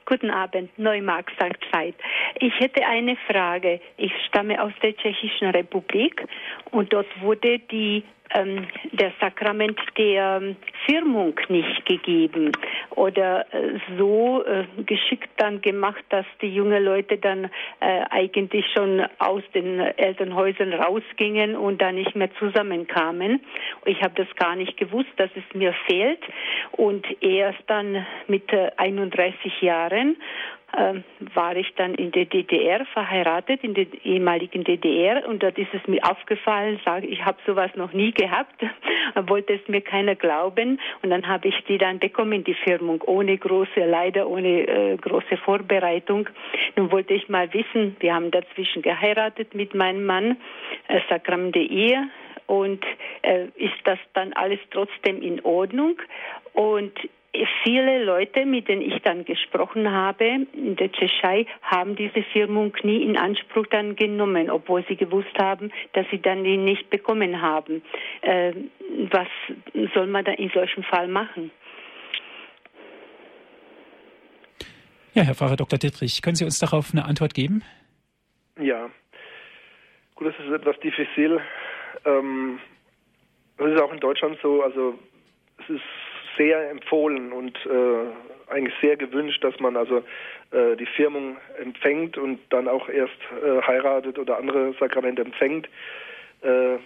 Guten 0.07 0.31
Abend, 0.31 0.71
Neumark 0.79 1.29
St. 1.35 1.59
Veit. 1.71 1.93
Ich 2.39 2.59
hätte 2.59 2.83
eine 2.87 3.17
Frage. 3.29 3.79
Ich 3.97 4.11
stamme 4.27 4.59
aus 4.59 4.71
der 4.81 4.95
Tschechischen 4.95 5.49
Republik 5.49 6.25
und 6.71 6.91
dort 6.91 7.05
wurde 7.21 7.59
die 7.59 8.03
ähm, 8.33 8.67
der 8.91 9.13
Sakrament 9.19 9.79
der 9.97 10.39
ähm, 10.41 10.55
Firmung 10.85 11.39
nicht 11.49 11.85
gegeben 11.85 12.51
oder 12.91 13.45
äh, 13.53 13.79
so 13.97 14.43
äh, 14.45 14.65
geschickt 14.83 15.29
dann 15.37 15.61
gemacht, 15.61 16.03
dass 16.09 16.25
die 16.41 16.53
jungen 16.53 16.83
Leute 16.83 17.17
dann 17.17 17.45
äh, 17.79 18.03
eigentlich 18.09 18.65
schon 18.73 19.05
aus 19.19 19.43
den 19.53 19.79
Elternhäusern 19.79 20.73
rausgingen 20.73 21.55
und 21.55 21.81
da 21.81 21.91
nicht 21.91 22.15
mehr 22.15 22.29
zusammenkamen. 22.39 23.41
Ich 23.85 24.01
habe 24.01 24.13
das 24.15 24.33
gar 24.35 24.55
nicht 24.55 24.77
gewusst, 24.77 25.11
dass 25.17 25.29
es 25.35 25.55
mir 25.55 25.73
fehlt 25.85 26.21
und 26.71 27.05
erst 27.21 27.63
dann 27.67 28.05
mit 28.27 28.51
31 28.77 29.61
äh, 29.61 29.65
Jahren 29.65 30.17
ähm, 30.75 31.03
war 31.33 31.55
ich 31.55 31.73
dann 31.75 31.95
in 31.95 32.11
der 32.11 32.25
DDR 32.25 32.85
verheiratet, 32.87 33.63
in 33.63 33.73
der 33.73 33.85
ehemaligen 34.03 34.63
DDR. 34.63 35.27
Und 35.27 35.41
dort 35.41 35.57
ist 35.57 35.73
es 35.73 35.87
mir 35.87 36.01
aufgefallen, 36.03 36.79
sage 36.83 37.07
ich 37.07 37.23
habe 37.23 37.37
sowas 37.45 37.71
noch 37.75 37.93
nie 37.93 38.11
gehabt, 38.11 38.61
wollte 39.27 39.53
es 39.53 39.67
mir 39.67 39.81
keiner 39.81 40.15
glauben. 40.15 40.79
Und 41.01 41.09
dann 41.09 41.25
habe 41.27 41.47
ich 41.47 41.55
die 41.67 41.77
dann 41.77 41.99
bekommen, 41.99 42.43
die 42.43 42.53
Firmung, 42.53 43.01
ohne 43.05 43.37
große, 43.37 43.85
leider 43.85 44.27
ohne 44.27 44.67
äh, 44.67 44.97
große 44.97 45.37
Vorbereitung. 45.37 46.29
Nun 46.75 46.91
wollte 46.91 47.13
ich 47.13 47.29
mal 47.29 47.51
wissen, 47.53 47.95
wir 47.99 48.13
haben 48.13 48.31
dazwischen 48.31 48.81
geheiratet 48.81 49.55
mit 49.55 49.73
meinem 49.73 50.05
Mann, 50.05 50.37
äh, 50.89 50.99
Sakrament 51.09 51.55
der 51.55 51.69
Ehe. 51.69 52.09
Und 52.45 52.83
äh, 53.23 53.45
ist 53.55 53.75
das 53.83 53.99
dann 54.13 54.33
alles 54.33 54.59
trotzdem 54.71 55.21
in 55.21 55.43
Ordnung? 55.43 55.97
Und 56.53 56.93
Viele 57.63 58.03
Leute, 58.03 58.45
mit 58.45 58.67
denen 58.67 58.81
ich 58.81 59.01
dann 59.03 59.25
gesprochen 59.25 59.91
habe 59.91 60.25
in 60.53 60.75
der 60.75 60.91
Tschechei, 60.91 61.45
haben 61.61 61.95
diese 61.95 62.23
Firmung 62.33 62.75
nie 62.83 63.03
in 63.03 63.17
Anspruch 63.17 63.67
dann 63.67 63.95
genommen, 63.95 64.49
obwohl 64.49 64.83
sie 64.87 64.95
gewusst 64.95 65.37
haben, 65.37 65.71
dass 65.93 66.05
sie 66.11 66.21
dann 66.21 66.43
die 66.43 66.57
nicht 66.57 66.89
bekommen 66.89 67.41
haben. 67.41 67.81
Äh, 68.21 68.53
was 69.11 69.27
soll 69.93 70.07
man 70.07 70.25
da 70.25 70.31
in 70.31 70.49
solchem 70.49 70.83
Fall 70.83 71.07
machen? 71.07 71.51
Ja, 75.13 75.23
Herr 75.23 75.33
Pfarrer 75.33 75.55
Dr. 75.55 75.79
Dittrich, 75.79 76.21
können 76.21 76.35
Sie 76.35 76.45
uns 76.45 76.59
darauf 76.59 76.91
eine 76.93 77.05
Antwort 77.05 77.33
geben? 77.33 77.63
Ja, 78.59 78.89
gut, 80.15 80.27
das 80.27 80.35
ist 80.45 80.51
etwas 80.51 80.79
diffizil. 80.79 81.41
Ähm, 82.05 82.59
das 83.57 83.71
ist 83.71 83.81
auch 83.81 83.91
in 83.91 83.99
Deutschland 83.99 84.37
so. 84.43 84.61
Also 84.61 84.97
es 85.57 85.69
ist 85.69 85.81
sehr 86.37 86.69
empfohlen 86.69 87.31
und 87.31 87.57
äh, 87.65 88.51
eigentlich 88.51 88.75
sehr 88.81 88.95
gewünscht, 88.95 89.43
dass 89.43 89.59
man 89.59 89.75
also 89.75 90.03
äh, 90.51 90.75
die 90.77 90.85
Firmung 90.85 91.37
empfängt 91.61 92.17
und 92.17 92.39
dann 92.49 92.67
auch 92.67 92.87
erst 92.89 93.17
äh, 93.43 93.61
heiratet 93.61 94.17
oder 94.17 94.37
andere 94.37 94.73
Sakramente 94.79 95.21
empfängt. 95.21 95.67
Äh, 96.41 96.77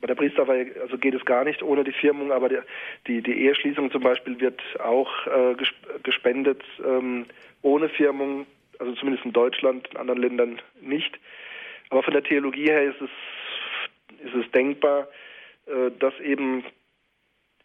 bei 0.00 0.08
der 0.08 0.16
Priesterweihe 0.16 0.72
also 0.80 0.98
geht 0.98 1.14
es 1.14 1.24
gar 1.24 1.44
nicht 1.44 1.62
ohne 1.62 1.84
die 1.84 1.92
Firmung, 1.92 2.32
aber 2.32 2.48
der, 2.48 2.64
die, 3.06 3.22
die 3.22 3.44
Eheschließung 3.44 3.92
zum 3.92 4.02
Beispiel 4.02 4.40
wird 4.40 4.60
auch 4.80 5.26
äh, 5.28 5.54
gespendet 6.02 6.62
ähm, 6.84 7.26
ohne 7.62 7.88
Firmung, 7.88 8.46
also 8.80 8.92
zumindest 8.94 9.24
in 9.24 9.32
Deutschland, 9.32 9.88
in 9.92 9.96
anderen 9.96 10.20
Ländern 10.20 10.60
nicht. 10.80 11.16
Aber 11.90 12.02
von 12.02 12.12
der 12.12 12.24
Theologie 12.24 12.64
her 12.64 12.82
ist 12.82 13.00
es, 13.00 13.10
ist 14.26 14.34
es 14.34 14.50
denkbar, 14.50 15.06
äh, 15.66 15.92
dass 16.00 16.18
eben 16.18 16.64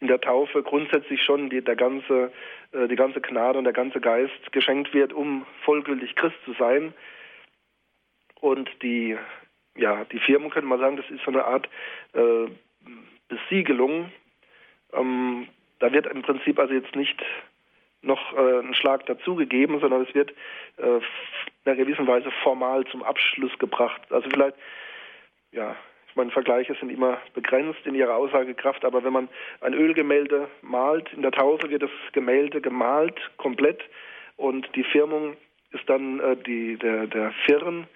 in 0.00 0.08
der 0.08 0.20
Taufe 0.20 0.62
grundsätzlich 0.62 1.22
schon 1.22 1.50
die, 1.50 1.62
der 1.62 1.76
ganze, 1.76 2.32
äh, 2.72 2.88
die 2.88 2.96
ganze 2.96 3.20
Gnade 3.20 3.58
und 3.58 3.64
der 3.64 3.72
ganze 3.72 4.00
Geist 4.00 4.52
geschenkt 4.52 4.94
wird, 4.94 5.12
um 5.12 5.44
vollgültig 5.64 6.14
Christ 6.14 6.36
zu 6.44 6.52
sein. 6.54 6.94
Und 8.40 8.70
die, 8.82 9.16
ja, 9.76 10.04
die 10.04 10.20
Firmen 10.20 10.50
können 10.50 10.68
man 10.68 10.78
sagen, 10.78 10.96
das 10.96 11.10
ist 11.10 11.24
so 11.24 11.30
eine 11.30 11.44
Art 11.44 11.68
äh, 12.14 12.46
Besiegelung. 13.28 14.12
Ähm, 14.92 15.48
da 15.80 15.92
wird 15.92 16.06
im 16.06 16.22
Prinzip 16.22 16.58
also 16.58 16.74
jetzt 16.74 16.94
nicht 16.94 17.22
noch 18.02 18.32
äh, 18.36 18.60
ein 18.60 18.74
Schlag 18.74 19.06
dazugegeben, 19.06 19.80
sondern 19.80 20.02
es 20.02 20.14
wird 20.14 20.30
äh, 20.76 20.98
in 20.98 21.02
einer 21.64 21.76
gewissen 21.76 22.06
Weise 22.06 22.30
formal 22.42 22.84
zum 22.86 23.02
Abschluss 23.02 23.56
gebracht. 23.58 24.00
Also 24.10 24.30
vielleicht, 24.30 24.56
ja, 25.50 25.76
Ich 26.08 26.16
meine, 26.16 26.30
Vergleiche 26.30 26.74
sind 26.80 26.90
immer 26.90 27.18
begrenzt 27.34 27.80
in 27.84 27.94
ihrer 27.94 28.16
Aussagekraft, 28.16 28.84
aber 28.84 29.04
wenn 29.04 29.12
man 29.12 29.28
ein 29.60 29.74
Ölgemälde 29.74 30.48
malt, 30.62 31.12
in 31.12 31.22
der 31.22 31.32
Taufe 31.32 31.70
wird 31.70 31.82
das 31.82 31.90
Gemälde 32.12 32.60
gemalt 32.60 33.18
komplett 33.36 33.82
und 34.36 34.68
die 34.74 34.84
Firmung 34.84 35.36
ist 35.70 35.88
dann 35.88 36.20
äh, 36.20 36.36
die, 36.36 36.76
der, 36.76 37.06
der 37.06 37.32
Firn, 37.46 37.86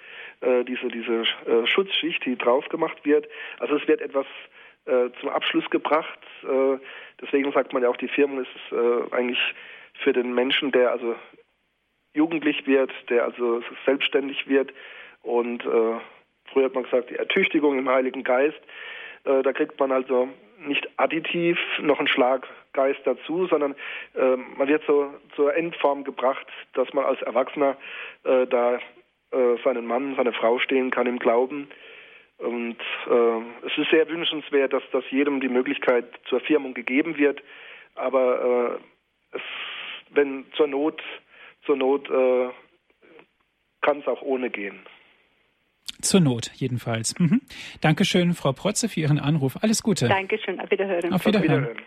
äh, 0.40 0.64
diese, 0.64 0.88
diese 0.88 1.22
äh, 1.46 1.66
Schutzschicht, 1.66 2.24
die 2.26 2.36
drauf 2.36 2.68
gemacht 2.68 2.98
wird. 3.04 3.28
Also 3.58 3.76
es 3.76 3.88
wird 3.88 4.00
etwas 4.00 4.26
äh, 4.84 5.08
zum 5.20 5.30
Abschluss 5.30 5.68
gebracht. 5.70 6.18
Äh, 6.42 6.78
deswegen 7.20 7.50
sagt 7.52 7.72
man 7.72 7.82
ja 7.82 7.88
auch, 7.88 7.96
die 7.96 8.08
Firmung 8.08 8.42
ist 8.42 8.72
äh, 8.72 9.14
eigentlich 9.14 9.38
für 10.02 10.12
den 10.12 10.34
Menschen, 10.34 10.72
der 10.72 10.90
also 10.90 11.14
jugendlich 12.14 12.66
wird, 12.66 12.92
der 13.08 13.24
also 13.24 13.62
selbstständig 13.86 14.48
wird 14.48 14.72
und 15.22 15.64
äh, 15.64 16.00
früher 16.52 16.66
hat 16.66 16.74
man 16.74 16.84
gesagt, 16.84 17.10
die 17.10 17.16
Ertüchtigung 17.16 17.78
im 17.78 17.88
Heiligen 17.88 18.24
Geist, 18.24 18.60
äh, 19.24 19.42
da 19.42 19.52
kriegt 19.52 19.78
man 19.78 19.92
also 19.92 20.28
nicht 20.58 20.88
additiv 20.96 21.58
noch 21.80 21.98
einen 21.98 22.08
Schlag 22.08 22.46
Geist 22.72 23.00
dazu, 23.04 23.46
sondern 23.46 23.74
äh, 24.14 24.36
man 24.56 24.68
wird 24.68 24.82
so 24.86 25.12
zur 25.36 25.54
Endform 25.54 26.04
gebracht, 26.04 26.46
dass 26.74 26.92
man 26.92 27.04
als 27.04 27.20
Erwachsener 27.22 27.76
äh, 28.24 28.46
da 28.46 28.78
seinen 29.64 29.86
Mann, 29.86 30.14
seine 30.14 30.34
Frau 30.34 30.58
stehen 30.58 30.90
kann 30.90 31.06
im 31.06 31.18
Glauben. 31.18 31.70
Und 32.36 32.76
es 33.06 33.78
ist 33.78 33.88
sehr 33.90 34.06
wünschenswert, 34.06 34.74
dass, 34.74 34.82
dass 34.92 35.10
jedem 35.10 35.40
die 35.40 35.48
Möglichkeit 35.48 36.04
zur 36.28 36.40
Firmung 36.40 36.74
gegeben 36.74 37.16
wird. 37.16 37.42
Aber 37.94 38.78
es, 39.32 39.40
wenn 40.10 40.44
zur 40.52 40.66
Not, 40.66 41.02
zur 41.64 41.76
Not 41.76 42.10
kann 43.80 44.00
es 44.00 44.06
auch 44.06 44.20
ohne 44.20 44.50
gehen. 44.50 44.80
Zur 46.02 46.20
Not 46.20 46.50
jedenfalls. 46.54 47.18
Mhm. 47.18 47.40
Dankeschön, 47.80 48.34
Frau 48.34 48.52
Protze, 48.52 48.88
für 48.88 49.00
Ihren 49.00 49.18
Anruf. 49.18 49.58
Alles 49.62 49.82
Gute. 49.82 50.08
Dankeschön, 50.08 50.60
auf 50.60 50.70
Wiederhören. 50.70 51.12
Auf 51.12 51.26
Wiederhören. 51.26 51.64
Auf 51.64 51.68
Wiederhören. 51.68 51.82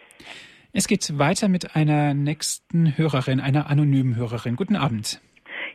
Es 0.74 0.88
geht 0.88 1.18
weiter 1.18 1.47
mit 1.47 1.76
einer 1.76 2.13
nächsten 2.13 2.97
Hörerin, 2.97 3.39
einer 3.39 3.70
anonymen 3.70 4.18
Hörerin. 4.18 4.57
Guten 4.57 4.76
Abend. 4.76 5.22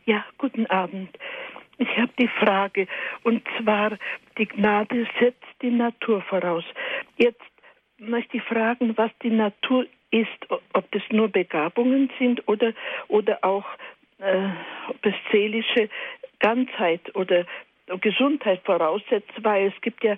Ja, 0.05 0.23
guten 0.37 0.67
Abend. 0.67 1.09
Ich 1.79 1.89
habe 1.97 2.11
die 2.19 2.27
Frage, 2.27 2.87
und 3.23 3.41
zwar, 3.57 3.97
die 4.37 4.45
Gnade 4.45 5.07
setzt 5.19 5.43
die 5.63 5.71
Natur 5.71 6.21
voraus. 6.21 6.63
Jetzt 7.17 7.41
möchte 7.97 8.37
ich 8.37 8.43
fragen, 8.43 8.95
was 8.95 9.09
die 9.23 9.31
Natur 9.31 9.87
ist, 10.11 10.27
ob 10.73 10.91
das 10.91 11.01
nur 11.09 11.29
Begabungen 11.29 12.11
sind 12.19 12.47
oder, 12.47 12.73
oder 13.07 13.43
auch 13.43 13.65
äh, 14.19 14.49
ob 14.89 15.03
es 15.03 15.15
seelische 15.31 15.89
Ganzheit 16.39 17.15
oder 17.15 17.45
Gesundheit 17.99 18.61
voraussetzt, 18.63 19.31
weil 19.41 19.67
es 19.67 19.81
gibt 19.81 20.03
ja 20.03 20.15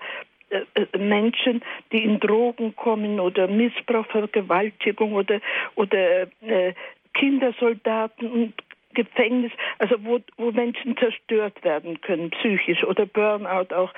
äh, 0.49 0.65
äh, 0.75 0.97
Menschen, 0.97 1.63
die 1.91 2.03
in 2.03 2.19
Drogen 2.19 2.75
kommen 2.75 3.19
oder 3.19 3.47
Missbrauch, 3.47 4.05
Vergewaltigung 4.07 5.13
oder, 5.13 5.41
oder 5.75 6.27
äh, 6.41 6.73
Kindersoldaten 7.13 8.31
und 8.31 8.53
Gefängnis, 8.93 9.51
also 9.79 9.95
wo, 10.03 10.19
wo 10.37 10.51
Menschen 10.51 10.95
zerstört 10.97 11.63
werden 11.63 11.99
können, 12.01 12.29
psychisch 12.29 12.83
oder 12.83 13.05
Burnout 13.05 13.73
auch. 13.73 13.91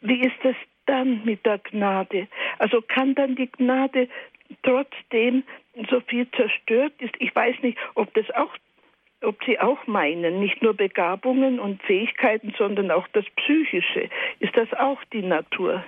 Wie 0.00 0.20
ist 0.20 0.44
es 0.44 0.56
dann 0.86 1.24
mit 1.24 1.46
der 1.46 1.58
Gnade? 1.58 2.26
Also 2.58 2.82
kann 2.82 3.14
dann 3.14 3.36
die 3.36 3.50
Gnade 3.50 4.08
trotzdem 4.62 5.44
so 5.88 6.00
viel 6.00 6.28
zerstört 6.32 6.94
ist? 6.98 7.14
Ich 7.18 7.34
weiß 7.34 7.56
nicht, 7.62 7.78
ob 7.94 8.12
das 8.14 8.28
auch 8.32 8.52
ob 9.22 9.42
Sie 9.44 9.58
auch 9.58 9.86
meinen, 9.86 10.40
nicht 10.40 10.62
nur 10.62 10.74
Begabungen 10.74 11.60
und 11.60 11.82
Fähigkeiten, 11.82 12.54
sondern 12.56 12.90
auch 12.90 13.06
das 13.08 13.24
Psychische. 13.36 14.08
Ist 14.38 14.56
das 14.56 14.72
auch 14.74 15.02
die 15.12 15.22
Natur? 15.22 15.84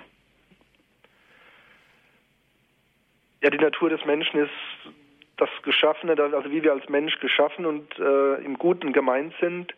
Ja, 3.41 3.49
die 3.49 3.57
Natur 3.57 3.89
des 3.89 4.05
Menschen 4.05 4.39
ist 4.39 4.93
das 5.37 5.49
Geschaffene, 5.63 6.15
also 6.17 6.51
wie 6.51 6.63
wir 6.63 6.71
als 6.71 6.87
Mensch 6.89 7.19
geschaffen 7.19 7.65
und 7.65 7.99
äh, 7.99 8.35
im 8.35 8.57
Guten 8.57 8.93
gemeint 8.93 9.33
sind, 9.41 9.73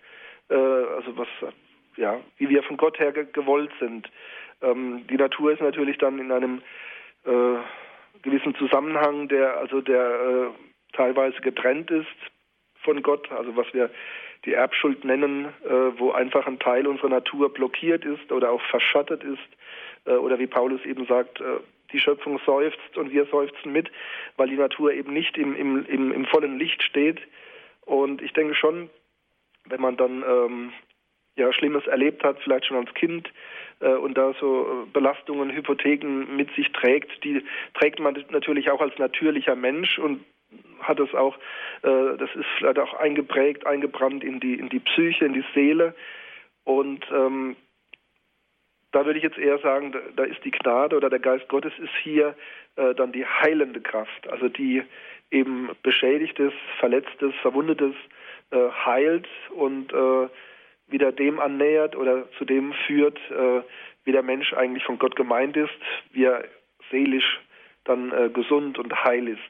äh, 0.49 0.53
also 0.53 1.17
was, 1.17 1.27
ja, 1.95 2.19
wie 2.37 2.49
wir 2.49 2.61
von 2.63 2.77
Gott 2.77 2.99
her 2.99 3.11
ge 3.11 3.25
gewollt 3.31 3.71
sind. 3.79 4.11
Ähm, 4.61 5.05
die 5.09 5.17
Natur 5.17 5.53
ist 5.53 5.61
natürlich 5.61 5.97
dann 5.97 6.19
in 6.19 6.31
einem 6.31 6.61
äh, 7.25 7.57
gewissen 8.21 8.53
Zusammenhang, 8.55 9.29
der 9.29 9.57
also 9.57 9.81
der 9.81 10.01
äh, 10.01 10.95
teilweise 10.95 11.39
getrennt 11.41 11.89
ist 11.89 12.07
von 12.85 13.01
Gott, 13.03 13.29
also 13.31 13.55
was 13.57 13.67
wir 13.73 13.89
die 14.45 14.53
Erbschuld 14.53 15.03
nennen, 15.03 15.45
äh, 15.65 15.69
wo 15.97 16.11
einfach 16.11 16.47
ein 16.47 16.59
Teil 16.59 16.87
unserer 16.87 17.09
Natur 17.09 17.53
blockiert 17.53 18.05
ist 18.05 18.31
oder 18.31 18.51
auch 18.51 18.61
verschattet 18.61 19.23
ist, 19.23 19.39
äh, 20.05 20.11
oder 20.11 20.39
wie 20.39 20.47
Paulus 20.47 20.85
eben 20.85 21.05
sagt, 21.05 21.41
äh, 21.41 21.59
die 21.91 21.99
Schöpfung 21.99 22.39
seufzt 22.45 22.97
und 22.97 23.11
wir 23.11 23.25
seufzen 23.25 23.71
mit, 23.71 23.91
weil 24.37 24.49
die 24.49 24.55
Natur 24.55 24.93
eben 24.93 25.13
nicht 25.13 25.37
im, 25.37 25.55
im, 25.55 25.85
im, 25.85 26.11
im 26.11 26.25
vollen 26.25 26.57
Licht 26.57 26.81
steht. 26.83 27.19
Und 27.85 28.21
ich 28.21 28.33
denke 28.33 28.55
schon, 28.55 28.89
wenn 29.65 29.81
man 29.81 29.97
dann 29.97 30.23
ähm, 30.27 30.73
ja 31.35 31.51
Schlimmes 31.53 31.85
erlebt 31.87 32.23
hat, 32.23 32.39
vielleicht 32.41 32.65
schon 32.65 32.77
als 32.77 32.93
Kind, 32.93 33.31
äh, 33.79 33.93
und 33.93 34.17
da 34.17 34.33
so 34.39 34.87
Belastungen, 34.93 35.51
Hypotheken 35.51 36.35
mit 36.35 36.53
sich 36.55 36.71
trägt, 36.71 37.23
die 37.23 37.43
trägt 37.73 37.99
man 37.99 38.17
natürlich 38.29 38.71
auch 38.71 38.81
als 38.81 38.97
natürlicher 38.97 39.55
Mensch 39.55 39.99
und 39.99 40.23
hat 40.87 40.99
es 40.99 41.13
auch, 41.13 41.35
äh, 41.83 42.17
das 42.17 42.29
ist 42.35 42.45
vielleicht 42.57 42.79
auch 42.79 42.93
eingeprägt, 42.95 43.65
eingebrannt 43.65 44.23
in 44.23 44.39
die, 44.39 44.55
in 44.55 44.69
die 44.69 44.79
Psyche, 44.79 45.25
in 45.25 45.33
die 45.33 45.45
Seele. 45.53 45.95
Und 46.63 47.05
ähm, 47.11 47.55
da 48.91 49.05
würde 49.05 49.17
ich 49.17 49.23
jetzt 49.23 49.37
eher 49.37 49.59
sagen, 49.59 49.93
da, 50.15 50.23
ist 50.23 50.43
die 50.45 50.51
Gnade 50.51 50.95
oder 50.95 51.09
der 51.09 51.19
Geist 51.19 51.47
Gottes 51.49 51.73
ist 51.79 51.93
hier 52.01 52.35
äh, 52.77 52.95
dann 52.95 53.11
die 53.11 53.25
heilende 53.25 53.81
Kraft, 53.81 54.27
also 54.29 54.47
die 54.47 54.83
eben 55.31 55.69
beschädigtes, 55.83 56.53
verletztes, 56.79 57.33
verwundetes 57.41 57.93
äh, 58.51 58.69
heilt 58.85 59.27
und 59.49 59.91
äh, 59.91 60.29
wieder 60.87 61.11
dem 61.11 61.39
annähert 61.39 61.95
oder 61.95 62.31
zu 62.37 62.45
dem 62.45 62.73
führt, 62.87 63.19
äh, 63.31 63.61
wie 64.05 64.11
der 64.11 64.23
Mensch 64.23 64.53
eigentlich 64.53 64.83
von 64.83 64.99
Gott 64.99 65.15
gemeint 65.15 65.57
ist, 65.57 65.73
wie 66.11 66.25
er 66.25 66.45
seelisch 66.91 67.41
dann 67.83 68.11
äh, 68.11 68.29
gesund 68.29 68.77
und 68.77 68.93
heil 69.03 69.27
ist. 69.27 69.41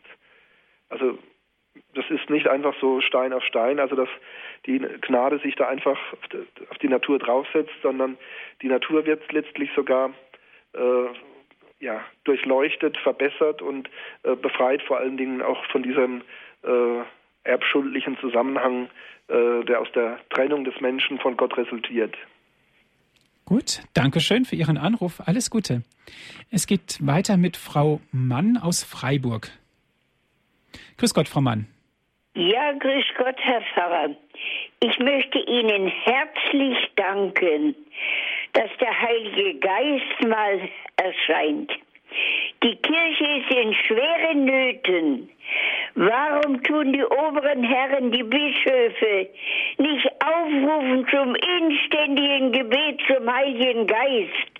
Also 0.90 1.18
das 1.94 2.06
ist 2.10 2.30
nicht 2.30 2.48
einfach 2.48 2.74
so 2.80 3.02
Stein 3.02 3.34
auf 3.34 3.44
Stein, 3.44 3.80
also 3.80 3.96
dass 3.96 4.10
die 4.66 4.80
Gnade 5.02 5.40
sich 5.40 5.56
da 5.56 5.68
einfach 5.68 5.98
auf 6.70 6.78
die 6.80 6.88
Natur 6.88 7.20
draufsetzt, 7.20 7.74
sondern 7.82 8.18
die 8.62 8.68
Natur 8.68 9.06
wird 9.06 9.32
letztlich 9.32 9.70
sogar 9.76 10.14
äh, 10.74 11.08
ja, 11.80 12.04
durchleuchtet, 12.24 12.98
verbessert 12.98 13.62
und 13.62 13.90
äh, 14.24 14.36
befreit 14.36 14.82
vor 14.84 14.98
allen 14.98 15.18
Dingen 15.18 15.42
auch 15.42 15.64
von 15.72 15.84
diesem 15.84 16.22
äh, 16.64 17.02
erbschuldlichen 17.44 18.18
Zusammenhang, 18.20 18.90
äh, 19.28 19.64
der 19.66 19.82
aus 19.82 19.92
der 19.94 20.20
Trennung 20.30 20.64
des 20.64 20.80
Menschen 20.82 21.20
von 21.20 21.38
Gott 21.38 21.58
resultiert. 21.58 22.16
Gut, 23.46 23.84
danke 23.94 24.22
schön 24.22 24.46
für 24.46 24.56
Ihren 24.56 24.78
Anruf. 24.78 25.22
Alles 25.26 25.52
Gute. 25.52 25.84
Es 26.50 26.66
geht 26.66 26.98
weiter 27.06 27.38
mit 27.38 27.58
Frau 27.58 28.02
Mann 28.12 28.58
aus 28.58 28.84
Freiburg. 28.84 29.52
Grüß 30.98 31.14
Gott, 31.14 31.28
Frau 31.28 31.42
Mann. 31.42 31.68
Ja, 32.36 32.74
grüß 32.74 33.06
Gott, 33.18 33.36
Herr 33.38 33.62
Pfarrer. 33.62 34.10
Ich 34.82 35.00
möchte 35.00 35.40
Ihnen 35.40 35.88
herzlich 35.88 36.78
danken, 36.96 37.76
dass 38.54 38.70
der 38.80 39.02
Heilige 39.02 39.60
Geist 39.60 40.28
mal 40.28 40.60
erscheint. 40.98 41.72
Die 42.64 42.76
Kirche 42.76 43.24
ist 43.24 43.52
in 43.52 43.74
schweren 43.74 44.46
Nöten. 44.46 45.30
Warum 45.96 46.62
tun 46.64 46.94
die 46.94 47.04
oberen 47.04 47.64
Herren, 47.64 48.12
die 48.12 48.24
Bischöfe, 48.24 49.30
nicht 49.78 50.10
aufrufen 50.24 51.08
zum 51.10 51.36
inständigen 51.36 52.52
Gebet 52.52 53.02
zum 53.08 53.34
Heiligen 53.34 53.88
Geist? 53.88 54.52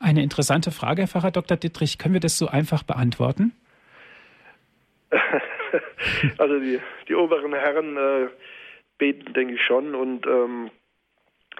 Eine 0.00 0.22
interessante 0.22 0.70
Frage, 0.72 1.02
Herr 1.02 1.08
Pfarrer 1.08 1.30
Dr. 1.30 1.56
Dittrich. 1.56 1.98
Können 1.98 2.14
wir 2.14 2.20
das 2.20 2.38
so 2.38 2.48
einfach 2.48 2.82
beantworten? 2.82 3.52
also 6.38 6.58
die, 6.58 6.80
die 7.08 7.14
oberen 7.14 7.52
Herren 7.52 7.96
äh, 7.96 8.28
beten, 8.98 9.32
denke 9.32 9.54
ich 9.54 9.62
schon. 9.62 9.94
Und 9.94 10.26
ähm, 10.26 10.70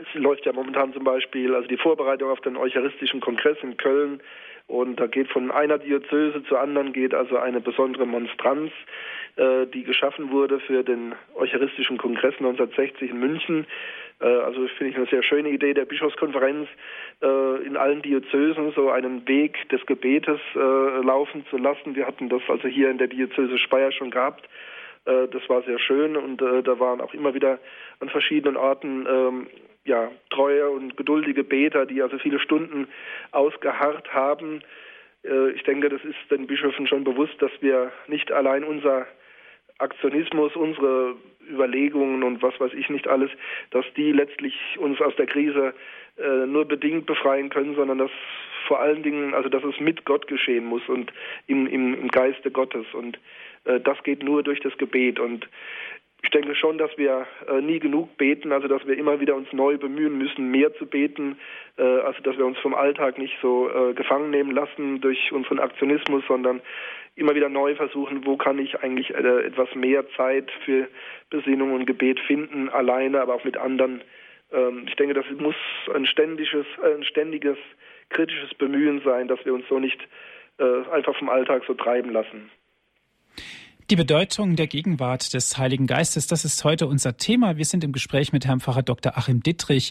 es 0.00 0.14
läuft 0.14 0.46
ja 0.46 0.52
momentan 0.52 0.92
zum 0.92 1.04
Beispiel, 1.04 1.54
also 1.54 1.68
die 1.68 1.76
Vorbereitung 1.76 2.30
auf 2.30 2.40
den 2.40 2.56
Eucharistischen 2.56 3.20
Kongress 3.20 3.58
in 3.62 3.76
Köln. 3.76 4.22
Und 4.66 5.00
da 5.00 5.08
geht 5.08 5.28
von 5.28 5.50
einer 5.50 5.78
Diözese 5.78 6.44
zur 6.44 6.60
anderen 6.60 6.92
geht 6.92 7.12
also 7.12 7.36
eine 7.36 7.60
besondere 7.60 8.06
Monstranz, 8.06 8.70
die 9.36 9.84
geschaffen 9.84 10.30
wurde 10.30 10.60
für 10.60 10.82
den 10.82 11.14
Eucharistischen 11.34 11.96
Kongress 11.96 12.34
1960 12.38 13.10
in 13.10 13.20
München. 13.20 13.66
Äh, 14.20 14.26
also 14.26 14.66
finde 14.68 14.90
ich 14.90 14.96
eine 14.96 15.06
sehr 15.06 15.22
schöne 15.22 15.50
Idee 15.50 15.74
der 15.74 15.84
Bischofskonferenz, 15.84 16.68
äh, 17.22 17.64
in 17.64 17.76
allen 17.76 18.02
Diözesen 18.02 18.72
so 18.72 18.90
einen 18.90 19.26
Weg 19.26 19.68
des 19.70 19.84
Gebetes 19.86 20.40
äh, 20.54 20.58
laufen 20.58 21.44
zu 21.50 21.56
lassen. 21.56 21.96
Wir 21.96 22.06
hatten 22.06 22.28
das 22.28 22.42
also 22.48 22.68
hier 22.68 22.90
in 22.90 22.98
der 22.98 23.08
Diözese 23.08 23.58
Speyer 23.58 23.92
schon 23.92 24.10
gehabt. 24.10 24.48
Das 25.06 25.48
war 25.48 25.62
sehr 25.62 25.78
schön 25.78 26.14
und 26.14 26.42
da 26.42 26.78
waren 26.78 27.00
auch 27.00 27.14
immer 27.14 27.32
wieder 27.32 27.58
an 28.00 28.10
verschiedenen 28.10 28.58
Orten 28.58 29.06
ähm, 29.08 29.46
ja, 29.86 30.10
treue 30.28 30.68
und 30.68 30.98
geduldige 30.98 31.42
Beter, 31.42 31.86
die 31.86 32.02
also 32.02 32.18
viele 32.18 32.38
Stunden 32.38 32.86
ausgeharrt 33.32 34.12
haben. 34.12 34.60
Äh, 35.24 35.52
ich 35.52 35.62
denke, 35.62 35.88
das 35.88 36.04
ist 36.04 36.18
den 36.30 36.46
Bischöfen 36.46 36.86
schon 36.86 37.02
bewusst, 37.02 37.40
dass 37.40 37.50
wir 37.60 37.92
nicht 38.08 38.30
allein 38.30 38.62
unser 38.62 39.06
Aktionismus, 39.80 40.54
unsere 40.56 41.16
Überlegungen 41.48 42.22
und 42.22 42.42
was 42.42 42.58
weiß 42.60 42.72
ich 42.74 42.88
nicht 42.90 43.08
alles, 43.08 43.30
dass 43.70 43.84
die 43.96 44.12
letztlich 44.12 44.54
uns 44.78 45.00
aus 45.00 45.14
der 45.16 45.26
Krise 45.26 45.74
äh, 46.18 46.46
nur 46.46 46.66
bedingt 46.66 47.06
befreien 47.06 47.50
können, 47.50 47.74
sondern 47.74 47.98
dass 47.98 48.10
vor 48.66 48.80
allen 48.80 49.02
Dingen, 49.02 49.34
also 49.34 49.48
dass 49.48 49.64
es 49.64 49.80
mit 49.80 50.04
Gott 50.04 50.26
geschehen 50.26 50.64
muss 50.64 50.86
und 50.88 51.12
im, 51.46 51.66
im, 51.66 51.94
im 51.94 52.08
Geiste 52.08 52.50
Gottes. 52.50 52.86
Und 52.92 53.18
äh, 53.64 53.80
das 53.80 54.02
geht 54.04 54.22
nur 54.22 54.42
durch 54.42 54.60
das 54.60 54.76
Gebet. 54.78 55.18
Und 55.18 55.48
ich 56.22 56.30
denke 56.30 56.54
schon, 56.54 56.78
dass 56.78 56.96
wir 56.98 57.26
äh, 57.48 57.60
nie 57.60 57.78
genug 57.78 58.16
beten, 58.16 58.52
also 58.52 58.68
dass 58.68 58.86
wir 58.86 58.96
immer 58.96 59.20
wieder 59.20 59.34
uns 59.34 59.52
neu 59.52 59.78
bemühen 59.78 60.18
müssen, 60.18 60.50
mehr 60.50 60.74
zu 60.74 60.86
beten, 60.86 61.38
äh, 61.78 61.82
also 61.82 62.20
dass 62.22 62.36
wir 62.36 62.44
uns 62.46 62.58
vom 62.58 62.74
Alltag 62.74 63.18
nicht 63.18 63.34
so 63.40 63.70
äh, 63.70 63.94
gefangen 63.94 64.30
nehmen 64.30 64.52
lassen 64.52 65.00
durch 65.00 65.32
unseren 65.32 65.58
Aktionismus, 65.58 66.22
sondern 66.28 66.60
immer 67.16 67.34
wieder 67.34 67.48
neu 67.48 67.74
versuchen, 67.74 68.24
wo 68.26 68.36
kann 68.36 68.58
ich 68.58 68.80
eigentlich 68.80 69.10
äh, 69.10 69.44
etwas 69.44 69.74
mehr 69.74 70.08
Zeit 70.16 70.50
für 70.64 70.88
Besinnung 71.30 71.72
und 71.72 71.86
Gebet 71.86 72.20
finden, 72.20 72.68
alleine, 72.68 73.20
aber 73.20 73.34
auch 73.34 73.44
mit 73.44 73.56
anderen. 73.56 74.02
Ähm, 74.52 74.84
ich 74.86 74.96
denke, 74.96 75.14
das 75.14 75.26
muss 75.38 75.56
ein 75.94 76.06
ständiges, 76.06 76.66
ein 76.82 77.04
ständiges 77.04 77.56
kritisches 78.10 78.54
Bemühen 78.54 79.00
sein, 79.04 79.28
dass 79.28 79.44
wir 79.44 79.54
uns 79.54 79.66
so 79.68 79.78
nicht 79.78 80.00
äh, 80.58 80.90
einfach 80.90 81.16
vom 81.16 81.28
Alltag 81.28 81.62
so 81.66 81.74
treiben 81.74 82.10
lassen. 82.10 82.50
Die 83.90 83.96
Bedeutung 83.96 84.54
der 84.54 84.68
Gegenwart 84.68 85.34
des 85.34 85.58
Heiligen 85.58 85.88
Geistes, 85.88 86.28
das 86.28 86.44
ist 86.44 86.62
heute 86.62 86.86
unser 86.86 87.16
Thema. 87.16 87.56
Wir 87.56 87.64
sind 87.64 87.82
im 87.82 87.90
Gespräch 87.90 88.32
mit 88.32 88.46
Herrn 88.46 88.60
Pfarrer 88.60 88.84
Dr. 88.84 89.18
Achim 89.18 89.42
Dittrich. 89.42 89.90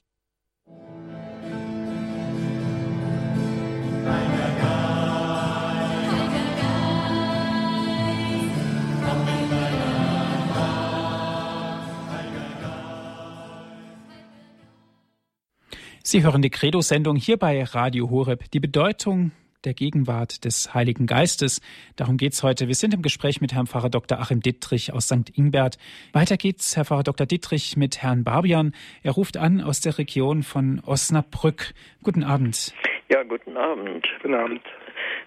Sie 16.02 16.24
hören 16.24 16.42
die 16.42 16.50
Credo-Sendung 16.50 17.18
hier 17.18 17.36
bei 17.36 17.62
Radio 17.66 18.10
Horeb. 18.10 18.50
Die 18.52 18.62
Bedeutung 18.62 19.34
der 19.66 19.74
Gegenwart 19.74 20.46
des 20.46 20.74
Heiligen 20.74 21.06
Geistes. 21.06 21.62
Darum 21.98 22.18
geht's 22.18 22.44
heute. 22.44 22.68
Wir 22.68 22.76
sind 22.76 22.94
im 22.94 23.02
Gespräch 23.02 23.42
mit 23.42 23.54
Herrn 23.54 23.68
Pfarrer 23.68 23.90
Dr. 23.90 24.20
Achim 24.20 24.40
Dittrich 24.40 24.94
aus 24.94 25.08
St. 25.08 25.36
Ingbert. 25.36 25.78
Weiter 26.14 26.38
geht's, 26.38 26.78
Herr 26.78 26.86
Pfarrer 26.86 27.04
Dr. 27.04 27.28
Dittrich, 27.28 27.76
mit 27.76 28.02
Herrn 28.02 28.24
Barbian. 28.24 28.74
Er 29.04 29.12
ruft 29.12 29.36
an 29.36 29.62
aus 29.62 29.82
der 29.82 29.98
Region 29.98 30.44
von 30.44 30.82
Osnabrück. 30.86 31.74
Guten 32.04 32.24
Abend. 32.24 32.74
Ja, 33.10 33.24
guten 33.24 33.58
Abend. 33.58 34.08
Guten 34.22 34.34
Abend. 34.34 34.62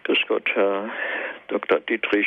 Grüß 0.05 0.19
Gott, 0.29 0.49
Herr 0.55 0.89
Dr. 1.49 1.81
Dietrich. 1.81 2.27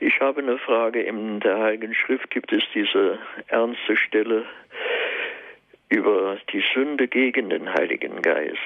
Ich 0.00 0.18
habe 0.18 0.40
eine 0.40 0.58
Frage. 0.58 1.02
In 1.02 1.38
der 1.38 1.58
Heiligen 1.58 1.94
Schrift 1.94 2.30
gibt 2.30 2.52
es 2.52 2.64
diese 2.74 3.18
ernste 3.46 3.96
Stelle 3.96 4.44
über 5.88 6.36
die 6.52 6.64
Sünde 6.74 7.06
gegen 7.06 7.50
den 7.50 7.72
Heiligen 7.72 8.22
Geist 8.22 8.58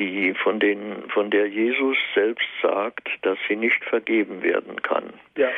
die 0.00 0.34
von 0.34 0.58
den 0.58 1.08
von 1.10 1.30
der 1.30 1.46
Jesus 1.46 1.96
selbst 2.14 2.48
sagt, 2.62 3.08
dass 3.22 3.38
sie 3.46 3.56
nicht 3.56 3.84
vergeben 3.84 4.42
werden 4.42 4.82
kann. 4.82 5.12
Ja. 5.36 5.50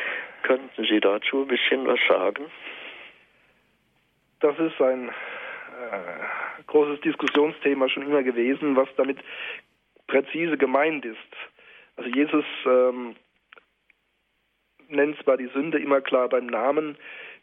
Könnten 0.43 0.83
Sie 0.83 0.99
dazu 0.99 1.43
ein 1.43 1.47
bisschen 1.47 1.87
was 1.87 1.99
sagen? 2.07 2.45
Das 4.41 4.59
ist 4.59 4.79
ein 4.81 5.07
äh, 5.07 6.63
großes 6.67 6.99
Diskussionsthema 7.01 7.87
schon 7.87 8.03
immer 8.03 8.23
gewesen, 8.23 8.75
was 8.75 8.89
damit 8.97 9.17
präzise 10.07 10.57
gemeint 10.57 11.05
ist. 11.05 11.17
Also 11.95 12.09
Jesus 12.09 12.45
ähm, 12.65 13.15
nennt 14.89 15.17
zwar 15.23 15.37
die 15.37 15.47
Sünde 15.47 15.79
immer 15.79 16.01
klar 16.01 16.27
beim 16.27 16.47
Namen, 16.47 16.97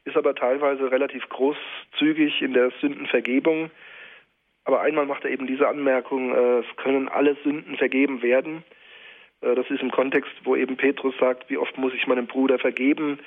ist 0.05 0.17
aber 0.17 0.35
teilweise 0.35 0.91
relativ 0.91 1.27
großzügig 1.31 2.43
in 2.43 2.53
der 2.53 2.71
Sündenvergebung 2.83 3.71
aber 4.65 4.81
einmal 4.81 5.07
macht 5.07 5.25
er 5.25 5.31
eben 5.31 5.47
diese 5.47 5.69
Anmerkung, 5.69 6.35
äh, 6.35 6.59
es 6.61 6.77
können 6.77 7.09
alle 7.09 7.37
Sünden 7.43 7.77
vergeben 7.77 8.23
werden. 8.23 8.63
Äh, 9.41 9.55
das 9.55 9.71
ist 9.71 9.83
im 9.83 9.91
Kontext, 9.91 10.33
wo 10.45 10.57
eben 10.57 10.77
Petrus 10.77 11.15
sagt, 11.19 11.49
wie 11.51 11.57
oft 11.57 11.77
muss 11.79 11.95
ich 11.95 12.07
meinem 12.07 12.27
Bruder 12.27 12.59
vergeben, 12.59 13.19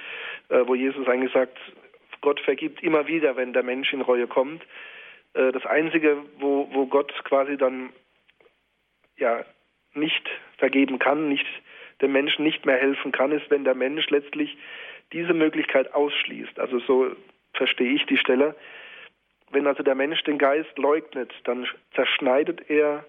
äh, 0.49 0.61
wo 0.65 0.75
Jesus 0.75 1.07
eigentlich 1.07 1.34
sagt, 1.34 1.57
Gott 2.21 2.39
vergibt 2.39 2.81
immer 2.81 3.07
wieder, 3.07 3.36
wenn 3.36 3.53
der 3.53 3.63
Mensch 3.63 3.91
in 3.91 4.01
Reue 4.01 4.27
kommt. 4.27 4.63
Das 5.34 5.65
Einzige, 5.65 6.17
wo, 6.38 6.69
wo 6.71 6.86
Gott 6.86 7.11
quasi 7.25 7.57
dann 7.57 7.89
ja 9.17 9.43
nicht 9.93 10.29
vergeben 10.57 10.99
kann, 10.99 11.27
nicht 11.27 11.45
dem 12.01 12.13
Menschen 12.13 12.45
nicht 12.45 12.65
mehr 12.65 12.77
helfen 12.77 13.11
kann, 13.11 13.34
ist, 13.34 13.49
wenn 13.49 13.65
der 13.65 13.75
Mensch 13.75 14.09
letztlich 14.09 14.55
diese 15.11 15.34
Möglichkeit 15.34 15.93
ausschließt. 15.93 16.59
Also 16.59 16.79
so 16.79 17.11
verstehe 17.53 17.93
ich 17.93 18.05
die 18.05 18.17
Stelle. 18.17 18.55
Wenn 19.54 19.68
also 19.68 19.84
der 19.84 19.95
Mensch 19.95 20.22
den 20.24 20.38
Geist 20.38 20.78
leugnet, 20.78 21.32
dann 21.45 21.68
zerschneidet 21.95 22.70
er 22.70 23.06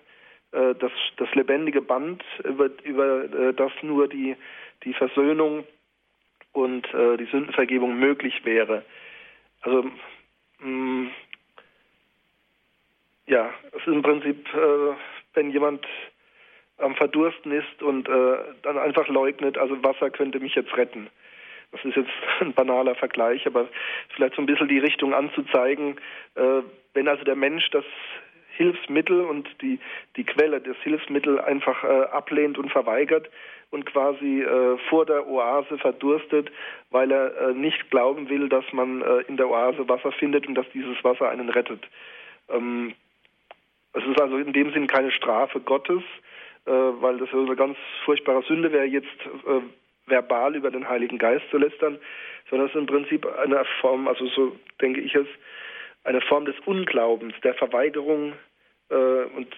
äh, 0.53 0.75
das, 0.75 0.93
das 1.17 1.35
lebendige 1.35 1.81
Band, 1.81 2.23
über, 2.45 2.71
über 2.85 3.25
äh, 3.25 3.55
das 3.55 3.73
nur 3.83 4.09
die, 4.09 4.37
die 4.85 4.95
Versöhnung 4.95 5.67
und 6.53 6.87
äh, 6.95 7.17
die 7.17 7.27
Sündenvergebung 7.27 7.99
möglich 7.99 8.45
wäre. 8.45 8.85
Also 9.63 9.83
mh, 10.61 10.69
mm, 10.69 11.11
ja, 13.27 13.51
es 13.73 13.81
ist 13.81 13.87
im 13.87 14.03
Prinzip, 14.03 14.47
äh, 14.55 14.95
wenn 15.35 15.51
jemand 15.51 15.87
am 16.79 16.95
Verdursten 16.95 17.53
ist 17.53 17.83
und 17.83 18.09
äh, 18.09 18.37
dann 18.63 18.79
einfach 18.79 19.09
leugnet, 19.09 19.57
also 19.57 19.83
Wasser 19.83 20.11
könnte 20.11 20.41
mich 20.41 20.55
jetzt 20.55 20.77
retten. 20.77 21.09
Das 21.75 21.85
ist 21.85 21.97
jetzt 21.97 22.11
ein 22.41 22.53
banaler 22.53 22.95
Vergleich, 22.95 23.47
aber 23.47 23.69
vielleicht 24.15 24.37
so 24.37 24.43
ein 24.43 24.47
bisschen 24.47 24.69
die 24.69 24.79
Richtung 24.79 25.13
anzuzeigen, 25.13 25.97
äh, 26.37 26.63
wenn 26.95 27.09
also 27.09 27.25
der 27.25 27.35
Mensch 27.35 27.69
das 27.71 27.85
Hilfsmittel 28.57 29.23
und 29.23 29.49
die, 29.61 29.81
die 30.17 30.23
Quelle 30.23 30.61
des 30.61 30.77
Hilfsmittels 30.85 31.41
einfach 31.41 31.83
äh, 31.83 32.05
ablehnt 32.13 32.57
und 32.59 32.71
verweigert 32.71 33.29
und 33.73 33.87
quasi 33.87 34.43
äh, 34.43 34.79
vor 34.89 35.05
der 35.05 35.27
Oase 35.27 35.79
verdurstet, 35.79 36.53
weil 36.91 37.11
er 37.11 37.37
äh, 37.37 37.55
nicht 37.55 37.91
glauben 37.91 38.29
will, 38.29 38.49
dass 38.49 38.65
man 38.73 39.03
äh, 39.03 39.23
in 39.27 39.37
der 39.37 39.51
Oase 39.51 39.89
Wasser 39.89 40.13
findet 40.13 40.47
und 40.47 40.55
dass 40.55 40.71
dieses 40.73 41.03
Wasser 41.03 41.29
einen 41.29 41.49
rettet. 41.49 41.83
Ähm, 42.49 42.95
es 43.95 44.05
ist 44.05 44.21
also 44.21 44.39
in 44.39 44.53
dem 44.53 44.73
Sinn 44.73 44.87
keine 44.87 45.11
Strafe 45.11 45.59
Gottes, 45.59 46.03
äh, 46.67 46.71
weil 46.71 47.19
das 47.19 47.33
eine 47.33 47.57
ganz 47.57 47.77
furchtbare 48.05 48.43
Sünde 48.43 48.71
wäre, 48.71 48.85
jetzt 48.85 49.09
verbal 50.07 50.57
über 50.57 50.71
den 50.71 50.89
Heiligen 50.89 51.19
Geist 51.19 51.45
zu 51.51 51.59
lästern, 51.59 51.99
sondern 52.51 52.69
es 52.69 52.75
ist 52.75 52.81
im 52.81 52.87
Prinzip 52.87 53.27
eine 53.27 53.65
Form, 53.81 54.09
also 54.09 54.27
so 54.29 54.57
denke 54.81 55.01
ich 55.01 55.15
es, 55.15 55.27
eine 56.05 56.21
Form 56.21 56.45
des 56.45 56.57
Unglaubens, 56.67 57.35
der 57.43 57.55
Verweigerung 57.55 58.35
äh, 58.91 58.95
und 58.95 59.49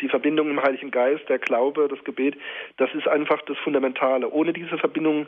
die 0.00 0.08
Verbindung 0.08 0.50
im 0.50 0.62
Heiligen 0.62 0.90
Geist, 0.90 1.28
der 1.28 1.38
Glaube, 1.38 1.88
das 1.88 2.02
Gebet, 2.04 2.36
das 2.76 2.92
ist 2.94 3.08
einfach 3.08 3.40
das 3.42 3.58
Fundamentale. 3.58 4.30
Ohne 4.30 4.52
diese 4.52 4.78
Verbindung 4.78 5.26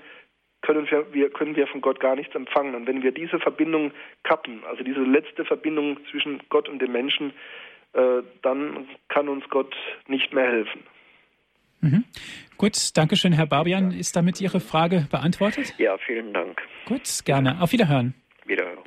können 0.63 0.89
wir, 0.91 1.31
können 1.31 1.57
wir 1.57 1.67
von 1.67 1.81
Gott 1.81 2.01
gar 2.01 2.17
nichts 2.17 2.35
empfangen. 2.35 2.75
Und 2.75 2.87
wenn 2.87 3.03
wir 3.03 3.13
diese 3.13 3.39
Verbindung 3.39 3.93
kappen, 4.23 4.63
also 4.65 4.85
diese 4.85 5.01
letzte 5.01 5.45
Verbindung 5.45 5.99
zwischen 6.11 6.41
Gott 6.51 6.69
und 6.69 6.81
dem 6.81 6.93
Menschen, 6.93 7.33
äh, 7.95 8.23
dann 8.43 8.89
kann 9.09 9.29
uns 9.29 9.49
Gott 9.49 9.75
nicht 10.07 10.33
mehr 10.33 10.47
helfen. 10.47 10.83
Mhm. 11.81 12.05
Gut, 12.57 12.97
danke 12.97 13.17
schön, 13.17 13.33
Herr 13.33 13.47
Barbian. 13.47 13.93
Ist 13.93 14.17
damit 14.17 14.41
Ihre 14.41 14.61
Frage 14.61 15.07
beantwortet? 15.11 15.75
Ja, 15.79 15.97
vielen 15.99 16.33
Dank. 16.35 16.61
Gut, 16.87 17.25
gerne. 17.25 17.61
Auf 17.61 17.73
Wiederhören. 17.73 18.15
Wiederhören. 18.47 18.85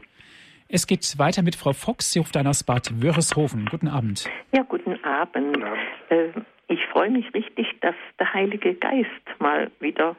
Es 0.69 0.87
geht 0.87 1.17
weiter 1.17 1.43
mit 1.43 1.55
Frau 1.55 1.73
Fox. 1.73 2.13
Sie 2.13 2.19
ruft 2.19 2.35
an 2.37 2.47
aus 2.47 2.63
Bad 2.63 2.89
Wörishofen. 3.01 3.67
Guten 3.69 3.87
Abend. 3.87 4.29
Ja, 4.51 4.63
guten 4.63 5.03
Abend. 5.03 5.53
Guten 5.53 5.63
Abend. 5.63 5.81
Äh, 6.09 6.29
ich 6.67 6.79
freue 6.91 7.11
mich 7.11 7.31
richtig, 7.33 7.67
dass 7.81 7.95
der 8.19 8.33
Heilige 8.33 8.73
Geist 8.73 9.39
mal 9.39 9.69
wieder 9.79 10.15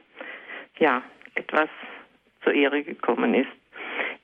ja, 0.78 1.02
etwas 1.34 1.68
zur 2.42 2.54
Ehre 2.54 2.82
gekommen 2.82 3.34
ist. 3.34 3.50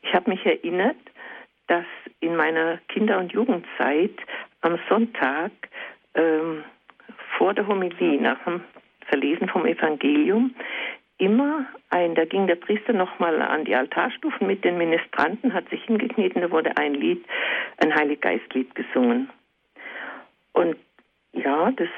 Ich 0.03 0.13
habe 0.15 0.31
mich 0.31 0.45
erinnert, 0.45 0.97
dass 1.67 1.87
in 2.21 2.37
meiner 2.37 2.79
Kinder- 2.89 3.19
und 3.19 3.33
Jugendzeit 3.33 4.17
am 4.61 4.79
Sonntag 4.89 5.53
ähm, 6.15 6.65
vor 7.41 7.55
der 7.55 7.67
Homilie, 7.67 8.21
nach 8.21 8.39
dem 8.45 8.61
Verlesen 9.07 9.49
vom 9.49 9.65
Evangelium, 9.65 10.55
immer 11.17 11.65
ein, 11.89 12.15
da 12.15 12.27
ging 12.27 12.47
der 12.47 12.57
Priester 12.57 12.93
nochmal 12.93 13.41
an 13.41 13.65
die 13.65 13.75
Altarstufen 13.75 14.47
mit 14.47 14.63
den 14.63 14.77
Ministranten, 14.77 15.55
hat 15.55 15.67
sich 15.71 15.83
hingekniet 15.85 16.35
und 16.35 16.43
da 16.43 16.51
wurde 16.51 16.77
ein 16.77 16.93
Lied, 16.93 17.25
ein 17.79 17.95
Heiliggeistlied 17.95 18.75
gesungen. 18.75 19.31
Und 20.53 20.77
ja, 21.33 21.71
das 21.71 21.89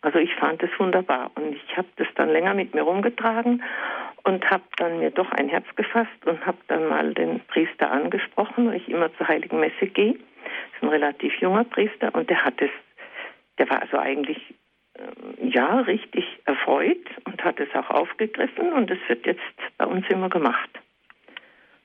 Also 0.00 0.18
ich 0.18 0.34
fand 0.34 0.60
es 0.62 0.70
wunderbar 0.78 1.30
und 1.36 1.54
ich 1.54 1.76
habe 1.76 1.88
das 1.96 2.08
dann 2.16 2.30
länger 2.30 2.54
mit 2.54 2.74
mir 2.74 2.82
rumgetragen 2.82 3.62
und 4.24 4.48
habe 4.50 4.64
dann 4.76 4.98
mir 4.98 5.10
doch 5.12 5.30
ein 5.32 5.48
Herz 5.48 5.66
gefasst 5.76 6.26
und 6.26 6.44
habe 6.44 6.58
dann 6.66 6.88
mal 6.88 7.14
den 7.14 7.40
Priester 7.46 7.92
angesprochen, 7.92 8.68
weil 8.68 8.76
ich 8.76 8.88
immer 8.88 9.12
zur 9.16 9.28
Heiligen 9.28 9.60
Messe 9.60 9.86
gehe. 9.86 10.14
Das 10.14 10.76
ist 10.76 10.82
ein 10.82 10.88
relativ 10.88 11.34
junger 11.40 11.64
Priester 11.64 12.12
und 12.14 12.28
der 12.28 12.44
hat 12.44 12.60
es, 12.60 12.70
der 13.58 13.68
war 13.70 13.82
also 13.82 13.98
eigentlich 13.98 14.38
äh, 14.94 15.48
ja 15.48 15.80
richtig 15.80 16.24
erfreut 16.44 17.04
und 17.24 17.42
hat 17.44 17.60
es 17.60 17.68
auch 17.74 17.90
aufgegriffen 17.90 18.72
und 18.72 18.90
es 18.90 18.98
wird 19.08 19.26
jetzt 19.26 19.40
bei 19.76 19.86
uns 19.86 20.06
immer 20.08 20.28
gemacht. 20.28 20.70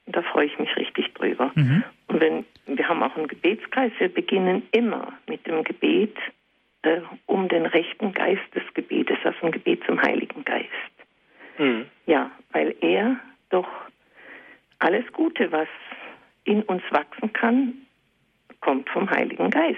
Und 0.05 0.15
da 0.15 0.21
freue 0.21 0.45
ich 0.45 0.59
mich 0.59 0.75
richtig 0.75 1.13
drüber. 1.13 1.51
Mhm. 1.55 1.83
Und 2.07 2.19
wenn 2.19 2.45
wir 2.65 2.87
haben 2.87 3.03
auch 3.03 3.15
einen 3.15 3.27
Gebetskreis, 3.27 3.91
wir 3.99 4.09
beginnen 4.09 4.63
immer 4.71 5.13
mit 5.27 5.45
dem 5.47 5.63
Gebet 5.63 6.15
äh, 6.83 7.01
um 7.25 7.47
den 7.47 7.65
rechten 7.65 8.13
Geist 8.13 8.43
des 8.55 8.63
Gebetes, 8.73 9.17
also 9.23 9.45
ein 9.45 9.51
Gebet 9.51 9.83
zum 9.85 10.01
Heiligen 10.01 10.43
Geist. 10.43 10.69
Mhm. 11.57 11.85
Ja, 12.05 12.31
weil 12.51 12.75
er 12.81 13.19
doch 13.49 13.67
alles 14.79 15.05
Gute, 15.13 15.51
was 15.51 15.67
in 16.43 16.63
uns 16.63 16.83
wachsen 16.91 17.31
kann, 17.33 17.73
kommt 18.59 18.89
vom 18.89 19.09
Heiligen 19.09 19.49
Geist. 19.49 19.77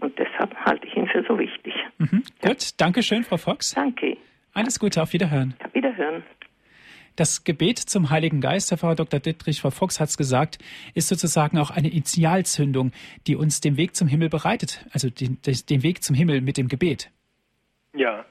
Und 0.00 0.18
deshalb 0.18 0.54
halte 0.56 0.86
ich 0.86 0.96
ihn 0.96 1.08
für 1.08 1.24
so 1.24 1.38
wichtig. 1.38 1.74
Mhm. 1.98 2.22
Ja. 2.42 2.50
Gut, 2.50 2.80
danke 2.80 3.02
schön, 3.02 3.24
Frau 3.24 3.36
Fox. 3.36 3.74
Danke. 3.74 4.16
Alles 4.54 4.78
Gute, 4.78 5.02
auf 5.02 5.12
Wiederhören. 5.12 5.54
Auf 5.64 5.74
Wiederhören. 5.74 6.22
Das 7.16 7.42
Gebet 7.42 7.78
zum 7.78 8.10
Heiligen 8.10 8.40
Geist, 8.40 8.70
Herr 8.70 8.78
Pfarrer 8.78 8.94
Dr. 8.94 9.18
Dittrich, 9.18 9.60
Frau 9.60 9.70
Fox 9.70 9.98
hat 9.98 10.08
es 10.08 10.16
gesagt, 10.16 10.58
ist 10.94 11.08
sozusagen 11.08 11.58
auch 11.58 11.70
eine 11.70 11.88
Initialzündung, 11.88 12.92
die 13.26 13.34
uns 13.34 13.60
den 13.60 13.76
Weg 13.76 13.96
zum 13.96 14.06
Himmel 14.06 14.28
bereitet, 14.28 14.86
also 14.92 15.10
den, 15.10 15.38
den 15.42 15.82
Weg 15.82 16.04
zum 16.04 16.14
Himmel 16.14 16.42
mit 16.42 16.56
dem 16.58 16.68
Gebet. 16.68 17.10
Ja, 17.92 18.24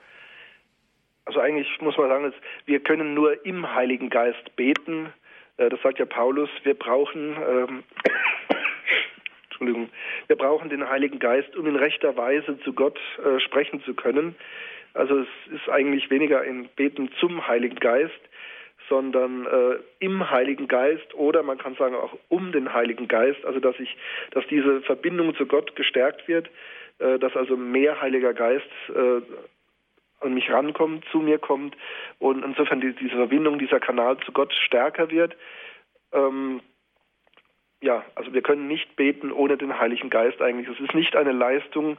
also 1.27 1.41
eigentlich 1.41 1.67
muss 1.81 1.97
man 1.97 2.07
sagen, 2.07 2.33
wir 2.65 2.79
können 2.79 3.13
nur 3.13 3.45
im 3.45 3.75
Heiligen 3.75 4.09
Geist 4.09 4.55
beten. 4.55 5.11
Äh, 5.57 5.69
das 5.69 5.81
sagt 5.81 5.99
ja 5.99 6.05
Paulus. 6.05 6.49
Wir 6.63 6.73
brauchen, 6.73 7.35
ähm, 7.35 7.83
Entschuldigung, 9.59 9.89
wir 10.27 10.35
brauchen 10.35 10.69
den 10.69 10.87
Heiligen 10.87 11.17
Geist, 11.17 11.55
um 11.55 11.65
in 11.65 11.75
rechter 11.75 12.15
Weise 12.15 12.59
zu 12.59 12.73
Gott 12.73 12.99
äh, 13.17 13.39
sprechen 13.39 13.81
zu 13.83 13.95
können. 13.95 14.35
Also 14.93 15.21
es 15.21 15.27
ist 15.51 15.67
eigentlich 15.67 16.11
weniger 16.11 16.41
ein 16.41 16.69
Beten 16.75 17.09
zum 17.19 17.47
Heiligen 17.47 17.77
Geist, 17.77 18.19
sondern 18.87 19.47
äh, 19.47 19.79
im 19.97 20.29
Heiligen 20.29 20.67
Geist 20.67 21.11
oder 21.15 21.41
man 21.41 21.57
kann 21.57 21.73
sagen 21.73 21.95
auch 21.95 22.15
um 22.29 22.51
den 22.51 22.71
Heiligen 22.71 23.07
Geist, 23.07 23.43
also 23.45 23.59
dass 23.59 23.79
ich, 23.79 23.97
dass 24.31 24.45
diese 24.45 24.81
Verbindung 24.81 25.35
zu 25.35 25.47
Gott 25.47 25.75
gestärkt 25.75 26.27
wird, 26.27 26.51
äh, 26.99 27.17
dass 27.17 27.35
also 27.35 27.57
mehr 27.57 27.99
Heiliger 27.99 28.35
Geist 28.35 28.69
äh, 28.89 29.21
an 30.23 30.35
mich 30.35 30.51
rankommt, 30.51 31.03
zu 31.11 31.17
mir 31.17 31.39
kommt 31.39 31.75
und 32.19 32.45
insofern 32.45 32.79
die, 32.79 32.93
diese 32.93 33.15
Verbindung, 33.15 33.57
dieser 33.57 33.79
Kanal 33.79 34.17
zu 34.19 34.31
Gott 34.31 34.53
stärker 34.53 35.09
wird. 35.09 35.35
Ähm, 36.13 36.61
ja, 37.81 38.03
also 38.15 38.33
wir 38.33 38.41
können 38.41 38.67
nicht 38.67 38.95
beten 38.95 39.31
ohne 39.31 39.57
den 39.57 39.79
Heiligen 39.79 40.09
Geist 40.09 40.41
eigentlich. 40.41 40.67
Es 40.67 40.79
ist 40.79 40.95
nicht 40.95 41.15
eine 41.15 41.31
Leistung, 41.31 41.97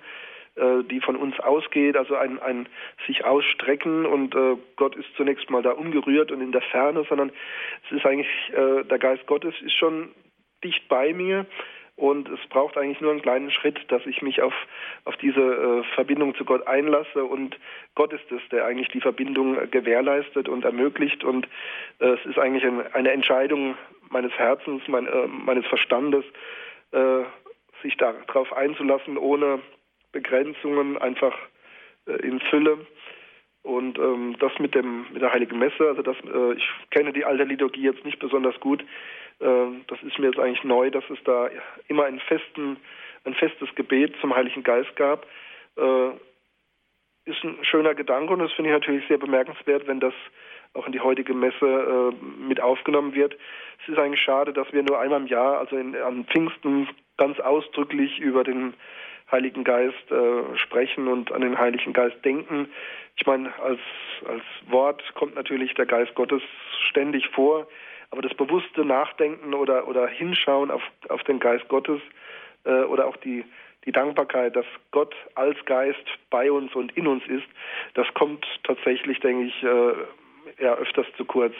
äh, 0.57 0.83
die 0.91 1.01
von 1.01 1.17
uns 1.17 1.39
ausgeht, 1.39 1.97
also 1.97 2.17
ein, 2.17 2.41
ein 2.41 2.69
sich 3.07 3.25
ausstrecken 3.25 4.07
und 4.07 4.35
äh, 4.35 4.57
Gott 4.77 4.97
ist 4.97 5.09
zunächst 5.17 5.51
mal 5.51 5.63
da 5.63 5.71
ungerührt 5.71 6.33
und 6.33 6.41
in 6.41 6.53
der 6.53 6.63
Ferne, 6.63 7.05
sondern 7.09 7.31
es 7.87 7.97
ist 7.97 8.05
eigentlich, 8.05 8.29
äh, 8.53 8.85
der 8.85 8.99
Geist 8.99 9.27
Gottes 9.27 9.55
ist 9.63 9.75
schon 9.75 10.09
dicht 10.65 10.89
bei 10.89 11.13
mir 11.13 11.47
und 11.95 12.29
es 12.29 12.41
braucht 12.49 12.77
eigentlich 12.77 13.01
nur 13.01 13.11
einen 13.11 13.23
kleinen 13.23 13.51
Schritt, 13.51 13.79
dass 13.89 14.05
ich 14.07 14.23
mich 14.23 14.43
auf, 14.43 14.55
auf 15.05 15.17
diese 15.17 15.41
äh, 15.41 15.95
Verbindung 15.95 16.35
zu 16.35 16.45
Gott 16.45 16.67
einlasse 16.67 17.25
und 17.25 17.57
Gott 17.95 18.13
ist 18.13 18.31
es, 18.33 18.41
der 18.51 18.65
eigentlich 18.65 18.89
die 18.89 19.01
Verbindung 19.01 19.59
gewährleistet 19.71 20.49
und 20.49 20.65
ermöglicht 20.65 21.23
und 21.23 21.47
äh, 22.01 22.07
es 22.07 22.25
ist 22.27 22.39
eigentlich 22.39 22.65
ein, 22.65 22.83
eine 22.95 23.11
Entscheidung 23.13 23.77
meines 24.11 24.33
Herzens, 24.33 24.83
mein, 24.89 25.07
äh, 25.07 25.27
meines 25.27 25.67
Verstandes, 25.67 26.25
sich 27.83 27.97
darauf 27.99 28.53
einzulassen, 28.55 29.19
ohne 29.19 29.61
Begrenzungen 30.13 30.99
einfach 30.99 31.37
äh, 32.07 32.13
in 32.27 32.41
Fülle. 32.41 32.87
Und 33.63 33.99
ähm, 33.99 34.37
das 34.39 34.53
mit 34.59 34.75
dem 34.75 35.07
mit 35.13 35.21
der 35.21 35.33
Heiligen 35.33 35.59
Messe, 35.59 35.89
also 35.89 36.03
das, 36.03 36.17
äh, 36.25 36.53
ich 36.55 36.67
kenne 36.91 37.13
die 37.13 37.25
alte 37.25 37.45
Liturgie 37.45 37.83
jetzt 37.83 38.05
nicht 38.05 38.19
besonders 38.19 38.59
gut. 38.61 38.83
Äh, 39.41 39.67
das 39.89 40.03
ist 40.03 40.19
mir 40.19 40.27
jetzt 40.27 40.39
eigentlich 40.39 40.65
neu, 40.65 40.91
dass 40.91 41.05
es 41.11 41.19
da 41.25 41.51
immer 41.89 42.05
einen 42.05 42.21
festen, 42.21 42.79
ein 43.25 43.35
festes 43.35 43.69
Gebet 43.75 44.15
zum 44.21 44.35
Heiligen 44.35 44.63
Geist 44.63 44.95
gab. 44.97 45.27
Äh, 45.77 46.11
ist 47.27 47.45
ein 47.45 47.59
schöner 47.63 47.95
Gedanke 47.95 48.33
und 48.33 48.39
das 48.39 48.53
finde 48.53 48.71
ich 48.71 48.77
natürlich 48.77 49.07
sehr 49.07 49.19
bemerkenswert, 49.19 49.87
wenn 49.87 50.01
das 50.01 50.15
auch 50.79 50.87
in 50.87 50.93
die 50.93 51.01
heutige 51.01 51.35
Messe 51.35 51.67
äh, 51.67 52.25
mit 52.47 52.61
aufgenommen 52.61 53.15
wird. 53.15 53.37
Es 53.83 53.89
ist 53.89 53.99
eigentlich 53.99 54.23
schade, 54.23 54.53
dass 54.53 54.73
wir 54.73 54.83
nur 54.83 54.99
einmal 54.99 55.21
im 55.21 55.27
Jahr, 55.27 55.59
also 55.59 55.77
in, 55.77 55.97
an 55.97 56.25
Pfingsten, 56.25 56.89
ganz 57.17 57.41
ausdrücklich 57.41 58.19
über 58.21 58.45
den 58.45 58.75
Heiligen 59.31 59.65
Geist 59.65 60.11
äh, 60.11 60.57
sprechen 60.57 61.09
und 61.09 61.33
an 61.33 61.43
den 61.43 61.59
Heiligen 61.59 61.93
Geist 61.93 62.17
denken. 62.25 62.69
Ich 63.17 63.27
meine, 63.27 63.53
als, 63.61 63.81
als 64.27 64.43
Wort 64.71 65.03
kommt 65.15 65.35
natürlich 65.35 65.75
der 65.75 65.87
Geist 65.87 66.15
Gottes 66.15 66.43
ständig 66.89 67.29
vor, 67.29 67.67
aber 68.11 68.23
das 68.23 68.35
bewusste 68.35 68.85
Nachdenken 68.85 69.53
oder, 69.53 69.87
oder 69.87 70.07
Hinschauen 70.07 70.71
auf, 70.71 70.83
auf 71.09 71.23
den 71.25 71.41
Geist 71.41 71.69
Gottes 71.69 72.01
äh, 72.65 72.85
oder 72.85 73.07
auch 73.07 73.17
die, 73.19 73.45
die 73.85 73.93
Dankbarkeit, 73.93 74.57
dass 74.57 74.67
Gott 74.93 75.15
als 75.35 75.63
Geist 75.67 76.05
bei 76.31 76.51
uns 76.51 76.75
und 76.75 76.97
in 76.97 77.07
uns 77.07 77.27
ist, 77.27 77.47
das 77.95 78.07
kommt 78.15 78.47
tatsächlich, 78.65 79.21
denke 79.21 79.47
ich, 79.47 79.63
äh, 79.63 79.93
ja, 80.61 80.75
öfters 80.75 81.07
zu 81.17 81.25
kurz. 81.25 81.55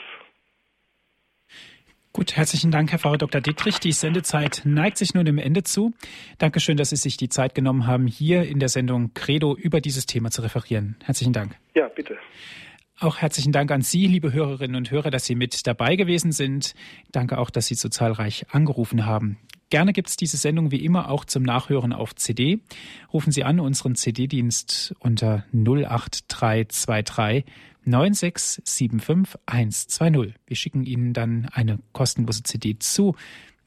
Gut, 2.11 2.35
herzlichen 2.35 2.71
Dank, 2.71 2.91
Herr 2.91 2.97
Pfarrer 2.99 3.19
Dr. 3.19 3.39
Dietrich. 3.39 3.79
Die 3.79 3.91
Sendezeit 3.91 4.63
neigt 4.65 4.97
sich 4.97 5.13
nun 5.13 5.25
dem 5.25 5.37
Ende 5.37 5.61
zu. 5.63 5.93
Dankeschön, 6.39 6.75
dass 6.75 6.89
Sie 6.89 6.95
sich 6.95 7.17
die 7.17 7.29
Zeit 7.29 7.53
genommen 7.53 7.85
haben, 7.85 8.07
hier 8.07 8.43
in 8.43 8.59
der 8.59 8.69
Sendung 8.69 9.13
Credo 9.13 9.55
über 9.55 9.79
dieses 9.79 10.07
Thema 10.07 10.31
zu 10.31 10.41
referieren. 10.41 10.97
Herzlichen 11.03 11.33
Dank. 11.33 11.55
Ja, 11.75 11.87
bitte. 11.87 12.17
Auch 12.99 13.19
herzlichen 13.19 13.51
Dank 13.51 13.71
an 13.71 13.81
Sie, 13.81 14.07
liebe 14.07 14.33
Hörerinnen 14.33 14.75
und 14.75 14.91
Hörer, 14.91 15.11
dass 15.11 15.25
Sie 15.25 15.35
mit 15.35 15.67
dabei 15.67 15.95
gewesen 15.95 16.31
sind. 16.31 16.73
Danke 17.11 17.37
auch, 17.37 17.51
dass 17.51 17.67
Sie 17.67 17.75
so 17.75 17.89
zahlreich 17.89 18.47
angerufen 18.49 19.05
haben. 19.05 19.37
Gerne 19.69 19.93
gibt 19.93 20.09
es 20.09 20.17
diese 20.17 20.37
Sendung 20.37 20.71
wie 20.71 20.83
immer 20.83 21.11
auch 21.11 21.25
zum 21.25 21.43
Nachhören 21.43 21.93
auf 21.93 22.15
CD. 22.15 22.59
Rufen 23.13 23.31
Sie 23.31 23.43
an 23.43 23.59
unseren 23.59 23.93
CD-Dienst 23.93 24.95
unter 24.99 25.45
08323 25.53 27.45
9675120. 27.85 30.33
Wir 30.45 30.55
schicken 30.55 30.83
Ihnen 30.83 31.13
dann 31.13 31.47
eine 31.51 31.79
kostenlose 31.93 32.43
CD 32.43 32.77
zu 32.79 33.15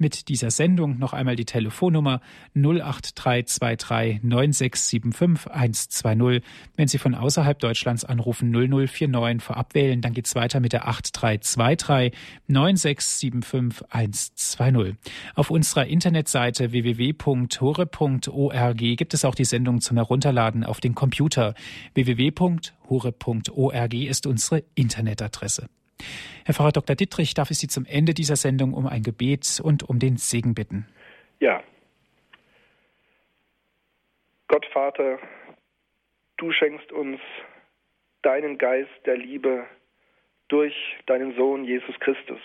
mit 0.03 0.29
dieser 0.29 0.51
Sendung. 0.51 0.99
Noch 0.99 1.15
einmal 1.15 1.37
die 1.37 1.47
Telefonnummer 1.47 2.21
08323 2.55 4.23
9675 4.23 5.51
120. 5.51 6.43
Wenn 6.77 6.89
Sie 6.89 6.99
von 6.99 7.15
außerhalb 7.15 7.59
Deutschlands 7.59 8.05
anrufen 8.05 8.51
0049 8.51 9.43
vorab 9.43 9.75
wählen, 9.75 10.03
dann 10.03 10.13
geht's 10.13 10.35
weiter 10.35 10.61
mit 10.61 10.75
der 10.75 10.87
8323 10.87 12.13
9675 12.49 13.87
120. 13.89 14.97
Auf 15.35 15.51
unserer 15.51 15.87
Internetseite 15.87 16.73
www.hore.org 16.73 18.77
gibt 18.77 19.15
es 19.15 19.25
auch 19.25 19.35
die 19.35 19.47
Sendung 19.47 19.81
zum 19.81 19.97
Herunterladen 19.97 20.65
auf 20.65 20.81
den 20.81 20.95
Computer. 20.95 21.55
www.hore.org 21.95 23.95
ist 23.95 24.27
unsere 24.27 24.65
Internetadresse. 24.75 25.71
Herr 26.45 26.55
Pfarrer 26.55 26.73
Dr. 26.73 26.97
Dittrich, 26.97 27.35
darf 27.35 27.51
ich 27.51 27.59
Sie 27.59 27.69
zum 27.69 27.85
Ende 27.87 28.15
dieser 28.15 28.37
Sendung 28.37 28.75
um 28.75 28.87
ein 28.87 29.03
Gebet 29.03 29.61
und 29.63 29.89
um 29.89 29.99
den 29.99 30.17
Segen 30.17 30.55
bitten? 30.55 30.87
Ja. 31.41 31.63
Gott 34.49 34.67
Vater, 34.73 35.19
du 36.37 36.53
schenkst 36.53 36.93
uns 36.93 37.21
deinen 38.23 38.59
Geist 38.59 38.91
der 39.07 39.17
Liebe 39.17 39.67
durch 40.49 40.75
deinen 41.07 41.35
Sohn 41.37 41.65
Jesus 41.65 41.99
Christus. 42.01 42.41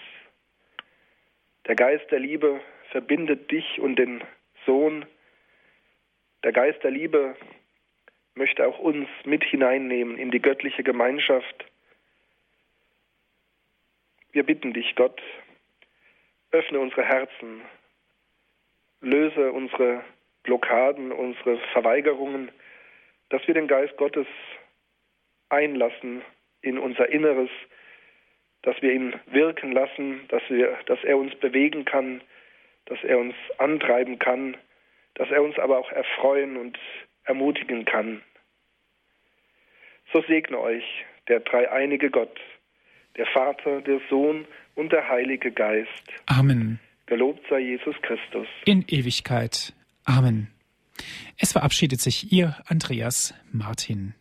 Der 1.68 1.76
Geist 1.76 2.10
der 2.12 2.20
Liebe 2.20 2.62
verbindet 2.92 3.52
dich 3.52 3.80
und 3.80 3.98
den 3.98 4.24
Sohn. 4.66 5.06
Der 6.44 6.54
Geist 6.54 6.82
der 6.84 6.92
Liebe 6.92 7.36
möchte 8.36 8.66
auch 8.66 8.80
uns 8.80 9.10
mit 9.26 9.44
hineinnehmen 9.44 10.18
in 10.18 10.32
die 10.32 10.42
göttliche 10.42 10.84
Gemeinschaft 10.84 11.66
wir 14.38 14.44
bitten 14.44 14.72
dich, 14.72 14.94
Gott, 14.94 15.20
öffne 16.52 16.80
unsere 16.80 17.04
Herzen, 17.04 17.64
löse 19.02 19.52
unsere 19.52 20.04
Blockaden, 20.44 21.12
unsere 21.12 21.58
Verweigerungen, 21.74 22.52
dass 23.30 23.46
wir 23.48 23.56
den 23.56 23.68
Geist 23.68 23.98
Gottes 23.98 24.28
einlassen 25.50 26.22
in 26.62 26.78
unser 26.78 27.10
Inneres, 27.10 27.50
dass 28.62 28.80
wir 28.84 28.94
ihn 28.94 29.20
wirken 29.26 29.72
lassen, 29.72 30.28
dass, 30.28 30.44
wir, 30.50 30.78
dass 30.86 31.04
er 31.04 31.18
uns 31.18 31.34
bewegen 31.38 31.84
kann, 31.84 32.22
dass 32.86 33.04
er 33.04 33.18
uns 33.18 33.34
antreiben 33.58 34.20
kann, 34.20 34.56
dass 35.16 35.32
er 35.32 35.42
uns 35.42 35.58
aber 35.58 35.80
auch 35.80 35.92
erfreuen 35.92 36.58
und 36.58 36.78
ermutigen 37.24 37.86
kann. 37.86 38.22
So 40.14 40.22
segne 40.22 40.60
euch 40.60 41.06
der 41.28 41.40
dreieinige 41.40 42.12
Gott, 42.12 42.40
der 43.18 43.26
Vater, 43.34 43.82
der 43.82 44.00
Sohn 44.10 44.46
und 44.76 44.92
der 44.92 45.08
Heilige 45.08 45.52
Geist. 45.52 45.90
Amen. 46.28 46.80
Gelobt 47.08 47.42
sei 47.50 47.60
Jesus 47.60 47.96
Christus. 48.02 48.48
In 48.66 48.84
Ewigkeit. 48.88 49.74
Amen. 50.06 50.48
Es 51.38 51.52
verabschiedet 51.52 52.02
sich 52.02 52.32
Ihr 52.32 52.56
Andreas 52.66 53.34
Martin. 53.52 54.14